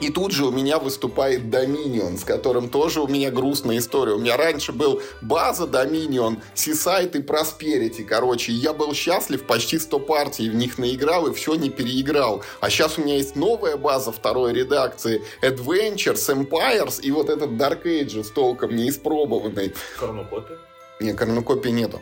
И 0.00 0.10
тут 0.10 0.32
же 0.32 0.44
у 0.44 0.50
меня 0.50 0.80
выступает 0.80 1.42
Dominion, 1.42 2.18
с 2.18 2.24
которым 2.24 2.68
тоже 2.68 3.00
у 3.00 3.06
меня 3.06 3.30
грустная 3.30 3.78
история. 3.78 4.14
У 4.14 4.18
меня 4.18 4.36
раньше 4.36 4.72
был 4.72 5.00
база 5.22 5.64
Dominion, 5.64 6.40
Seaside 6.56 7.16
и 7.16 7.22
Prosperity. 7.22 8.02
Короче, 8.02 8.52
я 8.52 8.72
был 8.72 8.92
счастлив, 8.92 9.46
почти 9.46 9.78
100 9.78 9.98
партий 10.00 10.50
в 10.50 10.56
них 10.56 10.78
наиграл 10.78 11.28
и 11.28 11.34
все 11.34 11.54
не 11.54 11.70
переиграл. 11.70 12.42
А 12.60 12.70
сейчас 12.70 12.98
у 12.98 13.02
меня 13.02 13.16
есть 13.16 13.36
новая 13.36 13.76
база 13.76 14.10
второй 14.10 14.52
редакции 14.52 15.22
Adventures, 15.42 16.28
Empires 16.28 17.00
и 17.00 17.12
вот 17.12 17.30
этот 17.30 17.50
Dark 17.50 17.84
Ages 17.84 18.32
толком 18.34 18.74
не 18.74 18.88
испробованный. 18.88 19.74
Корнукопия? 19.98 20.58
Не, 20.98 21.12
корнукопии 21.12 21.70
нету. 21.70 22.00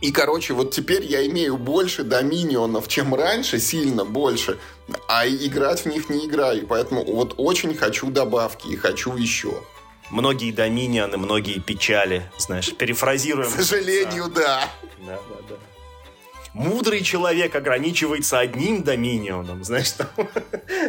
И, 0.00 0.12
короче, 0.12 0.54
вот 0.54 0.70
теперь 0.70 1.04
я 1.04 1.26
имею 1.26 1.58
больше 1.58 2.04
доминионов, 2.04 2.88
чем 2.88 3.14
раньше, 3.14 3.58
сильно 3.60 4.04
больше, 4.04 4.58
а 5.08 5.28
играть 5.28 5.82
в 5.82 5.86
них 5.86 6.08
не 6.08 6.26
играю. 6.26 6.66
Поэтому 6.66 7.04
вот 7.04 7.34
очень 7.36 7.74
хочу 7.74 8.10
добавки 8.10 8.68
и 8.68 8.76
хочу 8.76 9.14
еще. 9.16 9.52
Многие 10.10 10.52
доминионы, 10.52 11.18
многие 11.18 11.60
печали, 11.60 12.30
знаешь, 12.38 12.74
перефразируем. 12.74 13.50
К 13.50 13.54
сожалению, 13.54 14.28
да. 14.28 14.68
Да, 15.06 15.18
да, 15.28 15.36
да. 15.50 15.56
Мудрый 16.52 17.02
человек 17.02 17.54
ограничивается 17.54 18.40
одним 18.40 18.82
доминионом, 18.82 19.62
знаешь, 19.62 19.92
там, 19.92 20.08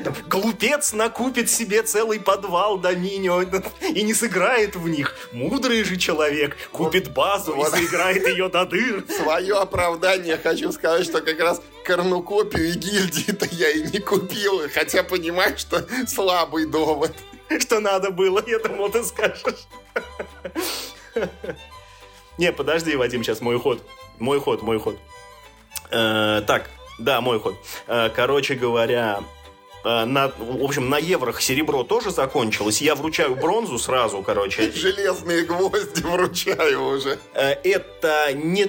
там, 0.04 0.16
глупец 0.28 0.92
накупит 0.94 1.52
себе 1.52 1.84
целый 1.84 2.20
подвал 2.20 2.80
доминионов 2.80 3.66
и 3.82 4.02
не 4.02 4.16
сыграет 4.16 4.76
в 4.76 4.90
них. 4.90 5.16
Мудрый 5.32 5.84
же 5.84 5.98
человек 5.98 6.58
купит 6.72 7.14
базу 7.14 7.54
вот. 7.54 7.68
и 7.68 7.72
заиграет 7.72 8.28
ее 8.28 8.50
до 8.50 8.66
дыр. 8.66 9.06
Свое 9.22 9.56
оправдание 9.60 10.38
хочу 10.38 10.72
сказать, 10.72 11.06
что 11.06 11.22
как 11.22 11.40
раз 11.40 11.62
корнукопию 11.84 12.70
и 12.70 12.74
гильдии-то 12.74 13.48
я 13.52 13.70
и 13.70 13.84
не 13.84 14.00
купил, 14.00 14.64
хотя 14.74 15.04
понимаю, 15.04 15.56
что 15.60 15.86
слабый 16.08 16.66
довод. 16.66 17.14
Что 17.60 17.80
надо 17.80 18.10
было, 18.10 18.44
я 18.48 18.60
думал, 18.60 18.90
ты 18.90 19.04
скажешь. 19.04 19.68
Не, 22.38 22.52
подожди, 22.52 22.96
Вадим, 22.96 23.24
сейчас 23.24 23.42
мой 23.42 23.60
ход. 23.60 23.84
Мой 24.18 24.40
ход, 24.40 24.62
мой 24.64 24.80
ход. 24.80 24.98
Э, 25.92 26.42
так, 26.48 26.70
да, 26.98 27.22
мой 27.22 27.40
ход. 27.40 27.56
Э, 27.88 28.10
короче 28.16 28.56
говоря, 28.56 29.24
э, 29.84 30.06
на, 30.06 30.30
в 30.38 30.64
общем, 30.64 30.90
на 30.90 30.98
еврох 30.98 31.42
серебро 31.42 31.84
тоже 31.84 32.12
закончилось. 32.12 32.82
Я 32.82 32.96
вручаю 32.96 33.36
бронзу 33.36 33.78
сразу, 33.78 34.22
короче. 34.22 34.72
Железные 34.72 35.44
гвозди 35.44 36.02
вручаю 36.02 36.84
уже. 36.84 37.20
Это 37.34 38.34
не... 38.34 38.68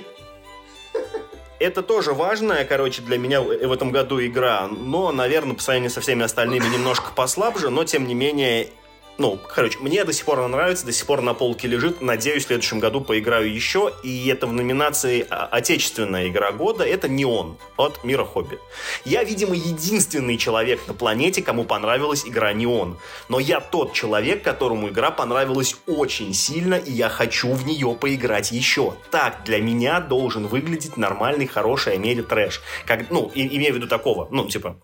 Это 1.60 1.82
тоже 1.82 2.12
важная, 2.12 2.64
короче, 2.64 3.02
для 3.02 3.18
меня 3.18 3.40
в 3.40 3.70
этом 3.70 3.92
году 3.92 4.20
игра, 4.20 4.66
но, 4.66 5.12
наверное, 5.12 5.54
по 5.54 5.62
сравнению 5.62 5.90
со 5.90 6.00
всеми 6.00 6.24
остальными 6.24 6.66
немножко 6.66 7.12
послабже, 7.14 7.70
но, 7.70 7.84
тем 7.84 8.08
не 8.08 8.14
менее, 8.14 8.70
ну, 9.18 9.38
короче, 9.54 9.78
мне 9.78 10.04
до 10.04 10.12
сих 10.12 10.24
пор 10.24 10.40
она 10.40 10.48
нравится, 10.48 10.86
до 10.86 10.92
сих 10.92 11.06
пор 11.06 11.20
на 11.20 11.34
полке 11.34 11.68
лежит. 11.68 12.00
Надеюсь, 12.00 12.44
в 12.44 12.46
следующем 12.46 12.80
году 12.80 13.00
поиграю 13.00 13.52
еще. 13.52 13.92
И 14.02 14.28
это 14.28 14.46
в 14.46 14.52
номинации 14.52 15.26
«Отечественная 15.28 16.28
игра 16.28 16.50
года» 16.52 16.84
это 16.84 17.08
«Неон» 17.08 17.58
от 17.76 18.02
Мира 18.04 18.24
Хобби. 18.24 18.58
Я, 19.04 19.22
видимо, 19.22 19.54
единственный 19.54 20.38
человек 20.38 20.80
на 20.88 20.94
планете, 20.94 21.42
кому 21.42 21.64
понравилась 21.64 22.26
игра 22.26 22.52
«Неон». 22.52 22.98
Но 23.28 23.38
я 23.38 23.60
тот 23.60 23.92
человек, 23.92 24.42
которому 24.42 24.88
игра 24.88 25.10
понравилась 25.10 25.76
очень 25.86 26.32
сильно, 26.32 26.74
и 26.74 26.90
я 26.90 27.08
хочу 27.08 27.52
в 27.52 27.66
нее 27.66 27.94
поиграть 28.00 28.50
еще. 28.50 28.94
Так 29.10 29.42
для 29.44 29.60
меня 29.60 30.00
должен 30.00 30.46
выглядеть 30.46 30.96
нормальный, 30.96 31.46
хороший 31.46 31.94
Ameritrash. 31.94 32.62
Как, 32.86 33.10
ну, 33.10 33.30
имею 33.34 33.74
в 33.74 33.76
виду 33.76 33.86
такого, 33.88 34.28
ну, 34.30 34.48
типа, 34.48 34.76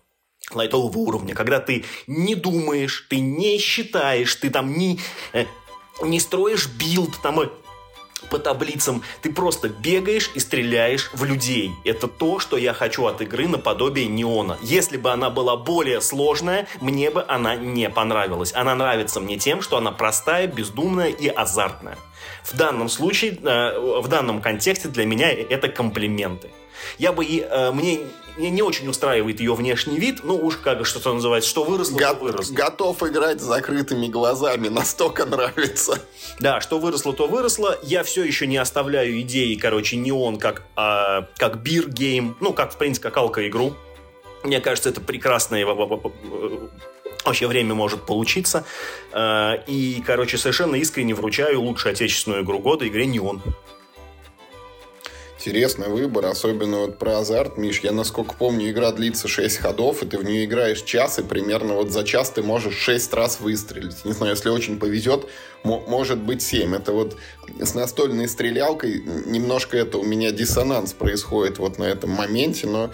лайтового 0.51 0.97
уровня, 0.97 1.35
когда 1.35 1.59
ты 1.59 1.85
не 2.07 2.35
думаешь, 2.35 3.05
ты 3.09 3.19
не 3.19 3.57
считаешь, 3.59 4.33
ты 4.35 4.49
там 4.49 4.77
не, 4.77 4.99
э, 5.33 5.45
не 6.01 6.19
строишь 6.19 6.67
build 6.67 7.21
там 7.21 7.41
э, 7.41 7.49
по 8.29 8.37
таблицам, 8.39 9.03
ты 9.21 9.31
просто 9.31 9.69
бегаешь 9.69 10.29
и 10.33 10.39
стреляешь 10.39 11.09
в 11.13 11.23
людей. 11.23 11.71
Это 11.85 12.07
то, 12.07 12.39
что 12.39 12.57
я 12.57 12.73
хочу 12.73 13.05
от 13.05 13.21
игры 13.21 13.47
наподобие 13.47 14.07
Неона. 14.07 14.57
Если 14.61 14.97
бы 14.97 15.11
она 15.11 15.29
была 15.29 15.55
более 15.55 16.01
сложная, 16.01 16.67
мне 16.81 17.11
бы 17.11 17.23
она 17.27 17.55
не 17.55 17.89
понравилась. 17.89 18.53
Она 18.53 18.75
нравится 18.75 19.19
мне 19.19 19.37
тем, 19.37 19.61
что 19.61 19.77
она 19.77 19.91
простая, 19.91 20.47
бездумная 20.47 21.09
и 21.09 21.27
азартная. 21.27 21.97
В 22.43 22.57
данном 22.57 22.89
случае, 22.89 23.37
э, 23.41 23.99
в 24.01 24.07
данном 24.07 24.41
контексте 24.41 24.89
для 24.89 25.05
меня 25.05 25.31
это 25.31 25.69
комплименты. 25.69 26.49
Я 26.97 27.11
бы, 27.11 27.25
мне 27.73 27.99
мне 28.39 28.49
не 28.49 28.61
очень 28.61 28.87
устраивает 28.87 29.39
ее 29.41 29.53
внешний 29.53 29.99
вид, 29.99 30.21
ну 30.23 30.35
уж 30.35 30.55
как 30.57 30.85
что 30.85 30.99
то 30.99 31.13
называется, 31.13 31.49
что 31.49 31.63
выросло, 31.63 31.97
Го- 31.97 32.05
то 32.05 32.13
выросло. 32.15 32.53
Готов 32.55 33.03
играть 33.03 33.41
с 33.41 33.43
закрытыми 33.43 34.07
глазами, 34.07 34.69
настолько 34.69 35.25
нравится. 35.25 35.99
Да, 36.39 36.61
что 36.61 36.79
выросло, 36.79 37.13
то 37.13 37.27
выросло. 37.27 37.77
Я 37.83 38.03
все 38.03 38.23
еще 38.23 38.47
не 38.47 38.57
оставляю 38.57 39.19
идеи, 39.21 39.55
короче, 39.55 39.97
неон 39.97 40.37
как, 40.37 40.63
а, 40.75 41.27
как 41.37 41.61
beer 41.61 41.95
game, 41.95 42.37
ну, 42.39 42.53
как, 42.53 42.73
в 42.73 42.77
принципе, 42.77 43.09
как 43.09 43.17
алко-игру. 43.17 43.75
Мне 44.43 44.61
кажется, 44.61 44.89
это 44.89 45.01
прекрасное 45.01 45.65
вообще 47.25 47.47
время 47.47 47.75
может 47.75 48.05
получиться. 48.05 48.63
Э, 49.11 49.55
И, 49.67 50.01
короче, 50.05 50.37
совершенно 50.37 50.75
искренне 50.75 51.13
вручаю 51.13 51.61
лучшую 51.61 51.91
отечественную 51.91 52.43
игру 52.43 52.59
года 52.59 52.87
игре 52.87 53.05
«Неон». 53.05 53.41
Интересный 55.39 55.87
выбор, 55.87 56.25
особенно 56.25 56.79
вот 56.79 56.97
про 56.97 57.19
азарт, 57.19 57.57
Миш. 57.57 57.79
Я, 57.79 57.93
насколько 57.93 58.35
помню, 58.37 58.71
игра 58.71 58.91
длится 58.91 59.29
6 59.29 59.55
ходов, 59.55 60.03
и 60.03 60.05
ты 60.05 60.17
в 60.17 60.25
нее 60.25 60.43
играешь 60.43 60.81
час, 60.81 61.17
и 61.17 61.23
примерно 61.23 61.75
вот 61.75 61.91
за 61.91 62.03
час 62.03 62.29
ты 62.29 62.43
можешь 62.43 62.75
6 62.75 63.13
раз 63.13 63.39
выстрелить. 63.39 64.03
Не 64.03 64.11
знаю, 64.11 64.33
если 64.33 64.49
очень 64.49 64.77
повезет, 64.77 65.27
может 65.63 66.19
быть 66.19 66.41
7. 66.41 66.75
Это 66.75 66.91
вот 66.91 67.17
с 67.59 67.73
настольной 67.73 68.27
стрелялкой 68.27 69.01
немножко 69.25 69.77
это 69.77 69.97
у 69.97 70.03
меня 70.03 70.31
диссонанс 70.31 70.93
происходит 70.93 71.59
вот 71.59 71.77
на 71.77 71.83
этом 71.83 72.11
моменте, 72.11 72.67
но 72.67 72.91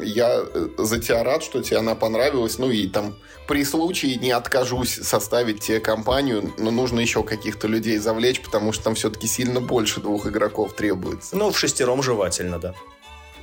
я 0.00 0.44
за 0.78 1.00
тебя 1.00 1.24
рад, 1.24 1.42
что 1.42 1.62
тебе 1.62 1.78
она 1.78 1.94
понравилась. 1.94 2.58
Ну 2.58 2.70
и 2.70 2.86
там 2.86 3.16
при 3.48 3.64
случае 3.64 4.16
не 4.16 4.30
откажусь 4.30 4.94
составить 4.94 5.60
тебе 5.60 5.80
компанию, 5.80 6.52
но 6.58 6.70
нужно 6.70 7.00
еще 7.00 7.22
каких-то 7.22 7.66
людей 7.68 7.98
завлечь, 7.98 8.40
потому 8.40 8.72
что 8.72 8.84
там 8.84 8.94
все-таки 8.94 9.26
сильно 9.26 9.60
больше 9.60 10.00
двух 10.00 10.26
игроков 10.26 10.74
требуется. 10.74 11.36
Ну, 11.36 11.50
в 11.50 11.58
шестером 11.58 12.02
жевательно, 12.02 12.58
да. 12.58 12.74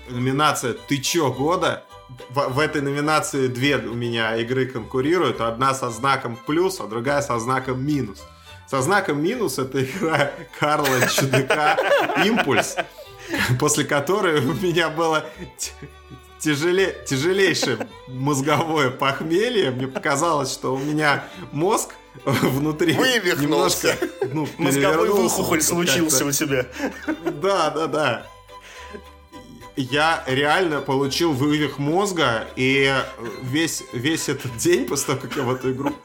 Номинация 0.10 0.74
«Ты 0.74 0.98
чё, 0.98 1.32
года?» 1.32 1.86
в, 2.30 2.50
в 2.50 2.60
этой 2.60 2.82
номинации 2.82 3.48
две 3.48 3.78
у 3.78 3.94
меня 3.94 4.36
игры 4.38 4.66
конкурируют. 4.66 5.42
Одна 5.42 5.74
со 5.74 5.90
знаком 5.90 6.38
плюс, 6.48 6.80
а 6.80 6.88
другая 6.88 7.22
со 7.22 7.40
знаком 7.40 7.86
минус. 7.86 8.24
Со 8.70 8.84
знаком 8.84 9.20
минус 9.20 9.58
это 9.58 9.84
игра 9.84 10.32
Карла 10.60 11.08
Чудака 11.08 11.76
«Импульс», 12.24 12.76
после 13.60 13.84
которой 13.84 14.46
у 14.46 14.54
меня 14.54 14.90
было 14.90 15.26
тяжеле, 16.38 16.96
тяжелейшее 17.08 17.88
мозговое 18.08 18.92
похмелье. 18.92 19.72
Мне 19.72 19.88
показалось, 19.88 20.54
что 20.54 20.76
у 20.76 20.78
меня 20.78 21.24
мозг 21.52 21.96
внутри 22.26 22.94
Вывихнулся. 22.94 23.98
немножко 24.02 24.28
ну, 24.34 24.48
Мозговой 24.60 25.10
выхухоль 25.10 25.64
случился 25.64 26.26
у 26.26 26.32
тебя. 26.32 26.68
Да, 27.42 27.72
да, 27.72 27.88
да. 27.88 28.28
Я 29.76 30.24
реально 30.28 30.82
получил 30.82 31.34
вывих 31.34 31.80
мозга, 31.80 32.48
и 32.56 32.94
весь, 33.42 33.84
весь 33.94 34.30
этот 34.30 34.58
день, 34.58 34.86
после 34.86 35.08
того, 35.08 35.22
как 35.22 35.38
я 35.38 35.44
в 35.44 35.56
эту 35.56 35.72
игру 35.72 35.96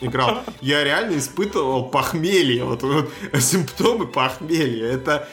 играл, 0.00 0.42
я 0.60 0.84
реально 0.84 1.18
испытывал 1.18 1.88
похмелье. 1.88 2.64
Вот, 2.64 2.82
вот 2.82 3.10
симптомы 3.40 4.06
похмелья. 4.06 4.86
Это, 4.86 5.28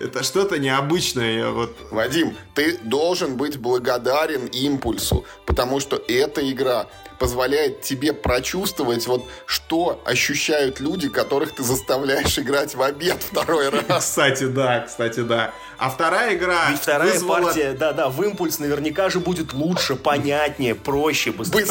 это 0.00 0.22
что-то 0.22 0.58
необычное. 0.58 1.50
Вот 1.50 1.76
Вадим, 1.90 2.34
ты 2.54 2.78
должен 2.78 3.36
быть 3.36 3.58
благодарен 3.58 4.46
импульсу, 4.46 5.24
потому 5.46 5.80
что 5.80 5.96
эта 6.08 6.48
игра 6.50 6.86
позволяет 7.18 7.82
тебе 7.82 8.12
прочувствовать, 8.12 9.06
вот 9.06 9.26
что 9.46 10.00
ощущают 10.04 10.80
люди, 10.80 11.08
которых 11.08 11.54
ты 11.54 11.62
заставляешь 11.62 12.38
играть 12.38 12.74
в 12.74 12.82
обед 12.82 13.22
второй 13.22 13.68
раз. 13.88 14.04
Кстати, 14.04 14.44
да, 14.44 14.80
кстати, 14.80 15.20
да. 15.20 15.52
А 15.78 15.90
вторая 15.90 16.34
игра 16.34 16.70
Ведь 16.70 16.80
вторая 16.80 17.12
вызвала- 17.14 17.42
партия, 17.44 17.72
да-да, 17.72 18.08
в 18.08 18.20
импульс 18.22 18.58
наверняка 18.58 19.10
же 19.10 19.20
будет 19.20 19.52
лучше, 19.52 19.94
понятнее, 19.94 20.74
проще, 20.74 21.30
быстрее. 21.30 21.66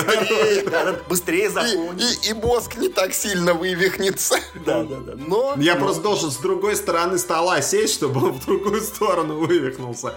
Быстрее. 1.10 1.50
Да, 1.50 1.68
И, 1.68 1.74
и- 1.74 2.30
и 2.30 2.34
мозг 2.34 2.76
не 2.78 2.90
так 2.90 3.14
сильно 3.14 3.54
вывихнется. 3.54 4.38
Да-да-да. 4.66 5.14
Но... 5.18 5.56
Я 5.58 5.76
но- 5.76 5.82
просто 5.86 6.02
должен 6.02 6.32
с 6.32 6.38
другой 6.38 6.76
стороны 6.76 7.18
стола 7.18 7.62
сесть, 7.62 7.96
чтобы 7.96 8.24
он 8.28 8.32
в 8.34 8.46
другую 8.46 8.82
сторону 8.82 9.38
вывихнулся. 9.46 10.14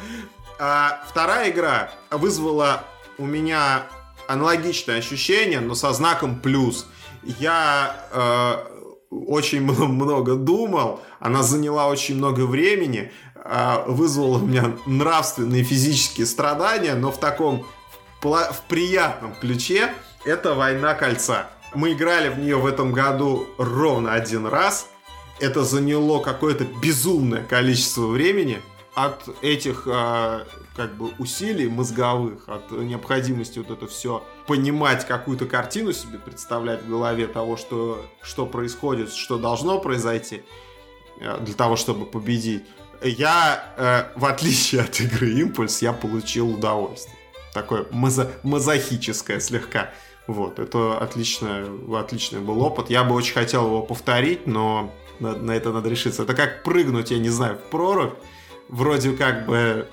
А 0.59 1.03
вторая 1.09 1.51
игра 1.51 1.91
вызвала 2.11 2.85
у 3.19 3.27
меня 3.27 3.87
аналогичное 4.31 4.99
ощущение, 4.99 5.61
но 5.61 5.75
со 5.75 5.93
знаком 5.93 6.41
плюс. 6.41 6.87
Я 7.23 8.07
э, 8.13 8.55
очень 9.11 9.61
много 9.63 10.37
думал, 10.37 11.01
она 11.19 11.43
заняла 11.43 11.89
очень 11.89 12.17
много 12.17 12.47
времени, 12.47 13.13
э, 13.35 13.85
вызвала 13.87 14.39
у 14.39 14.47
меня 14.47 14.73
нравственные 14.87 15.65
физические 15.65 16.27
страдания, 16.27 16.95
но 16.95 17.11
в 17.11 17.19
таком 17.19 17.67
пла- 18.23 18.53
в 18.53 18.63
приятном 18.69 19.35
ключе 19.35 19.93
это 20.25 20.55
«Война 20.55 20.95
кольца». 20.95 21.49
Мы 21.75 21.93
играли 21.93 22.29
в 22.29 22.39
нее 22.39 22.57
в 22.57 22.67
этом 22.67 22.93
году 22.93 23.47
ровно 23.59 24.13
один 24.13 24.47
раз. 24.47 24.87
Это 25.39 25.65
заняло 25.65 26.21
какое-то 26.21 26.65
безумное 26.65 27.43
количество 27.45 28.07
времени. 28.07 28.61
От 28.95 29.29
этих 29.41 29.87
а, 29.87 30.47
как 30.77 30.97
бы 30.97 31.11
усилий 31.19 31.69
мозговых, 31.69 32.49
от 32.49 32.71
необходимости 32.73 33.59
вот 33.59 33.71
это 33.71 33.87
все 33.87 34.25
понимать, 34.47 35.07
какую-то 35.07 35.47
картину 35.47 35.93
себе 35.93 36.19
представлять 36.19 36.83
в 36.83 36.89
голове 36.89 37.29
того, 37.29 37.57
что, 37.57 38.05
что 38.21 38.47
происходит, 38.47 39.13
что 39.13 39.39
должно 39.39 39.79
произойти 39.79 40.43
э, 41.21 41.39
для 41.41 41.55
того, 41.55 41.77
чтобы 41.77 42.05
победить. 42.05 42.65
Я, 43.03 43.73
э, 43.77 44.19
в 44.19 44.25
отличие 44.25 44.83
от 44.83 45.01
игры 45.01 45.31
Импульс, 45.31 45.83
я 45.83 45.93
получил 45.93 46.51
удовольствие. 46.51 47.17
Такое 47.55 47.85
мазо- 47.93 48.31
мазохическое 48.43 49.39
слегка. 49.41 49.91
Вот, 50.27 50.59
это 50.59 50.99
отличный, 50.99 51.99
отличный 51.99 52.41
был 52.41 52.61
опыт. 52.63 52.91
Я 52.91 53.05
бы 53.05 53.15
очень 53.15 53.35
хотел 53.35 53.67
его 53.67 53.83
повторить, 53.83 54.47
но 54.47 54.93
на, 55.19 55.35
на 55.35 55.53
это 55.53 55.73
надо 55.73 55.89
решиться. 55.89 56.23
Это 56.23 56.35
как 56.35 56.63
прыгнуть, 56.63 57.11
я 57.11 57.19
не 57.19 57.31
знаю, 57.31 57.57
в 57.57 57.71
прорубь. 57.71 58.15
Вроде 58.71 59.17
как 59.17 59.47
бы, 59.47 59.89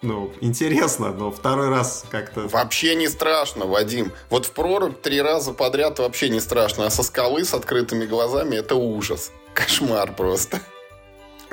ну, 0.00 0.32
интересно, 0.40 1.12
но 1.12 1.30
второй 1.30 1.68
раз 1.68 2.06
как-то... 2.10 2.48
Вообще 2.48 2.94
не 2.94 3.06
страшно, 3.08 3.66
Вадим. 3.66 4.12
Вот 4.30 4.46
в 4.46 4.52
прорубь 4.52 5.02
три 5.02 5.20
раза 5.20 5.52
подряд 5.52 5.98
вообще 5.98 6.30
не 6.30 6.40
страшно, 6.40 6.86
а 6.86 6.90
со 6.90 7.02
скалы 7.02 7.44
с 7.44 7.52
открытыми 7.52 8.06
глазами 8.06 8.56
это 8.56 8.76
ужас. 8.76 9.30
Кошмар 9.52 10.14
просто. 10.14 10.62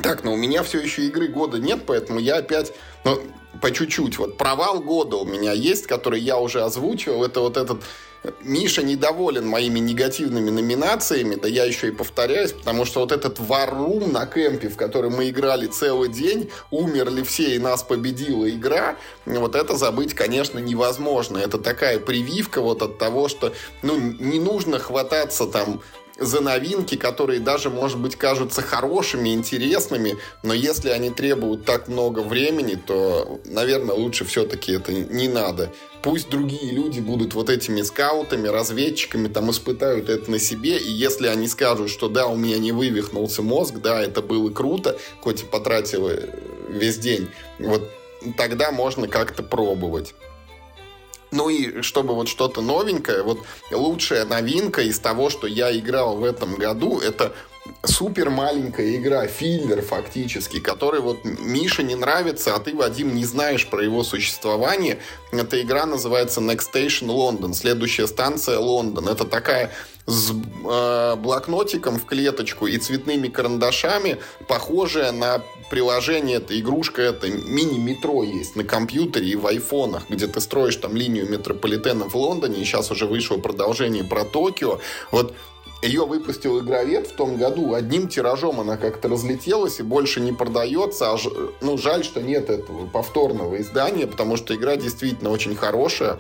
Так, 0.02 0.24
но 0.24 0.32
у 0.32 0.38
меня 0.38 0.64
все 0.64 0.80
еще 0.80 1.04
игры 1.04 1.28
года 1.28 1.60
нет, 1.60 1.82
поэтому 1.86 2.20
я 2.20 2.38
опять, 2.38 2.72
ну, 3.04 3.22
по 3.62 3.70
чуть-чуть. 3.72 4.18
Вот 4.18 4.38
провал 4.38 4.80
года 4.80 5.18
у 5.18 5.26
меня 5.26 5.52
есть, 5.52 5.88
который 5.88 6.22
я 6.22 6.38
уже 6.38 6.64
озвучивал. 6.64 7.26
Это 7.26 7.42
вот 7.42 7.58
этот 7.58 7.84
Миша 8.42 8.84
недоволен 8.84 9.48
моими 9.48 9.80
негативными 9.80 10.52
номинациями, 10.52 11.36
да 11.36 11.48
я 11.48 11.66
еще 11.66 11.88
и 11.88 11.92
повторяюсь, 11.92 12.52
потому 12.52 12.86
что 12.86 13.00
вот 13.00 13.12
этот 13.12 13.40
варрум 13.40 14.12
на 14.12 14.28
кемпе, 14.28 14.70
в 14.70 14.78
который 14.78 15.10
мы 15.10 15.30
играли 15.30 15.66
целый 15.66 16.10
день, 16.10 16.52
умерли 16.70 17.24
все 17.24 17.56
и 17.56 17.60
нас 17.60 17.82
победила 17.82 18.48
игра, 18.50 18.96
вот 19.26 19.56
это 19.56 19.76
забыть, 19.76 20.14
конечно, 20.14 20.60
невозможно. 20.60 21.40
Это 21.40 21.58
такая 21.58 21.98
прививка 21.98 22.62
вот 22.62 22.84
от 22.84 23.00
того, 23.00 23.28
что 23.28 23.54
ну, 23.82 23.98
не 23.98 24.40
нужно 24.40 24.78
хвататься 24.78 25.48
там 25.48 25.82
за 26.22 26.40
новинки, 26.40 26.96
которые 26.96 27.40
даже, 27.40 27.70
может 27.70 27.98
быть, 27.98 28.16
кажутся 28.16 28.62
хорошими, 28.62 29.34
интересными, 29.34 30.18
но 30.44 30.54
если 30.54 30.90
они 30.90 31.10
требуют 31.10 31.66
так 31.66 31.88
много 31.88 32.20
времени, 32.20 32.76
то, 32.76 33.42
наверное, 33.46 33.96
лучше 33.96 34.24
все-таки 34.26 34.74
это 34.74 34.94
не 34.94 35.28
надо. 35.28 35.74
Пусть 36.04 36.30
другие 36.30 36.72
люди 36.72 37.00
будут 37.00 37.34
вот 37.34 37.50
этими 37.50 37.82
скаутами, 37.82 38.48
разведчиками, 38.48 39.28
там 39.28 39.52
испытают 39.52 40.10
это 40.10 40.30
на 40.30 40.40
себе, 40.40 40.78
и 40.78 40.90
если 40.90 41.28
они 41.28 41.48
скажут, 41.48 41.90
что 41.90 42.08
да, 42.08 42.28
у 42.28 42.36
меня 42.36 42.60
не 42.60 42.72
вывихнулся 42.72 43.42
мозг, 43.42 43.76
да, 43.76 44.02
это 44.02 44.22
было 44.22 44.52
круто, 44.52 44.98
хоть 45.22 45.42
и 45.42 45.46
потратил 45.46 46.08
э, 46.08 46.30
весь 46.70 46.98
день, 46.98 47.30
вот 47.60 47.90
тогда 48.38 48.72
можно 48.72 49.08
как-то 49.08 49.44
пробовать. 49.44 50.14
Ну 51.32 51.50
и 51.50 51.82
чтобы 51.82 52.14
вот 52.14 52.28
что-то 52.28 52.62
новенькое, 52.62 53.24
вот 53.24 53.40
лучшая 53.72 54.26
новинка 54.26 54.82
из 54.82 55.00
того, 55.00 55.30
что 55.30 55.48
я 55.48 55.76
играл 55.78 56.18
в 56.18 56.24
этом 56.24 56.56
году, 56.56 57.00
это 57.00 57.34
супер 57.84 58.30
маленькая 58.30 58.96
игра, 58.96 59.28
филлер 59.28 59.82
фактически, 59.82 60.60
который 60.60 61.00
вот 61.00 61.24
Мише 61.24 61.84
не 61.84 61.96
нравится, 61.96 62.56
а 62.56 62.60
ты, 62.60 62.76
Вадим, 62.76 63.16
не 63.16 63.26
знаешь 63.26 63.68
про 63.68 63.84
его 63.84 64.04
существование. 64.04 65.00
Эта 65.32 65.62
игра 65.62 65.86
называется 65.86 66.42
Next 66.42 66.72
Station 66.74 67.08
London, 67.08 67.54
следующая 67.54 68.08
станция 68.08 68.58
Лондон. 68.60 69.08
Это 69.08 69.26
такая 69.26 69.72
с 70.08 70.32
э, 70.32 71.16
блокнотиком 71.16 72.00
в 72.00 72.06
клеточку 72.06 72.68
и 72.68 72.78
цветными 72.78 73.28
карандашами, 73.28 74.18
похожая 74.48 75.12
на 75.12 75.42
приложение, 75.70 76.38
это 76.38 76.60
игрушка, 76.60 77.02
это 77.02 77.30
мини-метро 77.30 78.24
есть 78.24 78.56
на 78.56 78.64
компьютере 78.64 79.30
и 79.30 79.36
в 79.36 79.48
айфонах, 79.48 80.10
где 80.10 80.28
ты 80.28 80.42
строишь 80.42 80.76
там 80.76 80.96
линию 80.96 81.30
метрополитена 81.30 82.10
в 82.10 82.16
Лондоне, 82.16 82.62
и 82.62 82.66
сейчас 82.66 82.92
уже 82.92 83.06
вышло 83.06 83.38
продолжение 83.38 84.04
про 84.04 84.26
Токио. 84.26 84.80
Вот 85.12 85.34
ее 85.82 86.06
выпустил 86.06 86.60
игровед 86.60 87.08
в 87.08 87.14
том 87.16 87.38
году. 87.38 87.74
Одним 87.74 88.08
тиражом 88.08 88.60
она 88.60 88.78
как-то 88.78 89.08
разлетелась 89.08 89.80
и 89.80 89.84
больше 89.84 90.20
не 90.22 90.32
продается. 90.32 91.12
А 91.12 91.18
ж- 91.18 91.30
ну, 91.62 91.78
жаль, 91.78 92.04
что 92.04 92.22
нет 92.22 92.50
этого 92.50 92.88
повторного 92.88 93.60
издания, 93.60 94.08
потому 94.08 94.38
что 94.38 94.56
игра 94.56 94.76
действительно 94.76 95.32
очень 95.32 95.56
хорошая. 95.56 96.20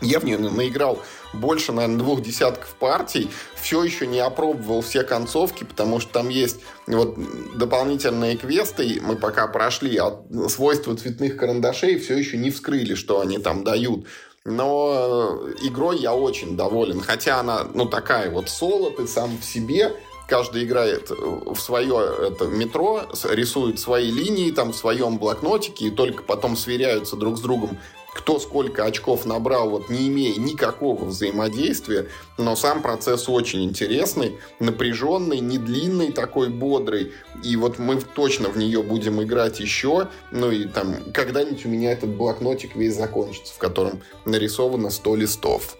Я 0.00 0.18
в 0.18 0.24
нее 0.24 0.36
на- 0.36 0.50
наиграл 0.50 0.98
больше, 1.32 1.70
наверное, 1.70 1.98
двух 1.98 2.22
десятков 2.22 2.74
партий. 2.74 3.30
Все 3.54 3.84
еще 3.84 4.08
не 4.08 4.18
опробовал 4.18 4.80
все 4.82 5.04
концовки, 5.04 5.62
потому 5.62 6.00
что 6.00 6.12
там 6.12 6.28
есть 6.28 6.58
вот 6.88 7.16
дополнительные 7.56 8.36
квесты. 8.36 9.00
Мы 9.00 9.14
пока 9.14 9.46
прошли, 9.46 9.96
а 9.98 10.20
свойства 10.48 10.96
цветных 10.96 11.36
карандашей 11.36 11.98
все 12.00 12.16
еще 12.18 12.36
не 12.36 12.50
вскрыли, 12.50 12.96
что 12.96 13.20
они 13.20 13.38
там 13.38 13.62
дают. 13.62 14.06
Но 14.44 15.44
э, 15.46 15.54
игрой 15.62 15.98
я 15.98 16.14
очень 16.14 16.56
доволен. 16.56 17.00
Хотя 17.00 17.38
она, 17.38 17.64
ну, 17.74 17.86
такая 17.86 18.30
вот 18.30 18.48
соло, 18.48 18.90
ты 18.90 19.06
сам 19.06 19.38
в 19.38 19.44
себе. 19.44 19.94
Каждый 20.28 20.64
играет 20.64 21.10
э, 21.10 21.14
в 21.14 21.58
свое 21.60 21.96
это 22.26 22.46
метро, 22.46 23.02
рисует 23.30 23.78
свои 23.78 24.10
линии 24.10 24.50
там 24.50 24.72
в 24.72 24.76
своем 24.76 25.18
блокнотике, 25.18 25.86
и 25.86 25.90
только 25.90 26.24
потом 26.24 26.56
сверяются 26.56 27.16
друг 27.16 27.38
с 27.38 27.40
другом, 27.40 27.78
кто 28.12 28.38
сколько 28.38 28.84
очков 28.84 29.24
набрал, 29.24 29.70
вот 29.70 29.88
не 29.88 30.08
имея 30.08 30.38
никакого 30.38 31.04
взаимодействия. 31.04 32.08
Но 32.38 32.56
сам 32.56 32.82
процесс 32.82 33.28
очень 33.28 33.64
интересный, 33.64 34.38
напряженный, 34.60 35.40
не 35.40 35.58
длинный, 35.58 36.12
такой 36.12 36.48
бодрый. 36.50 37.12
И 37.42 37.56
вот 37.56 37.78
мы 37.78 38.00
точно 38.00 38.48
в 38.50 38.58
нее 38.58 38.82
будем 38.82 39.22
играть 39.22 39.60
еще. 39.60 40.08
Ну 40.30 40.50
и 40.50 40.66
там 40.66 40.96
когда-нибудь 41.12 41.64
у 41.64 41.68
меня 41.68 41.92
этот 41.92 42.10
блокнотик 42.10 42.76
весь 42.76 42.96
закончится, 42.96 43.54
в 43.54 43.58
котором 43.58 44.02
нарисовано 44.24 44.90
100 44.90 45.16
листов. 45.16 45.76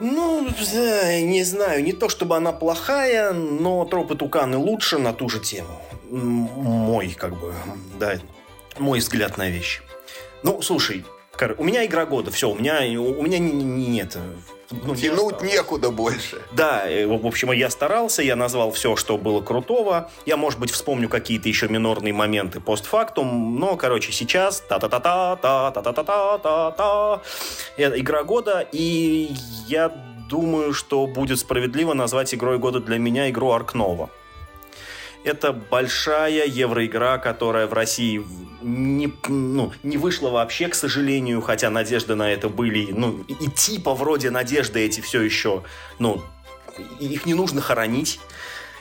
Ну, 0.00 0.48
э, 0.48 1.20
не 1.20 1.44
знаю, 1.44 1.84
не 1.84 1.92
то 1.92 2.08
чтобы 2.08 2.36
она 2.36 2.52
плохая, 2.52 3.32
но 3.32 3.84
тропы 3.84 4.16
Туканы 4.16 4.58
лучше 4.58 4.98
на 4.98 5.12
ту 5.12 5.28
же 5.28 5.38
тему. 5.38 5.80
Мой, 6.10 7.14
как 7.16 7.38
бы, 7.38 7.54
да, 7.98 8.18
мой 8.78 8.98
взгляд 8.98 9.38
на 9.38 9.48
вещи. 9.48 9.82
Ну, 10.44 10.60
слушай, 10.60 11.04
у 11.58 11.64
меня 11.64 11.84
игра 11.86 12.04
года, 12.06 12.30
все, 12.30 12.48
у 12.50 12.54
меня, 12.54 12.80
у 13.00 13.22
меня 13.22 13.38
не- 13.38 13.50
не- 13.52 13.86
нет. 13.88 14.16
э, 14.16 14.20
ну, 14.70 14.94
Тянуть 14.94 15.40
не 15.42 15.52
некуда 15.52 15.90
больше. 15.90 16.42
Да, 16.52 16.86
э, 16.86 17.06
в 17.06 17.26
общем, 17.26 17.50
я 17.52 17.70
старался, 17.70 18.22
я 18.22 18.36
назвал 18.36 18.70
все, 18.70 18.94
что 18.94 19.16
было 19.16 19.40
крутого. 19.40 20.10
Я, 20.26 20.36
может 20.36 20.60
быть, 20.60 20.70
вспомню 20.70 21.08
какие-то 21.08 21.48
еще 21.48 21.68
минорные 21.68 22.12
моменты 22.12 22.60
постфактум, 22.60 23.58
но, 23.58 23.76
короче, 23.76 24.12
сейчас 24.12 24.60
та-та-та-та, 24.60 25.36
та-та-та-та-та-та-та. 25.36 27.22
Это 27.78 27.98
игра 28.00 28.22
года, 28.22 28.66
и 28.72 29.30
я 29.66 29.88
думаю, 30.28 30.72
что 30.74 31.06
будет 31.06 31.38
справедливо 31.38 31.94
назвать 31.94 32.34
игрой 32.34 32.58
года 32.58 32.80
для 32.80 32.98
меня 32.98 33.30
игру 33.30 33.50
Аркнова. 33.50 34.10
Это 35.24 35.52
большая 35.52 36.46
евроигра, 36.46 37.16
которая 37.18 37.66
в 37.66 37.72
России 37.72 38.22
не, 38.64 39.12
ну, 39.28 39.72
не 39.82 39.98
вышла 39.98 40.30
вообще, 40.30 40.68
к 40.68 40.74
сожалению, 40.74 41.42
хотя 41.42 41.70
надежды 41.70 42.14
на 42.14 42.32
это 42.32 42.48
были. 42.48 42.90
Ну, 42.92 43.24
и 43.28 43.48
типа 43.48 43.94
вроде 43.94 44.30
надежды 44.30 44.80
эти 44.80 45.00
все 45.00 45.20
еще, 45.20 45.62
ну, 45.98 46.22
их 46.98 47.26
не 47.26 47.34
нужно 47.34 47.60
хоронить. 47.60 48.20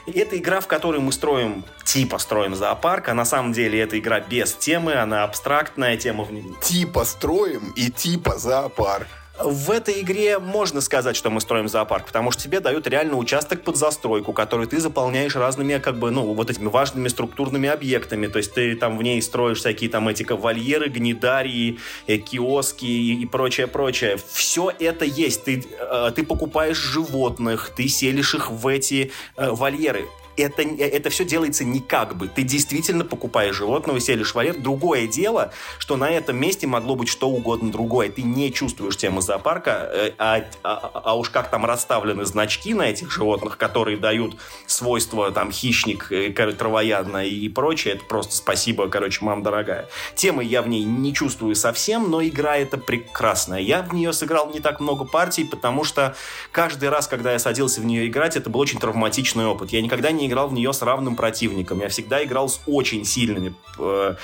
Это 0.05 0.37
игра, 0.37 0.59
в 0.59 0.67
которой 0.67 0.99
мы 0.99 1.11
строим, 1.11 1.63
типа 1.83 2.17
строим 2.17 2.55
зоопарк, 2.55 3.09
а 3.09 3.13
на 3.13 3.25
самом 3.25 3.53
деле 3.53 3.79
это 3.79 3.97
игра 3.99 4.19
без 4.19 4.53
темы, 4.53 4.93
она 4.93 5.23
абстрактная, 5.23 5.97
тема 5.97 6.23
в 6.23 6.31
ней. 6.31 6.45
Типа 6.61 7.05
строим 7.05 7.71
и 7.75 7.89
типа 7.89 8.37
зоопарк. 8.37 9.07
В 9.39 9.71
этой 9.71 10.01
игре 10.01 10.37
можно 10.37 10.79
сказать, 10.79 11.15
что 11.15 11.31
мы 11.31 11.41
строим 11.41 11.67
зоопарк, 11.67 12.05
потому 12.05 12.29
что 12.29 12.43
тебе 12.43 12.59
дают 12.59 12.85
реально 12.85 13.17
участок 13.17 13.63
под 13.63 13.77
застройку, 13.77 14.31
который 14.31 14.67
ты 14.67 14.79
заполняешь 14.79 15.35
разными, 15.35 15.79
как 15.79 15.97
бы, 15.97 16.11
ну, 16.11 16.33
вот 16.33 16.51
этими 16.51 16.67
важными 16.67 17.07
структурными 17.07 17.67
объектами. 17.67 18.27
То 18.27 18.37
есть 18.37 18.53
ты 18.53 18.75
там 18.75 18.95
в 18.95 19.01
ней 19.01 19.19
строишь 19.23 19.57
всякие 19.57 19.89
там 19.89 20.07
эти 20.07 20.23
вольеры, 20.23 20.87
гнидарии, 20.87 21.79
э, 22.05 22.17
киоски 22.17 22.85
и, 22.85 23.23
и 23.23 23.25
прочее, 23.25 23.65
прочее. 23.65 24.17
Все 24.31 24.71
это 24.79 25.03
есть. 25.03 25.45
Ты, 25.45 25.65
э, 25.79 26.11
ты 26.15 26.23
покупаешь 26.23 26.77
животных, 26.77 27.71
ты 27.75 27.87
селишь 27.87 28.35
их 28.35 28.51
в 28.51 28.67
эти 28.67 29.11
э, 29.35 29.49
вольеры 29.49 30.05
это, 30.37 30.61
это 30.61 31.09
все 31.09 31.25
делается 31.25 31.63
не 31.63 31.79
как 31.79 32.15
бы. 32.15 32.27
Ты 32.27 32.43
действительно 32.43 33.05
покупаешь 33.05 33.55
животного, 33.55 33.99
селишь 33.99 34.33
вольер. 34.33 34.57
Другое 34.57 35.07
дело, 35.07 35.51
что 35.77 35.97
на 35.97 36.09
этом 36.09 36.37
месте 36.37 36.67
могло 36.67 36.95
быть 36.95 37.09
что 37.09 37.29
угодно 37.29 37.71
другое. 37.71 38.09
Ты 38.09 38.23
не 38.23 38.51
чувствуешь 38.51 38.97
темы 38.97 39.21
зоопарка, 39.21 39.89
э, 39.91 40.11
а, 40.17 40.43
а, 40.63 41.01
а 41.03 41.17
уж 41.17 41.29
как 41.29 41.49
там 41.49 41.65
расставлены 41.65 42.25
значки 42.25 42.73
на 42.73 42.83
этих 42.83 43.11
животных, 43.11 43.57
которые 43.57 43.97
дают 43.97 44.37
свойства 44.65 45.31
там 45.31 45.51
хищник, 45.51 46.11
э, 46.11 46.31
травоядно 46.31 47.25
и 47.25 47.49
прочее, 47.49 47.95
это 47.95 48.05
просто 48.05 48.35
спасибо, 48.35 48.87
короче, 48.89 49.23
мам 49.23 49.43
дорогая. 49.43 49.89
Темы 50.15 50.43
я 50.43 50.61
в 50.61 50.67
ней 50.67 50.83
не 50.83 51.13
чувствую 51.13 51.55
совсем, 51.55 52.09
но 52.09 52.23
игра 52.23 52.57
это 52.57 52.77
прекрасная. 52.77 53.59
Я 53.59 53.81
в 53.81 53.93
нее 53.93 54.13
сыграл 54.13 54.51
не 54.51 54.59
так 54.59 54.79
много 54.79 55.05
партий, 55.05 55.43
потому 55.43 55.83
что 55.83 56.15
каждый 56.51 56.89
раз, 56.89 57.07
когда 57.07 57.31
я 57.33 57.39
садился 57.39 57.81
в 57.81 57.85
нее 57.85 58.07
играть, 58.07 58.35
это 58.35 58.49
был 58.49 58.59
очень 58.59 58.79
травматичный 58.79 59.45
опыт. 59.45 59.71
Я 59.71 59.81
никогда 59.81 60.11
не 60.11 60.22
не 60.23 60.29
играл 60.29 60.47
в 60.47 60.53
нее 60.53 60.71
с 60.73 60.81
равным 60.81 61.15
противником. 61.15 61.81
Я 61.81 61.89
всегда 61.89 62.23
играл 62.23 62.49
с 62.49 62.61
очень 62.65 63.05
сильными 63.05 63.53
э, 63.77 64.15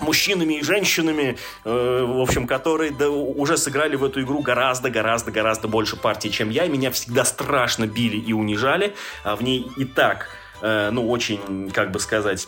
мужчинами 0.00 0.54
и 0.54 0.62
женщинами, 0.62 1.36
э, 1.64 2.04
в 2.06 2.20
общем, 2.20 2.46
которые 2.46 2.90
да, 2.90 3.10
уже 3.10 3.56
сыграли 3.56 3.96
в 3.96 4.04
эту 4.04 4.22
игру 4.22 4.40
гораздо-гораздо-гораздо 4.40 5.68
больше 5.68 5.96
партий, 5.96 6.30
чем 6.30 6.50
я, 6.50 6.64
и 6.64 6.68
меня 6.68 6.90
всегда 6.90 7.24
страшно 7.24 7.86
били 7.86 8.16
и 8.16 8.32
унижали, 8.32 8.94
а 9.24 9.36
в 9.36 9.42
ней 9.42 9.70
и 9.76 9.84
так, 9.84 10.28
э, 10.62 10.90
ну, 10.90 11.08
очень, 11.10 11.70
как 11.72 11.90
бы 11.90 12.00
сказать 12.00 12.46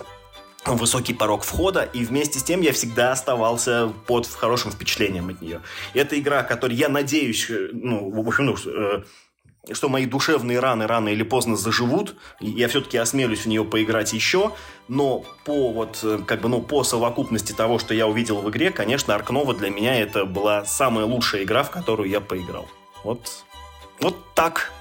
высокий 0.65 1.15
порог 1.15 1.43
входа, 1.43 1.83
и 1.83 2.05
вместе 2.05 2.39
с 2.39 2.45
тем 2.45 2.61
я 2.61 2.73
всегда 2.73 3.13
оставался 3.13 3.93
под 4.07 4.27
хорошим 4.27 4.71
впечатлением 4.71 5.29
от 5.29 5.43
нее. 5.43 5.61
Это 5.93 6.19
игра, 6.19 6.43
которой 6.45 6.75
я 6.75 6.89
надеюсь, 6.89 7.51
э, 7.51 7.71
ну, 7.73 8.11
в 8.11 8.29
общем, 8.29 8.47
ну, 8.47 8.57
э, 8.65 9.03
что 9.71 9.89
мои 9.89 10.07
душевные 10.07 10.59
раны 10.59 10.87
рано 10.87 11.09
или 11.09 11.23
поздно 11.23 11.57
заживут, 11.57 12.17
я 12.41 12.69
все-таки 12.69 12.99
осмелюсь 12.99 13.45
в 13.45 13.47
нее 13.47 13.65
поиграть 13.65 14.13
еще, 14.13 14.53
но 14.89 15.25
по 15.45 15.73
вот, 15.73 16.01
э, 16.03 16.19
как 16.27 16.41
бы, 16.41 16.49
ну, 16.49 16.61
по 16.61 16.83
совокупности 16.83 17.53
того, 17.53 17.79
что 17.79 17.95
я 17.95 18.09
увидел 18.09 18.39
в 18.39 18.51
игре, 18.51 18.71
конечно, 18.71 19.15
Аркнова 19.15 19.55
для 19.55 19.71
меня 19.71 19.99
это 20.01 20.25
была 20.25 20.65
самая 20.65 21.05
лучшая 21.05 21.45
игра, 21.45 21.63
в 21.63 21.71
которую 21.71 22.09
я 22.09 22.21
поиграл. 22.21 22.67
Вот, 23.05 23.45
вот 24.01 24.17
так. 24.35 24.73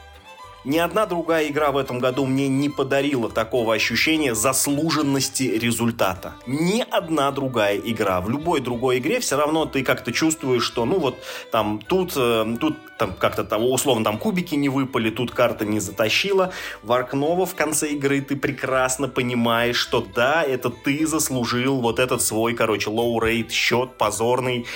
Ни 0.64 0.78
одна 0.78 1.08
другая 1.08 1.48
игра 1.48 1.72
в 1.72 1.78
этом 1.78 1.98
году 1.98 2.28
мне 2.28 2.48
не 2.48 2.70
подарила 2.70 3.32
такого 3.32 3.74
ощущения 3.74 4.36
заслуженности 4.36 5.44
результата. 5.44 6.36
Ни 6.46 6.86
одна 6.88 7.32
другая 7.32 7.78
игра. 7.78 8.22
В 8.22 8.30
любой 8.30 8.60
другой 8.60 9.00
игре 9.00 9.20
все 9.22 9.38
равно 9.38 9.66
ты 9.66 9.84
как-то 9.84 10.12
чувствуешь, 10.12 10.64
что 10.64 10.86
ну 10.86 11.00
вот 11.00 11.18
там 11.52 11.80
тут, 11.80 12.14
э, 12.16 12.58
тут 12.60 12.78
там 13.00 13.16
как-то 13.16 13.44
того 13.44 13.74
условно 13.74 14.04
там 14.04 14.20
кубики 14.20 14.54
не 14.54 14.70
выпали, 14.70 15.10
тут 15.10 15.32
карта 15.32 15.66
не 15.66 15.80
затащила. 15.80 16.54
В 16.84 16.92
Ark 16.92 17.16
Nova 17.16 17.48
в 17.48 17.56
конце 17.56 17.90
игры 17.94 18.22
ты 18.22 18.36
прекрасно 18.36 19.08
понимаешь, 19.08 19.78
что 19.78 20.06
да, 20.14 20.44
это 20.44 20.70
ты 20.70 21.08
заслужил 21.08 21.82
вот 21.82 21.98
этот 21.98 22.22
свой, 22.22 22.54
короче, 22.54 22.92
low-rate 22.92 23.50
счет 23.50 23.98
позорный. 23.98 24.68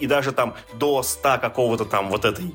И 0.00 0.06
даже 0.06 0.32
там 0.32 0.54
до 0.72 1.02
100 1.02 1.38
какого-то 1.42 1.84
там 1.84 2.08
вот 2.08 2.24
этой 2.24 2.54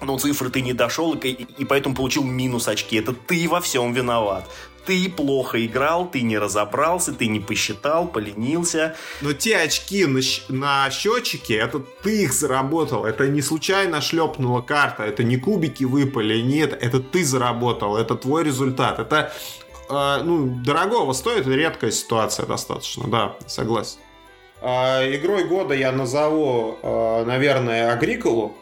но 0.00 0.18
цифры 0.18 0.50
ты 0.50 0.60
не 0.60 0.72
дошел, 0.72 1.14
и, 1.14 1.28
и 1.28 1.64
поэтому 1.64 1.94
получил 1.94 2.24
минус 2.24 2.68
очки. 2.68 2.96
Это 2.96 3.12
ты 3.12 3.48
во 3.48 3.60
всем 3.60 3.92
виноват. 3.92 4.48
Ты 4.84 5.10
плохо 5.10 5.64
играл, 5.66 6.08
ты 6.08 6.22
не 6.22 6.38
разобрался, 6.38 7.12
ты 7.12 7.26
не 7.26 7.40
посчитал, 7.40 8.06
поленился. 8.06 8.94
Но 9.20 9.32
те 9.32 9.56
очки 9.56 10.06
на, 10.06 10.20
на 10.48 10.90
счетчике, 10.90 11.56
это 11.56 11.80
ты 11.80 12.22
их 12.22 12.32
заработал. 12.32 13.04
Это 13.04 13.26
не 13.26 13.42
случайно 13.42 14.00
шлепнула 14.00 14.60
карта, 14.60 15.02
это 15.02 15.24
не 15.24 15.38
кубики 15.38 15.82
выпали, 15.82 16.40
нет, 16.40 16.78
это 16.80 17.00
ты 17.00 17.24
заработал, 17.24 17.96
это 17.96 18.14
твой 18.14 18.44
результат. 18.44 19.00
Это 19.00 19.32
э, 19.88 20.22
ну, 20.22 20.46
дорогого 20.64 21.12
стоит, 21.14 21.48
редкая 21.48 21.90
ситуация 21.90 22.46
достаточно, 22.46 23.08
да, 23.08 23.36
согласен. 23.48 23.98
Э, 24.60 25.16
игрой 25.16 25.44
года 25.44 25.74
я 25.74 25.90
назову, 25.90 26.78
э, 26.80 27.24
наверное, 27.24 27.92
Агриколу 27.92 28.54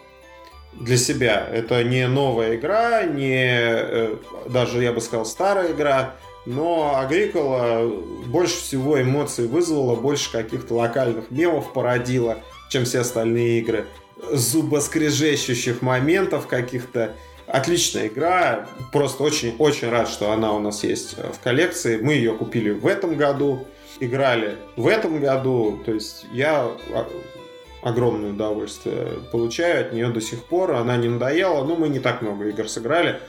для 0.79 0.97
себя. 0.97 1.47
Это 1.51 1.83
не 1.83 2.07
новая 2.07 2.55
игра, 2.55 3.03
не 3.03 3.37
э, 3.37 4.15
даже, 4.49 4.83
я 4.83 4.91
бы 4.91 5.01
сказал, 5.01 5.25
старая 5.25 5.71
игра, 5.71 6.15
но 6.45 6.97
Агрикола 6.97 7.89
больше 8.27 8.57
всего 8.57 9.01
эмоций 9.01 9.47
вызвала, 9.47 9.95
больше 9.95 10.31
каких-то 10.31 10.75
локальных 10.75 11.31
мемов 11.31 11.73
породила, 11.73 12.39
чем 12.69 12.85
все 12.85 12.99
остальные 12.99 13.59
игры. 13.59 13.85
Зубоскрежещущих 14.31 15.81
моментов 15.81 16.47
каких-то. 16.47 17.15
Отличная 17.47 18.07
игра. 18.07 18.67
Просто 18.91 19.23
очень-очень 19.23 19.89
рад, 19.89 20.09
что 20.09 20.31
она 20.31 20.53
у 20.53 20.59
нас 20.59 20.83
есть 20.83 21.15
в 21.17 21.39
коллекции. 21.43 21.97
Мы 21.97 22.13
ее 22.13 22.33
купили 22.33 22.71
в 22.71 22.87
этом 22.87 23.15
году, 23.15 23.67
играли 23.99 24.57
в 24.75 24.87
этом 24.87 25.19
году. 25.19 25.79
То 25.85 25.93
есть 25.93 26.25
я 26.31 26.71
огромное 27.85 28.31
удовольствие 28.31 29.19
получаю 29.31 29.85
от 29.85 29.93
нее 29.93 30.09
до 30.09 30.19
сих 30.19 30.43
пор. 30.45 30.71
Она 30.71 30.97
не 30.97 31.07
надоела, 31.07 31.63
но 31.63 31.75
мы 31.75 31.87
не 31.87 31.99
так 31.99 32.23
много 32.23 32.49
игр 32.49 32.67
сыграли. 32.67 33.19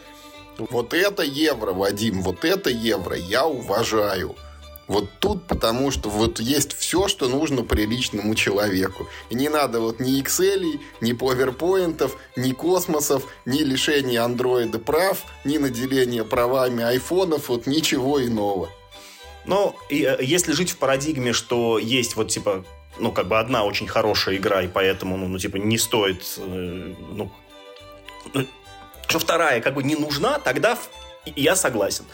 Вот 0.58 0.94
это 0.94 1.22
евро, 1.22 1.74
Вадим, 1.74 2.22
вот 2.22 2.42
это 2.42 2.70
евро 2.70 3.14
я 3.16 3.46
уважаю. 3.46 4.34
Вот 4.88 5.10
тут 5.18 5.46
потому 5.46 5.90
что 5.90 6.08
вот 6.08 6.40
есть 6.40 6.72
все, 6.72 7.06
что 7.06 7.28
нужно 7.28 7.64
приличному 7.64 8.34
человеку. 8.34 9.06
И 9.28 9.34
не 9.34 9.50
надо 9.50 9.80
вот 9.80 10.00
ни 10.00 10.22
Excel, 10.22 10.80
ни 11.02 11.12
PowerPoint, 11.12 12.10
ни 12.36 12.52
космосов, 12.52 13.26
ни 13.44 13.58
лишения 13.58 14.24
андроида 14.24 14.78
прав, 14.78 15.24
ни 15.44 15.58
наделения 15.58 16.24
правами 16.24 16.82
айфонов, 16.82 17.50
вот 17.50 17.66
ничего 17.66 18.24
иного. 18.24 18.70
Но 19.44 19.76
и, 19.90 20.02
э, 20.02 20.16
если 20.22 20.52
жить 20.52 20.70
в 20.70 20.78
парадигме, 20.78 21.34
что 21.34 21.78
есть 21.78 22.16
вот 22.16 22.28
типа 22.28 22.64
ну, 22.98 23.12
как 23.12 23.28
бы 23.28 23.38
одна 23.38 23.64
очень 23.64 23.86
хорошая 23.86 24.36
игра, 24.36 24.62
и 24.62 24.68
поэтому, 24.68 25.16
ну, 25.16 25.28
ну 25.28 25.38
типа, 25.38 25.56
не 25.56 25.78
стоит, 25.78 26.22
э, 26.38 26.94
ну, 27.12 27.30
ну, 28.34 28.46
что 29.08 29.18
вторая 29.18 29.60
как 29.60 29.74
бы 29.74 29.82
не 29.82 29.94
нужна, 29.94 30.38
тогда 30.38 30.78
я 31.34 31.56
согласен. 31.56 32.04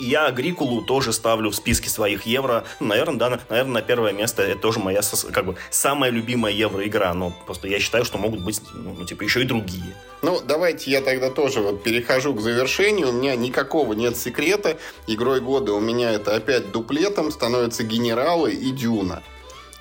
Я 0.00 0.26
Агрикулу 0.26 0.82
тоже 0.82 1.12
ставлю 1.12 1.50
в 1.50 1.54
списке 1.54 1.88
своих 1.88 2.26
евро. 2.26 2.64
Ну, 2.80 2.88
наверное, 2.88 3.18
да, 3.18 3.40
наверное, 3.48 3.74
на 3.74 3.82
первое 3.82 4.12
место 4.12 4.42
это 4.42 4.60
тоже 4.60 4.80
моя 4.80 5.00
как 5.30 5.46
бы 5.46 5.56
самая 5.70 6.10
любимая 6.10 6.52
евро-игра. 6.52 7.14
Но 7.14 7.32
просто 7.46 7.68
я 7.68 7.78
считаю, 7.78 8.04
что 8.04 8.18
могут 8.18 8.44
быть, 8.44 8.60
ну, 8.74 8.96
ну, 8.98 9.04
типа, 9.04 9.22
еще 9.22 9.42
и 9.42 9.44
другие. 9.44 9.94
Ну, 10.22 10.40
давайте 10.40 10.90
я 10.90 11.02
тогда 11.02 11.30
тоже 11.30 11.60
вот 11.60 11.84
перехожу 11.84 12.34
к 12.34 12.40
завершению. 12.40 13.10
У 13.10 13.12
меня 13.12 13.36
никакого 13.36 13.92
нет 13.92 14.16
секрета. 14.16 14.76
Игрой 15.06 15.40
года 15.40 15.72
у 15.72 15.80
меня 15.80 16.10
это 16.10 16.34
опять 16.34 16.72
дуплетом 16.72 17.30
становятся 17.30 17.84
генералы 17.84 18.52
и 18.52 18.72
дюна. 18.72 19.22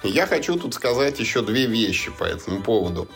Я 0.03 0.25
хочу 0.25 0.57
тут 0.57 0.73
сказать 0.73 1.19
еще 1.19 1.41
две 1.41 1.65
вещи 1.67 2.11
по 2.11 2.23
этому 2.23 2.61
поводу. 2.61 3.07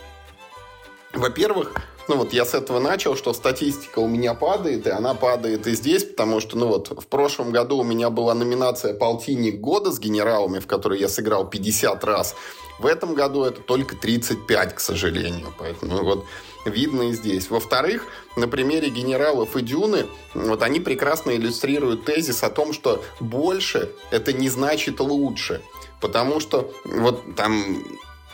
Во-первых, 1.13 1.73
ну 2.07 2.17
вот 2.17 2.33
я 2.33 2.45
с 2.45 2.53
этого 2.53 2.79
начал, 2.79 3.15
что 3.15 3.33
статистика 3.33 3.99
у 3.99 4.07
меня 4.07 4.35
падает, 4.35 4.85
и 4.85 4.91
она 4.91 5.15
падает 5.15 5.65
и 5.65 5.73
здесь, 5.73 6.03
потому 6.03 6.39
что, 6.39 6.57
ну 6.57 6.67
вот, 6.67 6.89
в 6.89 7.07
прошлом 7.07 7.51
году 7.51 7.79
у 7.79 7.83
меня 7.83 8.11
была 8.11 8.35
номинация 8.35 8.93
«Полтинник 8.93 9.59
года» 9.59 9.91
с 9.91 9.99
генералами, 9.99 10.59
в 10.59 10.67
которой 10.67 10.99
я 10.99 11.09
сыграл 11.09 11.49
50 11.49 12.03
раз. 12.03 12.35
В 12.77 12.85
этом 12.85 13.15
году 13.15 13.43
это 13.43 13.61
только 13.61 13.95
35, 13.95 14.75
к 14.75 14.79
сожалению. 14.79 15.53
Поэтому 15.57 16.03
вот 16.03 16.25
видно 16.65 17.03
и 17.03 17.13
здесь. 17.13 17.49
Во-вторых, 17.49 18.05
на 18.35 18.47
примере 18.47 18.89
генералов 18.89 19.55
и 19.55 19.61
дюны, 19.61 20.05
вот 20.33 20.61
они 20.61 20.79
прекрасно 20.79 21.31
иллюстрируют 21.31 22.05
тезис 22.05 22.43
о 22.43 22.49
том, 22.49 22.73
что 22.73 23.03
больше 23.19 23.91
это 24.11 24.33
не 24.33 24.49
значит 24.49 24.99
лучше. 24.99 25.61
Потому 26.01 26.39
что 26.39 26.71
вот 26.83 27.35
там 27.35 27.83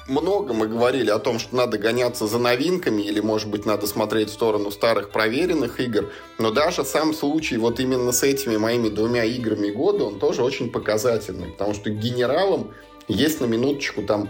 много 0.08 0.54
мы 0.54 0.68
говорили 0.68 1.10
о 1.10 1.20
том, 1.20 1.40
что 1.40 1.56
надо 1.56 1.78
гоняться 1.78 2.28
за 2.28 2.38
новинками 2.38 3.02
или, 3.02 3.20
может 3.20 3.50
быть, 3.50 3.66
надо 3.66 3.88
смотреть 3.88 4.30
в 4.30 4.34
сторону 4.34 4.72
старых 4.72 5.12
проверенных 5.12 5.80
игр. 5.80 6.12
Но 6.38 6.52
даже 6.52 6.84
сам 6.84 7.14
случай 7.14 7.58
вот 7.58 7.80
именно 7.80 8.12
с 8.12 8.24
этими 8.24 8.58
моими 8.58 8.90
двумя 8.90 9.24
играми 9.24 9.70
года, 9.70 10.06
он 10.06 10.20
тоже 10.20 10.44
очень 10.44 10.72
показательный. 10.72 11.52
Потому 11.52 11.74
что 11.74 11.90
генералам 11.90 12.74
есть 13.08 13.42
на 13.42 13.46
минуточку 13.46 14.04
там 14.04 14.30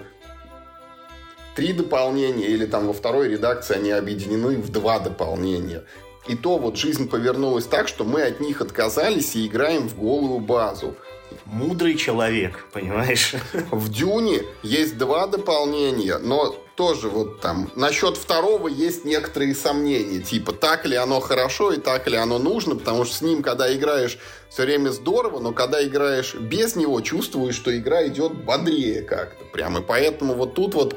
три 1.56 1.74
дополнения, 1.74 2.48
или 2.48 2.66
там 2.66 2.88
во 2.88 2.94
второй 2.94 3.30
редакции 3.30 3.76
они 3.76 3.92
объединены 3.92 4.58
в 4.58 4.70
два 4.72 5.00
дополнения. 5.00 5.84
И 6.28 6.36
то 6.36 6.58
вот 6.58 6.78
жизнь 6.78 7.10
повернулась 7.10 7.66
так, 7.66 7.88
что 7.88 8.04
мы 8.04 8.22
от 8.22 8.40
них 8.40 8.62
отказались 8.62 9.36
и 9.36 9.48
играем 9.48 9.88
в 9.88 10.00
голую 10.00 10.40
базу. 10.40 10.96
Мудрый 11.46 11.96
человек, 11.96 12.68
понимаешь? 12.72 13.36
В 13.72 13.89
Дюне 13.92 14.44
есть 14.64 14.98
два 14.98 15.28
дополнения, 15.28 16.18
но 16.18 16.56
тоже 16.76 17.10
вот 17.10 17.42
там 17.42 17.72
насчет 17.76 18.18
второго 18.18 18.68
есть 18.68 19.06
некоторые 19.06 19.54
сомнения. 19.56 20.20
Типа, 20.20 20.52
так 20.52 20.86
ли 20.86 20.96
оно 20.96 21.20
хорошо 21.20 21.72
и 21.74 21.78
так 21.78 22.08
ли 22.08 22.18
оно 22.18 22.39
нужно, 22.39 22.76
потому 22.76 23.06
что 23.06 23.16
с 23.16 23.22
ним, 23.22 23.44
когда 23.44 23.74
играешь, 23.76 24.18
все 24.50 24.64
время 24.64 24.89
здорово, 24.89 25.39
но 25.39 25.52
когда 25.52 25.86
играешь 25.86 26.36
без 26.36 26.76
него, 26.76 27.02
чувствуешь, 27.02 27.56
что 27.56 27.76
игра 27.78 28.08
идет 28.08 28.34
бодрее 28.44 29.02
как-то 29.02 29.46
прям. 29.46 29.78
И 29.78 29.82
поэтому 29.82 30.34
вот 30.34 30.56
тут 30.56 30.76
вот 30.76 30.96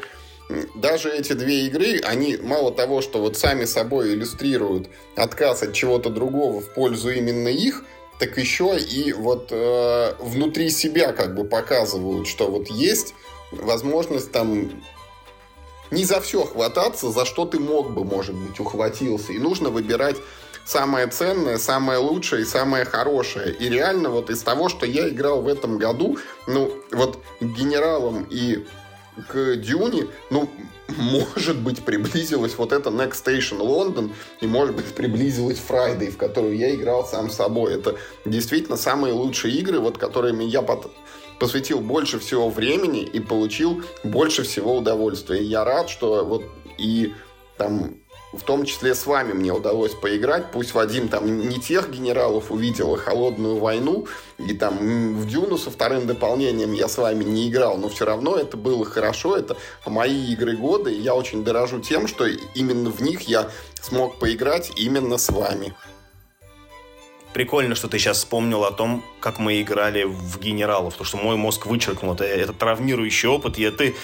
даже 0.74 1.10
эти 1.10 1.32
две 1.32 1.66
игры, 1.66 2.00
они 2.04 2.36
мало 2.36 2.70
того, 2.70 3.00
что 3.00 3.18
вот 3.18 3.36
сами 3.36 3.64
собой 3.64 4.14
иллюстрируют 4.14 4.88
отказ 5.16 5.62
от 5.62 5.72
чего-то 5.72 6.10
другого 6.10 6.60
в 6.60 6.72
пользу 6.74 7.10
именно 7.10 7.48
их, 7.48 7.84
так 8.26 8.38
еще 8.38 8.78
и 8.78 9.12
вот 9.12 9.48
э, 9.50 10.14
внутри 10.18 10.70
себя 10.70 11.12
как 11.12 11.34
бы 11.34 11.44
показывают, 11.44 12.26
что 12.26 12.50
вот 12.50 12.68
есть 12.68 13.14
возможность 13.50 14.32
там 14.32 14.82
не 15.90 16.04
за 16.04 16.20
все 16.20 16.44
хвататься, 16.44 17.10
за 17.10 17.26
что 17.26 17.44
ты 17.44 17.58
мог 17.58 17.92
бы, 17.92 18.04
может 18.04 18.34
быть, 18.34 18.58
ухватился. 18.58 19.32
И 19.32 19.38
нужно 19.38 19.68
выбирать 19.68 20.16
самое 20.64 21.06
ценное, 21.08 21.58
самое 21.58 21.98
лучшее 21.98 22.42
и 22.42 22.46
самое 22.46 22.86
хорошее. 22.86 23.54
И 23.54 23.68
реально 23.68 24.08
вот 24.08 24.30
из 24.30 24.42
того, 24.42 24.68
что 24.70 24.86
я 24.86 25.08
играл 25.08 25.42
в 25.42 25.48
этом 25.48 25.78
году, 25.78 26.18
ну, 26.46 26.72
вот 26.92 27.18
генералом 27.40 28.26
и 28.30 28.64
к 29.28 29.56
Дюне, 29.56 30.06
ну, 30.30 30.48
может 30.88 31.58
быть, 31.58 31.84
приблизилась 31.84 32.56
вот 32.56 32.72
эта 32.72 32.90
Next 32.90 33.24
Station 33.24 33.58
London, 33.60 34.12
и, 34.40 34.46
может 34.46 34.76
быть, 34.76 34.86
приблизилась 34.86 35.60
Friday, 35.66 36.10
в 36.10 36.16
которую 36.16 36.56
я 36.56 36.74
играл 36.74 37.06
сам 37.06 37.30
собой. 37.30 37.74
Это 37.74 37.96
действительно 38.24 38.76
самые 38.76 39.12
лучшие 39.14 39.54
игры, 39.54 39.80
вот 39.80 39.98
которыми 39.98 40.44
я 40.44 40.62
под 40.62 40.90
посвятил 41.40 41.80
больше 41.80 42.20
всего 42.20 42.48
времени 42.48 43.02
и 43.02 43.18
получил 43.18 43.82
больше 44.04 44.44
всего 44.44 44.76
удовольствия. 44.76 45.40
И 45.40 45.44
я 45.44 45.64
рад, 45.64 45.90
что 45.90 46.24
вот 46.24 46.44
и 46.78 47.12
там 47.56 47.96
в 48.36 48.42
том 48.42 48.64
числе 48.64 48.94
с 48.94 49.06
вами 49.06 49.32
мне 49.32 49.52
удалось 49.52 49.92
поиграть. 49.92 50.50
Пусть 50.52 50.74
Вадим 50.74 51.08
там 51.08 51.48
не 51.48 51.60
тех 51.60 51.90
генералов 51.90 52.50
увидел, 52.50 52.94
а 52.94 52.96
холодную 52.98 53.58
войну, 53.58 54.06
и 54.38 54.54
там 54.54 55.14
в 55.14 55.26
Дюну 55.26 55.58
со 55.58 55.70
вторым 55.70 56.06
дополнением 56.06 56.72
я 56.72 56.88
с 56.88 56.98
вами 56.98 57.24
не 57.24 57.48
играл, 57.48 57.76
но 57.76 57.88
все 57.88 58.04
равно 58.04 58.36
это 58.36 58.56
было 58.56 58.84
хорошо, 58.84 59.36
это 59.36 59.56
мои 59.86 60.32
игры 60.32 60.56
года, 60.56 60.90
и 60.90 61.00
я 61.00 61.14
очень 61.14 61.44
дорожу 61.44 61.80
тем, 61.80 62.06
что 62.06 62.26
именно 62.26 62.90
в 62.90 63.00
них 63.00 63.22
я 63.22 63.48
смог 63.80 64.18
поиграть 64.18 64.72
именно 64.76 65.18
с 65.18 65.30
вами. 65.30 65.74
Прикольно, 67.34 67.74
что 67.74 67.88
ты 67.88 67.98
сейчас 67.98 68.18
вспомнил 68.18 68.64
о 68.64 68.70
том, 68.70 69.04
как 69.18 69.40
мы 69.40 69.60
играли 69.60 70.04
в 70.04 70.38
генералов, 70.38 70.94
потому 70.94 71.06
что 71.06 71.16
мой 71.16 71.36
мозг 71.36 71.66
вычеркнул 71.66 72.14
это, 72.14 72.24
это 72.24 72.52
травмирующий 72.52 73.28
опыт. 73.28 73.58
Я, 73.58 73.72
ты, 73.72 73.96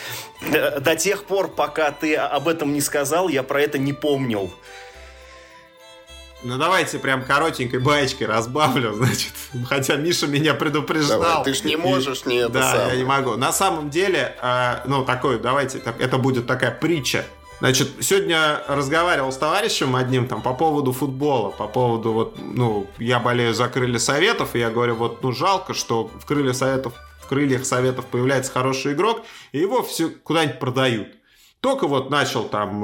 до 0.81 0.97
тех 0.97 1.25
пор, 1.25 1.47
пока 1.49 1.93
ты 1.93 2.17
об 2.17 2.49
этом 2.49 2.73
не 2.73 2.81
сказал, 2.81 3.29
я 3.29 3.45
про 3.45 3.63
это 3.63 3.79
не 3.79 3.93
помнил. 3.93 4.53
Ну 6.43 6.57
давайте 6.59 6.99
прям 6.99 7.23
коротенькой 7.25 7.79
баечкой 7.81 8.27
разбавлю, 8.27 8.95
значит. 8.95 9.33
Хотя 9.69 9.95
Миша 9.97 10.27
меня 10.27 10.55
предупреждал. 10.55 11.21
Давай, 11.21 11.45
ты 11.45 11.55
ж 11.55 11.63
не 11.63 11.77
можешь 11.77 12.25
не 12.25 12.39
это 12.39 12.49
Да, 12.55 12.73
самое. 12.73 12.91
я 12.91 12.97
не 12.97 13.05
могу. 13.05 13.37
На 13.37 13.53
самом 13.53 13.91
деле, 13.91 14.35
э, 14.43 14.81
ну 14.87 15.05
такой, 15.05 15.39
давайте, 15.39 15.79
так, 15.79 16.01
это 16.01 16.19
будет 16.19 16.47
такая 16.47 16.73
притча 16.73 17.25
Значит, 17.61 17.91
сегодня 18.01 18.63
разговаривал 18.69 19.31
с 19.31 19.37
товарищем 19.37 19.95
одним 19.95 20.27
там 20.27 20.41
по 20.41 20.55
поводу 20.55 20.93
футбола, 20.93 21.51
по 21.51 21.69
поводу 21.69 22.13
вот, 22.13 22.39
ну, 22.39 22.87
я 22.99 23.21
болею 23.21 23.53
за 23.53 23.69
крылья 23.69 23.99
советов, 23.99 24.55
и 24.55 24.59
я 24.59 24.71
говорю, 24.71 24.95
вот, 24.95 25.23
ну, 25.23 25.31
жалко, 25.33 25.75
что 25.75 26.11
в 26.19 26.25
крыльях 26.25 26.57
советов, 26.57 26.95
в 27.21 27.29
крыльях 27.29 27.67
советов 27.67 28.07
появляется 28.07 28.51
хороший 28.51 28.95
игрок, 28.95 29.23
и 29.53 29.59
его 29.59 29.83
все 29.83 30.09
куда-нибудь 30.09 30.59
продают. 30.59 31.09
Только 31.61 31.87
вот 31.87 32.09
начал 32.09 32.45
там 32.45 32.83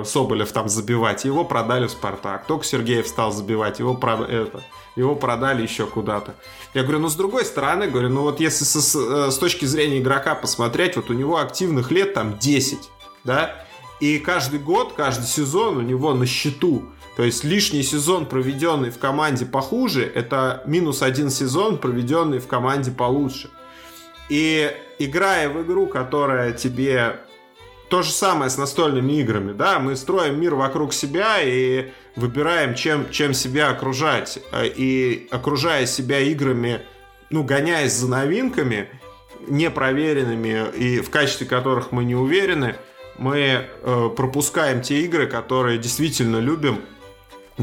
э, 0.00 0.04
Соболев 0.04 0.52
там 0.52 0.68
забивать, 0.68 1.24
его 1.24 1.44
продали 1.44 1.88
в 1.88 1.90
Спартак. 1.90 2.46
Только 2.46 2.64
Сергеев 2.64 3.08
стал 3.08 3.32
забивать, 3.32 3.80
его, 3.80 3.94
про, 3.94 4.22
это, 4.22 4.62
его 4.94 5.16
продали 5.16 5.62
еще 5.62 5.86
куда-то. 5.86 6.36
Я 6.74 6.82
говорю, 6.82 7.00
ну 7.00 7.08
с 7.08 7.16
другой 7.16 7.44
стороны, 7.44 7.88
говорю, 7.88 8.10
ну 8.10 8.22
вот 8.22 8.38
если 8.38 8.62
с, 8.62 8.80
с, 8.80 8.94
э, 8.94 9.32
с 9.32 9.36
точки 9.38 9.64
зрения 9.64 9.98
игрока 9.98 10.36
посмотреть, 10.36 10.94
вот 10.94 11.10
у 11.10 11.14
него 11.14 11.38
активных 11.38 11.90
лет 11.90 12.14
там 12.14 12.38
10, 12.38 12.88
да, 13.24 13.56
и 14.02 14.18
каждый 14.18 14.58
год, 14.58 14.94
каждый 14.94 15.26
сезон 15.26 15.76
у 15.76 15.80
него 15.80 16.12
на 16.12 16.26
счету. 16.26 16.86
То 17.16 17.22
есть 17.22 17.44
лишний 17.44 17.84
сезон, 17.84 18.26
проведенный 18.26 18.90
в 18.90 18.98
команде 18.98 19.46
похуже, 19.46 20.02
это 20.02 20.64
минус 20.66 21.02
один 21.02 21.30
сезон, 21.30 21.78
проведенный 21.78 22.40
в 22.40 22.48
команде 22.48 22.90
получше. 22.90 23.48
И 24.28 24.72
играя 24.98 25.48
в 25.48 25.62
игру, 25.62 25.86
которая 25.86 26.50
тебе 26.50 27.20
то 27.90 28.02
же 28.02 28.10
самое 28.10 28.50
с 28.50 28.58
настольными 28.58 29.12
играми, 29.20 29.52
да, 29.52 29.78
мы 29.78 29.94
строим 29.94 30.40
мир 30.40 30.56
вокруг 30.56 30.92
себя 30.92 31.40
и 31.40 31.92
выбираем, 32.16 32.74
чем, 32.74 33.08
чем 33.08 33.34
себя 33.34 33.70
окружать. 33.70 34.40
И 34.52 35.28
окружая 35.30 35.86
себя 35.86 36.18
играми, 36.18 36.80
ну, 37.30 37.44
гоняясь 37.44 37.92
за 37.92 38.10
новинками, 38.10 38.88
непроверенными 39.46 40.76
и 40.76 41.00
в 41.00 41.10
качестве 41.10 41.46
которых 41.46 41.92
мы 41.92 42.04
не 42.04 42.16
уверены– 42.16 42.74
мы 43.18 43.66
э, 43.82 44.08
пропускаем 44.16 44.82
те 44.82 45.02
игры, 45.02 45.26
которые 45.26 45.78
действительно 45.78 46.38
любим, 46.38 46.80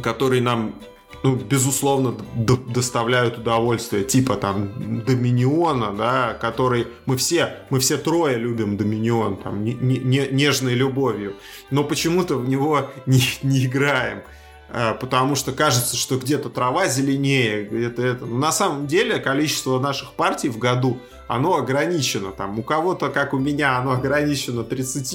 которые 0.02 0.42
нам 0.42 0.76
ну, 1.24 1.36
безусловно, 1.36 2.16
доставляют 2.36 3.38
удовольствие, 3.38 4.04
типа 4.04 4.36
там 4.38 5.04
Доминиона, 5.04 5.92
да, 5.92 6.34
который 6.34 6.88
мы 7.06 7.18
все, 7.18 7.58
мы 7.70 7.80
все 7.80 7.98
трое 7.98 8.38
любим 8.38 8.78
Доминион, 8.78 9.38
там, 9.38 9.64
не, 9.64 9.74
не, 9.74 10.28
нежной 10.32 10.76
любовью, 10.76 11.36
но 11.72 11.84
почему-то 11.84 12.38
в 12.38 12.48
него 12.48 12.90
не, 13.06 13.22
не 13.44 13.66
играем, 13.66 14.24
э, 14.70 14.94
потому 14.94 15.36
что 15.36 15.52
кажется, 15.52 15.98
что 15.98 16.18
где-то 16.18 16.50
трава 16.50 16.88
зеленее, 16.88 17.66
где-то 17.66 18.02
это. 18.02 18.26
Но 18.26 18.38
на 18.38 18.52
самом 18.52 18.88
деле 18.88 19.20
количество 19.20 19.80
наших 19.80 20.14
партий 20.14 20.50
в 20.50 20.58
году 20.58 21.00
оно 21.30 21.58
ограничено. 21.58 22.32
Там, 22.32 22.58
у 22.58 22.64
кого-то, 22.64 23.10
как 23.10 23.34
у 23.34 23.38
меня, 23.38 23.78
оно 23.78 23.92
ограничено 23.92 24.64
30, 24.64 25.14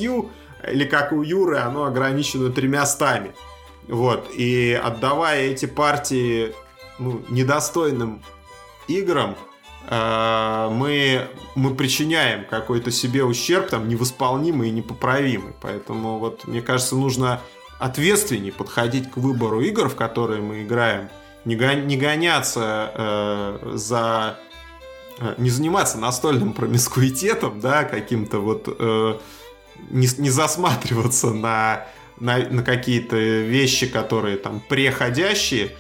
или 0.71 0.85
как 0.85 1.12
у 1.12 1.23
Юры, 1.23 1.59
оно 1.59 1.85
ограничено 1.85 2.51
тремя 2.51 2.87
стами. 2.87 3.35
Вот. 3.89 4.31
И 4.33 4.81
отдавая 4.83 5.43
эти 5.43 5.67
партии 5.67 6.55
ну, 7.01 7.21
недостойным 7.29 8.23
играм, 8.87 9.35
э, 9.89 10.69
мы, 10.71 11.27
мы 11.57 11.75
причиняем 11.75 12.45
какой-то 12.45 12.93
себе 12.93 13.25
ущерб, 13.25 13.67
там, 13.67 13.89
невосполнимый 13.89 14.69
и 14.69 14.73
непоправимый. 14.73 15.53
Поэтому, 15.61 16.21
вот, 16.21 16.47
мне 16.47 16.62
кажется, 16.62 16.95
нужно 16.95 17.41
ответственнее 17.81 18.53
подходить 18.53 19.11
к 19.11 19.17
выбору 19.17 19.61
игр, 19.62 19.89
в 19.89 19.97
которые 19.97 20.41
мы 20.41 20.62
играем, 20.62 21.09
не, 21.45 21.57
не 21.57 21.97
гоняться 21.97 22.93
э, 22.95 23.71
за 23.75 24.39
не 25.39 25.51
заниматься 25.51 25.99
настольным 25.99 26.53
промискуитетом, 26.53 27.61
да, 27.61 27.85
каким-то 27.85 28.41
вот 28.41 28.65
э, 28.67 29.19
не, 29.91 30.09
не 30.19 30.31
засматриваться 30.31 31.31
на, 31.31 31.87
на, 32.19 32.39
на 32.39 32.62
какие-то 32.62 33.17
вещи, 33.17 33.87
которые 33.87 34.37
там 34.37 34.61
преходящие, 34.61 35.77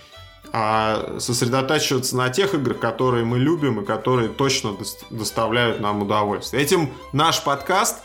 а 0.52 1.18
сосредотачиваться 1.18 2.16
на 2.16 2.28
тех 2.28 2.54
играх, 2.54 2.78
которые 2.78 3.24
мы 3.24 3.38
любим 3.38 3.80
и 3.80 3.84
которые 3.84 4.28
точно 4.28 4.76
доставляют 5.10 5.80
нам 5.80 6.02
удовольствие. 6.02 6.62
Этим 6.62 6.92
наш 7.12 7.42
подкаст 7.42 8.02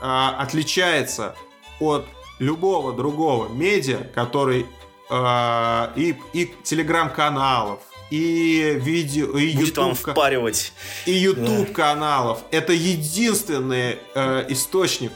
э, 0.00 0.06
отличается 0.38 1.36
от 1.80 2.06
любого 2.38 2.94
другого 2.94 3.48
медиа, 3.48 4.04
который 4.14 4.66
э, 5.10 5.88
и, 5.96 6.16
и 6.32 6.54
телеграм-каналов, 6.62 7.80
и 8.10 8.78
видео, 8.80 9.36
и 9.36 9.52
Будет 9.52 9.68
YouTube, 9.68 9.84
вам 9.84 9.94
впаривать. 9.94 10.72
И 11.06 11.12
YouTube 11.12 11.72
каналов. 11.72 12.40
Это 12.50 12.72
единственный 12.72 13.98
э, 14.14 14.46
источник 14.48 15.12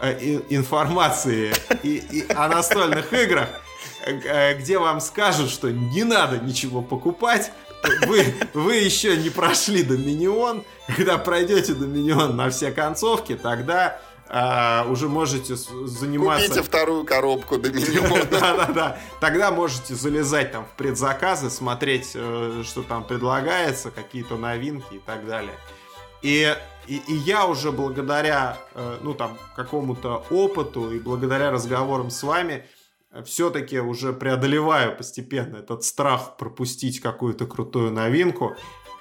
э, 0.00 0.40
информации 0.50 1.52
и, 1.82 1.96
и 1.96 2.32
о 2.32 2.48
настольных 2.48 3.12
играх, 3.12 3.48
э, 4.04 4.54
где 4.58 4.78
вам 4.78 5.00
скажут, 5.00 5.50
что 5.50 5.70
не 5.70 6.04
надо 6.04 6.38
ничего 6.38 6.82
покупать. 6.82 7.50
Вы, 8.06 8.34
вы 8.52 8.76
еще 8.76 9.16
не 9.16 9.30
прошли 9.30 9.82
Доминион. 9.82 10.64
Когда 10.96 11.18
пройдете 11.18 11.74
Доминион 11.74 12.36
на 12.36 12.50
все 12.50 12.70
концовки, 12.70 13.36
тогда 13.36 14.00
а, 14.28 14.86
уже 14.90 15.08
можете 15.08 15.56
заниматься... 15.56 16.48
Купите 16.48 16.62
вторую 16.62 17.04
коробку 17.04 17.58
Доминиона. 17.58 18.24
Да-да-да. 18.30 18.98
Тогда 19.20 19.50
можете 19.50 19.94
залезать 19.94 20.52
там 20.52 20.64
в 20.64 20.76
предзаказы, 20.76 21.50
смотреть, 21.50 22.12
э, 22.14 22.62
что 22.64 22.82
там 22.82 23.04
предлагается, 23.04 23.90
какие-то 23.90 24.36
новинки 24.36 24.94
и 24.94 24.98
так 24.98 25.26
далее. 25.26 25.54
И, 26.22 26.56
и, 26.88 26.96
и 26.96 27.14
я 27.14 27.46
уже 27.46 27.70
благодаря, 27.70 28.58
э, 28.74 28.98
ну 29.02 29.14
там, 29.14 29.38
какому-то 29.54 30.24
опыту 30.30 30.90
и 30.90 30.98
благодаря 30.98 31.50
разговорам 31.50 32.10
с 32.10 32.22
вами 32.22 32.66
все-таки 33.24 33.78
уже 33.78 34.12
преодолеваю 34.12 34.96
постепенно 34.96 35.58
этот 35.58 35.84
страх 35.84 36.36
пропустить 36.36 37.00
какую-то 37.00 37.46
крутую 37.46 37.92
новинку 37.92 38.56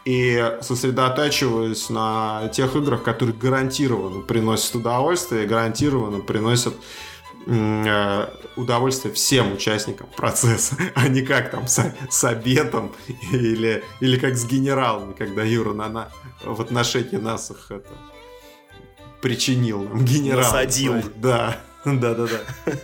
и 0.06 0.58
сосредотачиваюсь 0.62 1.90
на 1.90 2.48
тех 2.50 2.76
играх, 2.76 3.04
которые 3.04 3.36
гарантированно 3.36 4.22
приносят 4.22 4.76
удовольствие, 4.76 5.48
гарантированно 5.48 6.20
приносят 6.20 6.76
э, 7.48 8.28
удовольствие 8.56 9.14
всем 9.16 9.54
участникам 9.54 10.08
процесса, 10.16 10.78
а 10.96 11.08
не 11.08 11.24
как 11.24 11.50
там 11.50 11.68
с, 11.68 11.92
с 12.10 12.24
обетом 12.24 12.92
или, 13.32 13.84
или 14.00 14.20
как 14.20 14.38
с 14.38 14.46
генералами, 14.46 15.14
когда 15.14 15.44
Юра 15.44 15.74
на, 15.74 15.90
на, 15.90 16.10
в 16.44 16.62
отношении 16.62 17.18
нас 17.18 17.50
их 17.50 17.72
это 17.72 17.90
причинил 19.22 19.84
нам 19.84 20.06
генерал. 20.06 20.44
Насадил. 20.44 21.02
Да, 21.16 21.58
да, 21.86 22.14
да, 22.14 22.28
да. 22.28 22.78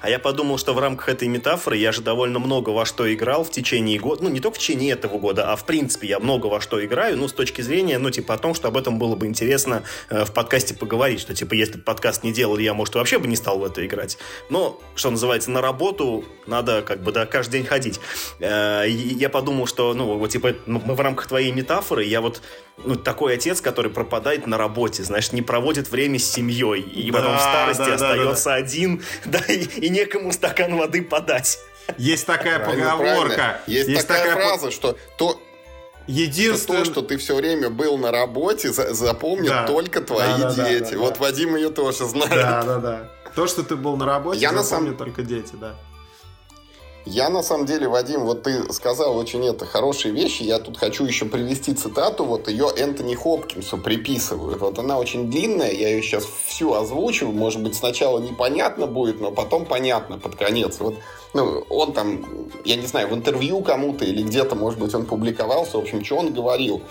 А 0.00 0.10
я 0.10 0.18
подумал, 0.18 0.58
что 0.58 0.74
в 0.74 0.78
рамках 0.78 1.08
этой 1.08 1.28
метафоры 1.28 1.76
я 1.76 1.92
же 1.92 2.02
довольно 2.02 2.38
много 2.38 2.70
во 2.70 2.84
что 2.84 3.12
играл 3.12 3.44
в 3.44 3.50
течение 3.50 3.98
года. 3.98 4.24
Ну, 4.24 4.30
не 4.30 4.40
только 4.40 4.56
в 4.56 4.58
течение 4.58 4.92
этого 4.92 5.18
года, 5.18 5.52
а 5.52 5.56
в 5.56 5.64
принципе 5.64 6.08
я 6.08 6.18
много 6.18 6.46
во 6.46 6.60
что 6.60 6.84
играю. 6.84 7.16
Ну, 7.16 7.28
с 7.28 7.32
точки 7.32 7.62
зрения, 7.62 7.98
ну, 7.98 8.10
типа 8.10 8.34
о 8.34 8.38
том, 8.38 8.54
что 8.54 8.68
об 8.68 8.76
этом 8.76 8.98
было 8.98 9.16
бы 9.16 9.26
интересно 9.26 9.82
э, 10.08 10.24
в 10.24 10.32
подкасте 10.32 10.74
поговорить. 10.74 11.20
Что, 11.20 11.34
типа, 11.34 11.54
если 11.54 11.78
бы 11.78 11.82
подкаст 11.82 12.24
не 12.24 12.32
делал, 12.32 12.58
я, 12.58 12.74
может, 12.74 12.94
вообще 12.94 13.18
бы 13.18 13.26
не 13.26 13.36
стал 13.36 13.58
в 13.58 13.64
это 13.64 13.84
играть. 13.84 14.18
Но, 14.50 14.80
что 14.94 15.10
называется, 15.10 15.50
на 15.50 15.60
работу 15.60 16.24
надо, 16.46 16.82
как 16.82 17.02
бы, 17.02 17.12
да, 17.12 17.26
каждый 17.26 17.58
день 17.58 17.66
ходить. 17.66 18.00
Э, 18.40 18.84
я 18.86 19.28
подумал, 19.28 19.66
что, 19.66 19.94
ну, 19.94 20.18
вот, 20.18 20.30
типа, 20.30 20.54
мы 20.66 20.94
в 20.94 21.00
рамках 21.00 21.26
твоей 21.26 21.52
метафоры, 21.52 22.04
я 22.04 22.20
вот 22.20 22.42
ну, 22.84 22.94
такой 22.94 23.34
отец, 23.34 23.60
который 23.60 23.90
пропадает 23.90 24.46
на 24.46 24.58
работе, 24.58 25.02
знаешь, 25.02 25.32
не 25.32 25.42
проводит 25.42 25.90
время 25.90 26.18
с 26.18 26.30
семьей, 26.30 26.80
и 26.80 27.10
да, 27.10 27.18
потом 27.18 27.36
в 27.36 27.40
старости 27.40 27.82
да, 27.82 27.94
остается 27.94 28.44
да, 28.44 28.50
да. 28.50 28.54
один, 28.56 29.02
да, 29.24 29.38
и, 29.48 29.75
и 29.76 29.88
некому 29.88 30.32
стакан 30.32 30.76
воды 30.76 31.02
подать. 31.02 31.58
Есть 31.98 32.26
такая 32.26 32.58
поговорка. 32.58 33.60
Есть, 33.66 33.88
есть 33.88 34.06
такая, 34.06 34.34
такая 34.34 34.48
фраза, 34.48 34.70
что 34.70 34.96
то, 35.16 35.40
Единственное... 36.06 36.84
Что 36.84 36.94
то, 36.94 37.00
что 37.00 37.02
ты 37.02 37.16
все 37.16 37.34
время 37.34 37.68
был 37.68 37.98
на 37.98 38.12
работе, 38.12 38.72
запомнят 38.72 39.48
да. 39.48 39.66
только 39.66 40.00
твои 40.00 40.38
да, 40.38 40.54
да, 40.54 40.68
дети. 40.68 40.84
Да, 40.84 40.90
да, 40.90 40.98
вот 40.98 41.14
да. 41.14 41.20
Вадим 41.20 41.56
ее 41.56 41.70
тоже 41.70 42.04
знает. 42.04 42.30
Да, 42.30 42.62
да, 42.62 42.78
да. 42.78 43.10
То, 43.34 43.46
что 43.46 43.64
ты 43.64 43.74
был 43.76 43.96
на 43.96 44.06
работе, 44.06 44.40
Я 44.40 44.50
запомнят 44.50 44.70
на 44.70 44.76
самом... 44.76 44.96
только 44.96 45.22
дети, 45.22 45.54
да. 45.54 45.74
Я 47.08 47.30
на 47.30 47.40
самом 47.40 47.66
деле, 47.66 47.86
Вадим, 47.86 48.24
вот 48.24 48.42
ты 48.42 48.72
сказал 48.72 49.16
очень 49.16 49.46
это 49.46 49.64
хорошие 49.64 50.12
вещи. 50.12 50.42
Я 50.42 50.58
тут 50.58 50.76
хочу 50.76 51.04
еще 51.04 51.24
привести 51.24 51.72
цитату. 51.72 52.24
Вот 52.24 52.48
ее 52.48 52.68
Энтони 52.76 53.14
Хопкинсу 53.14 53.78
приписывают. 53.78 54.60
Вот 54.60 54.76
она 54.80 54.98
очень 54.98 55.30
длинная, 55.30 55.70
я 55.70 55.90
ее 55.90 56.02
сейчас 56.02 56.24
всю 56.24 56.74
озвучу. 56.74 57.28
Может 57.28 57.62
быть, 57.62 57.76
сначала 57.76 58.18
непонятно 58.18 58.88
будет, 58.88 59.20
но 59.20 59.30
потом 59.30 59.66
понятно 59.66 60.18
под 60.18 60.34
конец. 60.34 60.80
Вот 60.80 60.96
ну, 61.32 61.64
он 61.70 61.92
там, 61.92 62.24
я 62.64 62.74
не 62.74 62.86
знаю, 62.86 63.06
в 63.06 63.14
интервью 63.14 63.60
кому-то 63.60 64.04
или 64.04 64.24
где-то, 64.24 64.56
может 64.56 64.80
быть, 64.80 64.92
он 64.92 65.06
публиковался. 65.06 65.78
В 65.78 65.82
общем, 65.82 66.04
что 66.04 66.16
он 66.16 66.34
говорил? 66.34 66.82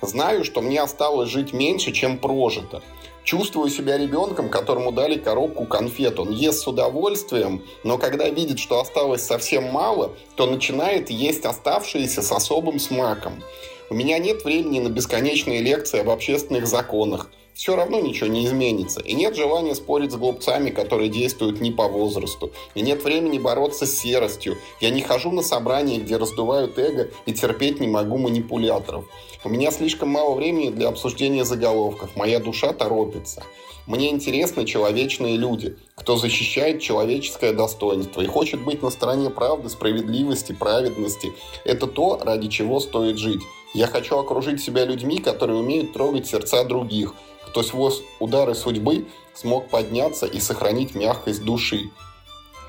Знаю, 0.00 0.44
что 0.44 0.62
мне 0.62 0.80
осталось 0.80 1.28
жить 1.28 1.52
меньше, 1.52 1.92
чем 1.92 2.16
прожито. 2.16 2.82
Чувствую 3.28 3.68
себя 3.68 3.98
ребенком, 3.98 4.48
которому 4.48 4.90
дали 4.90 5.18
коробку 5.18 5.66
конфет. 5.66 6.18
Он 6.18 6.30
ест 6.30 6.60
с 6.60 6.66
удовольствием, 6.66 7.62
но 7.84 7.98
когда 7.98 8.26
видит, 8.30 8.58
что 8.58 8.80
осталось 8.80 9.22
совсем 9.22 9.64
мало, 9.64 10.14
то 10.34 10.46
начинает 10.46 11.10
есть 11.10 11.44
оставшиеся 11.44 12.22
с 12.22 12.32
особым 12.32 12.78
смаком. 12.78 13.42
У 13.90 13.94
меня 13.94 14.16
нет 14.18 14.44
времени 14.44 14.80
на 14.80 14.88
бесконечные 14.88 15.60
лекции 15.60 16.00
об 16.00 16.08
общественных 16.08 16.66
законах. 16.66 17.30
Все 17.52 17.76
равно 17.76 18.00
ничего 18.00 18.28
не 18.28 18.46
изменится. 18.46 19.00
И 19.00 19.12
нет 19.12 19.36
желания 19.36 19.74
спорить 19.74 20.12
с 20.12 20.16
глупцами, 20.16 20.70
которые 20.70 21.10
действуют 21.10 21.60
не 21.60 21.70
по 21.70 21.86
возрасту. 21.86 22.52
И 22.74 22.80
нет 22.80 23.04
времени 23.04 23.38
бороться 23.38 23.84
с 23.84 23.98
серостью. 23.98 24.56
Я 24.80 24.88
не 24.88 25.02
хожу 25.02 25.32
на 25.32 25.42
собрания, 25.42 25.98
где 25.98 26.16
раздувают 26.16 26.78
эго 26.78 27.10
и 27.26 27.34
терпеть 27.34 27.78
не 27.78 27.88
могу 27.88 28.16
манипуляторов. 28.16 29.04
У 29.44 29.48
меня 29.48 29.70
слишком 29.70 30.08
мало 30.08 30.34
времени 30.34 30.70
для 30.70 30.88
обсуждения 30.88 31.44
заголовков. 31.44 32.16
Моя 32.16 32.40
душа 32.40 32.72
торопится. 32.72 33.44
Мне 33.86 34.10
интересны 34.10 34.66
человечные 34.66 35.36
люди, 35.36 35.76
кто 35.94 36.16
защищает 36.16 36.82
человеческое 36.82 37.52
достоинство 37.52 38.20
и 38.20 38.26
хочет 38.26 38.64
быть 38.64 38.82
на 38.82 38.90
стороне 38.90 39.30
правды, 39.30 39.68
справедливости, 39.68 40.52
праведности. 40.52 41.32
Это 41.64 41.86
то, 41.86 42.18
ради 42.20 42.48
чего 42.48 42.80
стоит 42.80 43.16
жить. 43.16 43.40
Я 43.74 43.86
хочу 43.86 44.18
окружить 44.18 44.60
себя 44.60 44.84
людьми, 44.84 45.18
которые 45.18 45.60
умеют 45.60 45.92
трогать 45.92 46.26
сердца 46.26 46.64
других, 46.64 47.14
кто 47.46 47.62
сквозь 47.62 48.02
удары 48.18 48.56
судьбы 48.56 49.06
смог 49.34 49.68
подняться 49.68 50.26
и 50.26 50.40
сохранить 50.40 50.96
мягкость 50.96 51.44
души. 51.44 51.90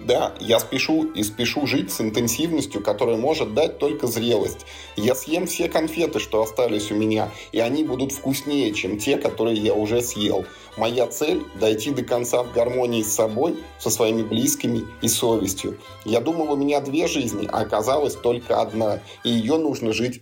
Да, 0.02 0.34
я 0.40 0.60
спешу 0.60 1.12
и 1.12 1.24
спешу 1.24 1.68
жить 1.68 1.92
с 1.92 2.00
интенсивностью, 2.00 2.82
которая 2.82 3.18
может 3.18 3.54
дать 3.54 3.80
только 3.80 4.08
зрелость. 4.08 4.66
Я 4.96 5.14
съем 5.14 5.46
все 5.46 5.68
конфеты, 5.68 6.20
что 6.20 6.42
остались 6.42 6.92
у 6.92 6.96
меня, 6.96 7.32
и 7.52 7.60
они 7.60 7.84
будут 7.84 8.14
вкуснее, 8.14 8.74
чем 8.74 8.98
те, 8.98 9.18
которые 9.18 9.58
я 9.58 9.74
уже 9.74 10.02
съел. 10.02 10.46
Моя 10.78 11.08
цель– 11.08 11.44
дойти 11.60 11.92
до 11.92 12.04
конца 12.04 12.44
в 12.44 12.54
гармонии 12.54 13.04
с 13.04 13.14
собой, 13.14 13.58
со 13.80 13.90
своими 13.90 14.24
близкими 14.24 14.84
и 15.02 15.10
совестью. 15.10 15.78
Я 16.06 16.22
думал, 16.22 16.54
у 16.54 16.56
меня 16.56 16.80
две 16.80 17.08
жизни, 17.08 17.48
а 17.52 17.62
оказалось 17.62 18.16
только 18.16 18.62
одна, 18.62 19.02
и 19.26 19.30
ее 19.30 19.58
нужно 19.58 19.92
жить, 19.92 20.22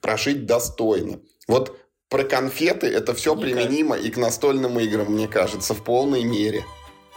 прожить 0.00 0.44
достойно. 0.44 1.20
Вот 1.48 1.78
про 2.10 2.24
конфеты 2.24 2.86
это 2.86 3.14
все 3.14 3.34
применимо 3.34 3.96
и 3.96 4.10
к 4.10 4.18
настольным 4.18 4.78
играм, 4.78 5.12
мне 5.12 5.26
кажется, 5.26 5.72
в 5.72 5.82
полной 5.82 6.24
мере. 6.24 6.64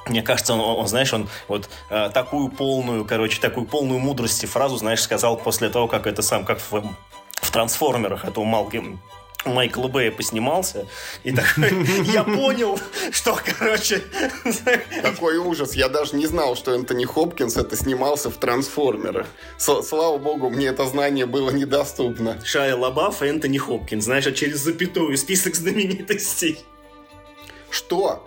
Мне 0.09 0.21
кажется, 0.21 0.53
он, 0.53 0.59
он 0.59 0.87
знаешь, 0.87 1.13
он 1.13 1.29
вот 1.47 1.69
э, 1.89 2.09
такую 2.13 2.49
полную, 2.49 3.05
короче, 3.05 3.39
такую 3.41 3.65
полную 3.65 3.99
мудрости 3.99 4.45
фразу, 4.45 4.77
знаешь, 4.77 5.01
сказал 5.01 5.37
после 5.37 5.69
того, 5.69 5.87
как 5.87 6.07
это 6.07 6.21
сам, 6.21 6.45
как 6.45 6.59
в, 6.59 6.83
в 7.33 7.51
трансформерах, 7.51 8.25
это 8.25 8.39
у 8.39 8.43
Малки 8.43 8.83
Майкл 9.47 9.87
Бэя 9.87 10.11
поснимался, 10.11 10.87
и 11.23 11.31
такой, 11.31 11.71
я 12.13 12.23
понял, 12.23 12.79
что, 13.11 13.39
короче... 13.57 14.03
Какой 15.01 15.37
ужас, 15.37 15.73
я 15.73 15.89
даже 15.89 16.15
не 16.15 16.25
знал, 16.25 16.55
что 16.55 16.73
Энтони 16.73 17.05
Хопкинс 17.05 17.57
это 17.57 17.75
снимался 17.75 18.29
в 18.29 18.37
«Трансформерах». 18.37 19.27
Слава 19.57 20.17
богу, 20.17 20.49
мне 20.49 20.67
это 20.67 20.85
знание 20.85 21.25
было 21.25 21.51
недоступно. 21.51 22.43
Шайя 22.43 22.75
Лабаф 22.75 23.21
и 23.21 23.27
Энтони 23.27 23.57
Хопкинс, 23.57 24.05
знаешь, 24.05 24.27
а 24.27 24.31
через 24.31 24.59
запятую 24.59 25.17
список 25.17 25.55
знаменитостей. 25.55 26.59
Что? 27.69 28.25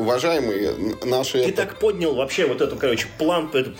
Уважаемые 0.00 0.96
наши... 1.04 1.42
Ты 1.42 1.50
это... 1.50 1.62
так 1.62 1.78
поднял 1.78 2.14
вообще 2.14 2.46
вот 2.46 2.60
эту, 2.60 2.76
короче, 2.76 3.06
план, 3.18 3.50
эту 3.52 3.74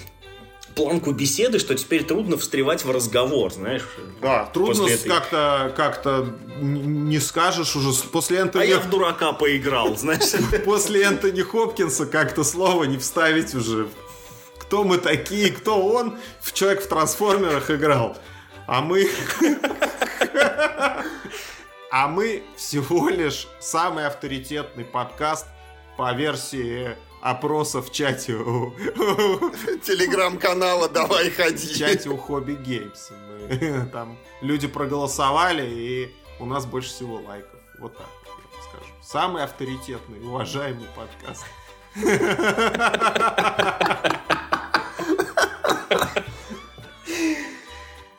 планку 0.75 1.13
беседы, 1.13 1.59
что 1.59 1.75
теперь 1.75 2.05
трудно 2.05 2.37
встревать 2.37 2.85
в 2.85 2.91
разговор, 2.91 3.51
знаешь. 3.53 3.83
Да, 4.21 4.45
трудно 4.53 4.87
как-то 5.07 5.73
как-то 5.75 6.35
не 6.61 7.19
скажешь 7.19 7.75
уже 7.75 7.93
после 8.09 8.39
Энтони... 8.39 8.63
А 8.63 8.67
я 8.67 8.79
в 8.79 8.91
дурака 8.91 9.33
поиграл, 9.33 9.97
знаешь. 9.97 10.21
После 10.65 11.03
Энтони 11.03 11.41
Хопкинса 11.41 12.07
как-то 12.07 12.45
слово 12.45 12.85
не 12.85 12.99
вставить 12.99 13.55
уже. 13.55 13.89
Кто 14.59 14.85
мы 14.85 14.99
такие, 14.99 15.51
кто 15.51 15.83
он? 15.83 16.19
В 16.41 16.53
Человек 16.53 16.83
в 16.83 16.89
трансформерах 16.89 17.71
играл. 17.71 18.17
А 18.67 18.81
мы... 18.83 19.09
А 21.93 22.07
мы 22.07 22.45
всего 22.57 23.09
лишь 23.09 23.49
самый 23.59 24.07
авторитетный 24.07 24.85
подкаст– 24.85 25.47
по 26.01 26.15
версии 26.15 26.97
опроса 27.21 27.83
в 27.83 27.93
чате 27.93 28.33
у... 28.33 28.71
Телеграм-канала 29.85 30.89
«Давай 30.89 31.29
ходи». 31.29 31.75
В 31.75 31.77
чате 31.77 32.09
у 32.09 32.17
Хобби 32.17 32.55
Геймс. 32.55 33.11
Там 33.93 34.17
люди 34.41 34.67
проголосовали, 34.67 35.69
и 35.69 36.15
у 36.39 36.47
нас 36.47 36.65
больше 36.65 36.89
всего 36.89 37.17
лайков. 37.17 37.61
Вот 37.79 37.99
так 37.99 38.07
я 38.25 38.63
скажу. 38.63 38.95
Самый 39.03 39.45
авторитетный, 39.45 40.21
уважаемый 40.27 40.87
подкаст. 40.97 41.45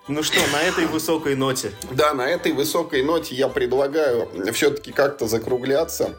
Ну 0.07 0.21
что, 0.21 0.39
на 0.51 0.61
этой 0.61 0.86
высокой 0.86 1.36
ноте? 1.36 1.71
Да, 1.89 2.13
на 2.13 2.29
этой 2.29 2.51
высокой 2.51 3.01
ноте 3.01 3.34
я 3.34 3.47
предлагаю 3.47 4.29
все-таки 4.53 4.91
как-то 4.91 5.25
закругляться. 5.25 6.15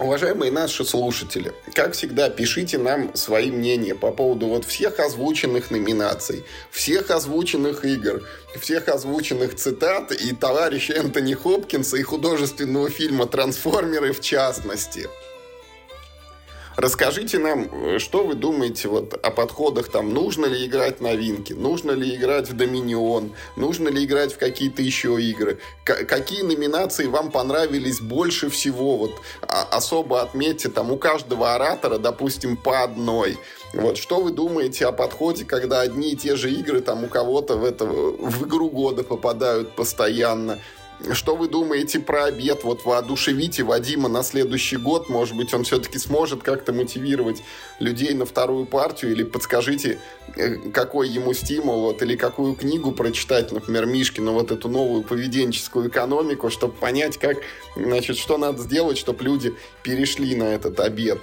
Уважаемые 0.00 0.50
наши 0.50 0.82
слушатели, 0.86 1.52
как 1.74 1.92
всегда, 1.92 2.30
пишите 2.30 2.78
нам 2.78 3.14
свои 3.14 3.50
мнения 3.50 3.94
по 3.94 4.10
поводу 4.12 4.46
вот 4.46 4.64
всех 4.64 4.98
озвученных 4.98 5.70
номинаций, 5.70 6.42
всех 6.70 7.10
озвученных 7.10 7.84
игр, 7.84 8.22
всех 8.58 8.88
озвученных 8.88 9.56
цитат 9.56 10.10
и 10.12 10.34
товарища 10.34 10.94
Энтони 10.94 11.34
Хопкинса 11.34 11.98
и 11.98 12.02
художественного 12.02 12.88
фильма 12.88 13.26
«Трансформеры» 13.26 14.14
в 14.14 14.22
частности. 14.22 15.06
Расскажите 16.76 17.38
нам, 17.38 17.68
э, 17.72 17.98
что 17.98 18.24
вы 18.24 18.34
думаете 18.34 18.88
вот 18.88 19.14
о 19.14 19.30
подходах 19.30 19.88
там, 19.88 20.14
нужно 20.14 20.46
ли 20.46 20.66
играть 20.66 21.00
новинки, 21.00 21.52
нужно 21.52 21.90
ли 21.90 22.14
играть 22.14 22.48
в 22.48 22.56
Доминион, 22.56 23.32
нужно 23.56 23.88
ли 23.88 24.04
играть 24.04 24.32
в 24.32 24.38
какие-то 24.38 24.80
еще 24.80 25.20
игры, 25.20 25.58
К- 25.84 26.04
какие 26.04 26.42
номинации 26.42 27.06
вам 27.06 27.30
понравились 27.32 28.00
больше 28.00 28.48
всего, 28.50 28.96
вот 28.96 29.20
а- 29.42 29.66
особо 29.72 30.22
отметьте 30.22 30.68
там 30.68 30.90
у 30.90 30.96
каждого 30.96 31.54
оратора, 31.54 31.98
допустим, 31.98 32.56
по 32.56 32.82
одной. 32.82 33.38
Вот, 33.72 33.98
что 33.98 34.20
вы 34.20 34.30
думаете 34.30 34.86
о 34.86 34.92
подходе, 34.92 35.44
когда 35.44 35.80
одни 35.80 36.12
и 36.12 36.16
те 36.16 36.34
же 36.36 36.50
игры 36.50 36.80
там 36.80 37.04
у 37.04 37.08
кого-то 37.08 37.56
в, 37.56 37.64
это, 37.64 37.84
в 37.84 38.46
игру 38.46 38.70
года 38.70 39.04
попадают 39.04 39.72
постоянно? 39.76 40.58
Что 41.12 41.34
вы 41.34 41.48
думаете 41.48 41.98
про 41.98 42.24
обед? 42.24 42.62
Вот 42.62 42.84
воодушевите 42.84 43.62
Вадима 43.62 44.08
на 44.08 44.22
следующий 44.22 44.76
год. 44.76 45.08
Может 45.08 45.34
быть, 45.34 45.54
он 45.54 45.64
все-таки 45.64 45.98
сможет 45.98 46.42
как-то 46.42 46.72
мотивировать 46.72 47.42
людей 47.78 48.12
на 48.12 48.26
вторую 48.26 48.66
партию. 48.66 49.12
Или 49.12 49.22
подскажите, 49.22 49.98
э, 50.36 50.56
какой 50.72 51.08
ему 51.08 51.32
стимул, 51.32 51.80
вот, 51.80 52.02
или 52.02 52.16
какую 52.16 52.54
книгу 52.54 52.92
прочитать, 52.92 53.50
например, 53.50 53.86
Мишкину, 53.86 54.32
вот 54.32 54.50
эту 54.50 54.68
новую 54.68 55.02
поведенческую 55.02 55.88
экономику, 55.88 56.50
чтобы 56.50 56.74
понять, 56.74 57.16
как, 57.16 57.38
значит, 57.76 58.18
что 58.18 58.36
надо 58.36 58.62
сделать, 58.62 58.98
чтобы 58.98 59.24
люди 59.24 59.54
перешли 59.82 60.36
на 60.36 60.44
этот 60.44 60.78
обед. 60.80 61.18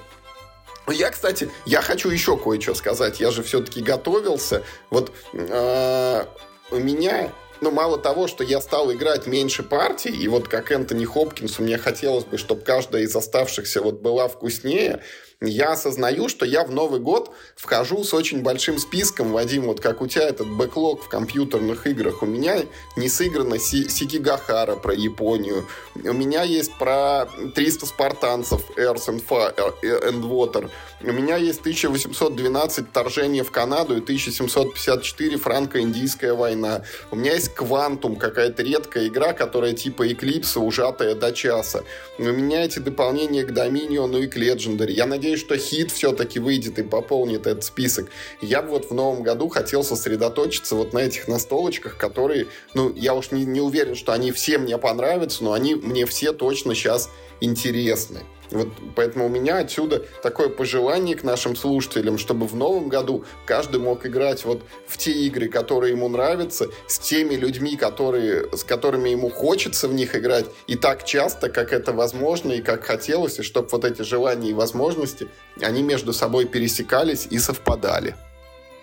Я, 0.87 1.11
кстати, 1.11 1.51
я 1.65 1.81
хочу 1.81 2.09
еще 2.09 2.35
кое-что 2.35 2.73
сказать. 2.73 3.19
Я 3.19 3.29
же 3.29 3.43
все-таки 3.43 3.81
готовился. 3.81 4.63
Вот 4.89 5.11
э, 5.33 6.25
у 6.71 6.77
меня 6.77 7.31
ну, 7.61 7.71
мало 7.71 7.97
того, 7.97 8.27
что 8.27 8.43
я 8.43 8.61
стал 8.61 8.91
играть 8.91 9.27
меньше 9.27 9.63
партий, 9.63 10.11
и 10.11 10.27
вот 10.27 10.47
как 10.47 10.71
Энтони 10.71 11.05
Хопкинсу 11.05 11.63
мне 11.63 11.77
хотелось 11.77 12.25
бы, 12.25 12.37
чтобы 12.37 12.61
каждая 12.61 13.03
из 13.03 13.15
оставшихся 13.15 13.81
вот 13.81 14.01
была 14.01 14.27
вкуснее, 14.27 15.01
я 15.41 15.73
осознаю, 15.73 16.29
что 16.29 16.45
я 16.45 16.63
в 16.63 16.71
Новый 16.71 16.99
год 16.99 17.31
вхожу 17.55 18.03
с 18.03 18.11
очень 18.13 18.41
большим 18.41 18.79
списком, 18.79 19.31
Вадим, 19.31 19.63
вот 19.67 19.79
как 19.79 20.01
у 20.01 20.07
тебя 20.07 20.23
этот 20.23 20.47
бэклог 20.47 21.03
в 21.03 21.09
компьютерных 21.09 21.85
играх. 21.85 22.23
У 22.23 22.25
меня 22.25 22.63
не 22.95 23.07
сыграно 23.07 23.59
Си 23.59 23.87
Сикигахара 23.87 24.75
про 24.75 24.95
Японию. 24.95 25.67
У 25.93 26.13
меня 26.13 26.41
есть 26.41 26.75
про 26.79 27.27
300 27.53 27.85
спартанцев 27.85 28.61
Earth 28.77 29.07
and, 29.09 29.23
Fire, 29.27 29.73
and 29.83 30.23
Water. 30.23 30.71
У 31.01 31.11
меня 31.11 31.35
есть 31.35 31.59
1812 31.59 32.87
вторжение 32.89 33.43
в 33.43 33.51
Канаду 33.51 33.95
и 33.95 34.01
1754 34.01 35.37
франко-индийская 35.37 36.33
война. 36.33 36.81
У 37.11 37.15
меня 37.15 37.33
есть 37.33 37.53
Квантум, 37.53 38.15
какая-то 38.15 38.63
редкая 38.63 39.07
игра, 39.07 39.33
которая 39.33 39.73
типа 39.73 40.11
Эклипса, 40.11 40.59
ужатая 40.59 41.13
до 41.13 41.31
часа. 41.31 41.83
У 42.17 42.23
меня 42.23 42.65
эти 42.65 42.79
дополнения 42.79 43.43
к 43.43 43.53
Доминиону 43.53 44.23
и 44.23 44.27
к 44.27 44.37
Legendary. 44.37 44.91
Я 44.91 45.05
надеюсь, 45.05 45.26
что 45.35 45.57
хит 45.57 45.91
все-таки 45.91 46.39
выйдет 46.39 46.79
и 46.79 46.83
пополнит 46.83 47.47
этот 47.47 47.63
список. 47.63 48.09
Я 48.41 48.61
бы 48.61 48.69
вот 48.69 48.89
в 48.89 48.93
новом 48.93 49.23
году 49.23 49.49
хотел 49.49 49.83
сосредоточиться 49.83 50.75
вот 50.75 50.93
на 50.93 50.99
этих 50.99 51.27
настолочках, 51.27 51.97
которые, 51.97 52.47
ну, 52.73 52.93
я 52.95 53.13
уж 53.13 53.31
не, 53.31 53.45
не 53.45 53.61
уверен, 53.61 53.95
что 53.95 54.13
они 54.13 54.31
всем 54.31 54.63
мне 54.63 54.77
понравятся, 54.77 55.43
но 55.43 55.53
они 55.53 55.75
мне 55.75 56.05
все 56.05 56.31
точно 56.31 56.75
сейчас 56.75 57.09
интересны. 57.41 58.21
Вот 58.51 58.69
поэтому 58.95 59.25
у 59.25 59.29
меня 59.29 59.57
отсюда 59.57 60.03
такое 60.23 60.49
пожелание 60.49 61.15
к 61.15 61.23
нашим 61.23 61.55
слушателям, 61.55 62.17
чтобы 62.17 62.47
в 62.47 62.55
новом 62.55 62.87
году 62.87 63.25
каждый 63.45 63.79
мог 63.81 64.05
играть 64.05 64.45
вот 64.45 64.63
в 64.87 64.97
те 64.97 65.11
игры, 65.11 65.49
которые 65.49 65.91
ему 65.91 66.07
нравятся, 66.07 66.67
с 66.87 66.99
теми 66.99 67.35
людьми, 67.35 67.75
которые, 67.75 68.47
с 68.55 68.63
которыми 68.63 69.09
ему 69.09 69.29
хочется 69.29 69.87
в 69.87 69.93
них 69.93 70.15
играть, 70.15 70.45
и 70.67 70.75
так 70.75 71.03
часто, 71.03 71.49
как 71.49 71.73
это 71.73 71.91
возможно 71.91 72.53
и 72.53 72.61
как 72.61 72.83
хотелось, 72.83 73.39
и 73.39 73.43
чтобы 73.43 73.67
вот 73.69 73.83
эти 73.83 74.01
желания 74.01 74.51
и 74.51 74.53
возможности, 74.53 75.27
они 75.61 75.83
между 75.83 76.13
собой 76.13 76.45
пересекались 76.45 77.27
и 77.29 77.39
совпадали. 77.39 78.15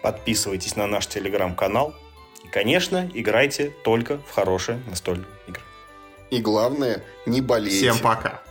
Подписывайтесь 0.03 0.77
на 0.77 0.87
наш 0.87 1.07
телеграм-канал. 1.07 1.95
И, 2.45 2.49
конечно, 2.49 3.11
играйте 3.15 3.75
только 3.85 4.19
в 4.19 4.33
хорошие 4.33 4.83
настольные 4.91 5.27
игры. 5.49 5.62
И 6.31 6.41
главное, 6.41 7.03
не 7.25 7.41
болейте. 7.41 7.91
Всем 7.91 7.99
пока. 8.01 8.44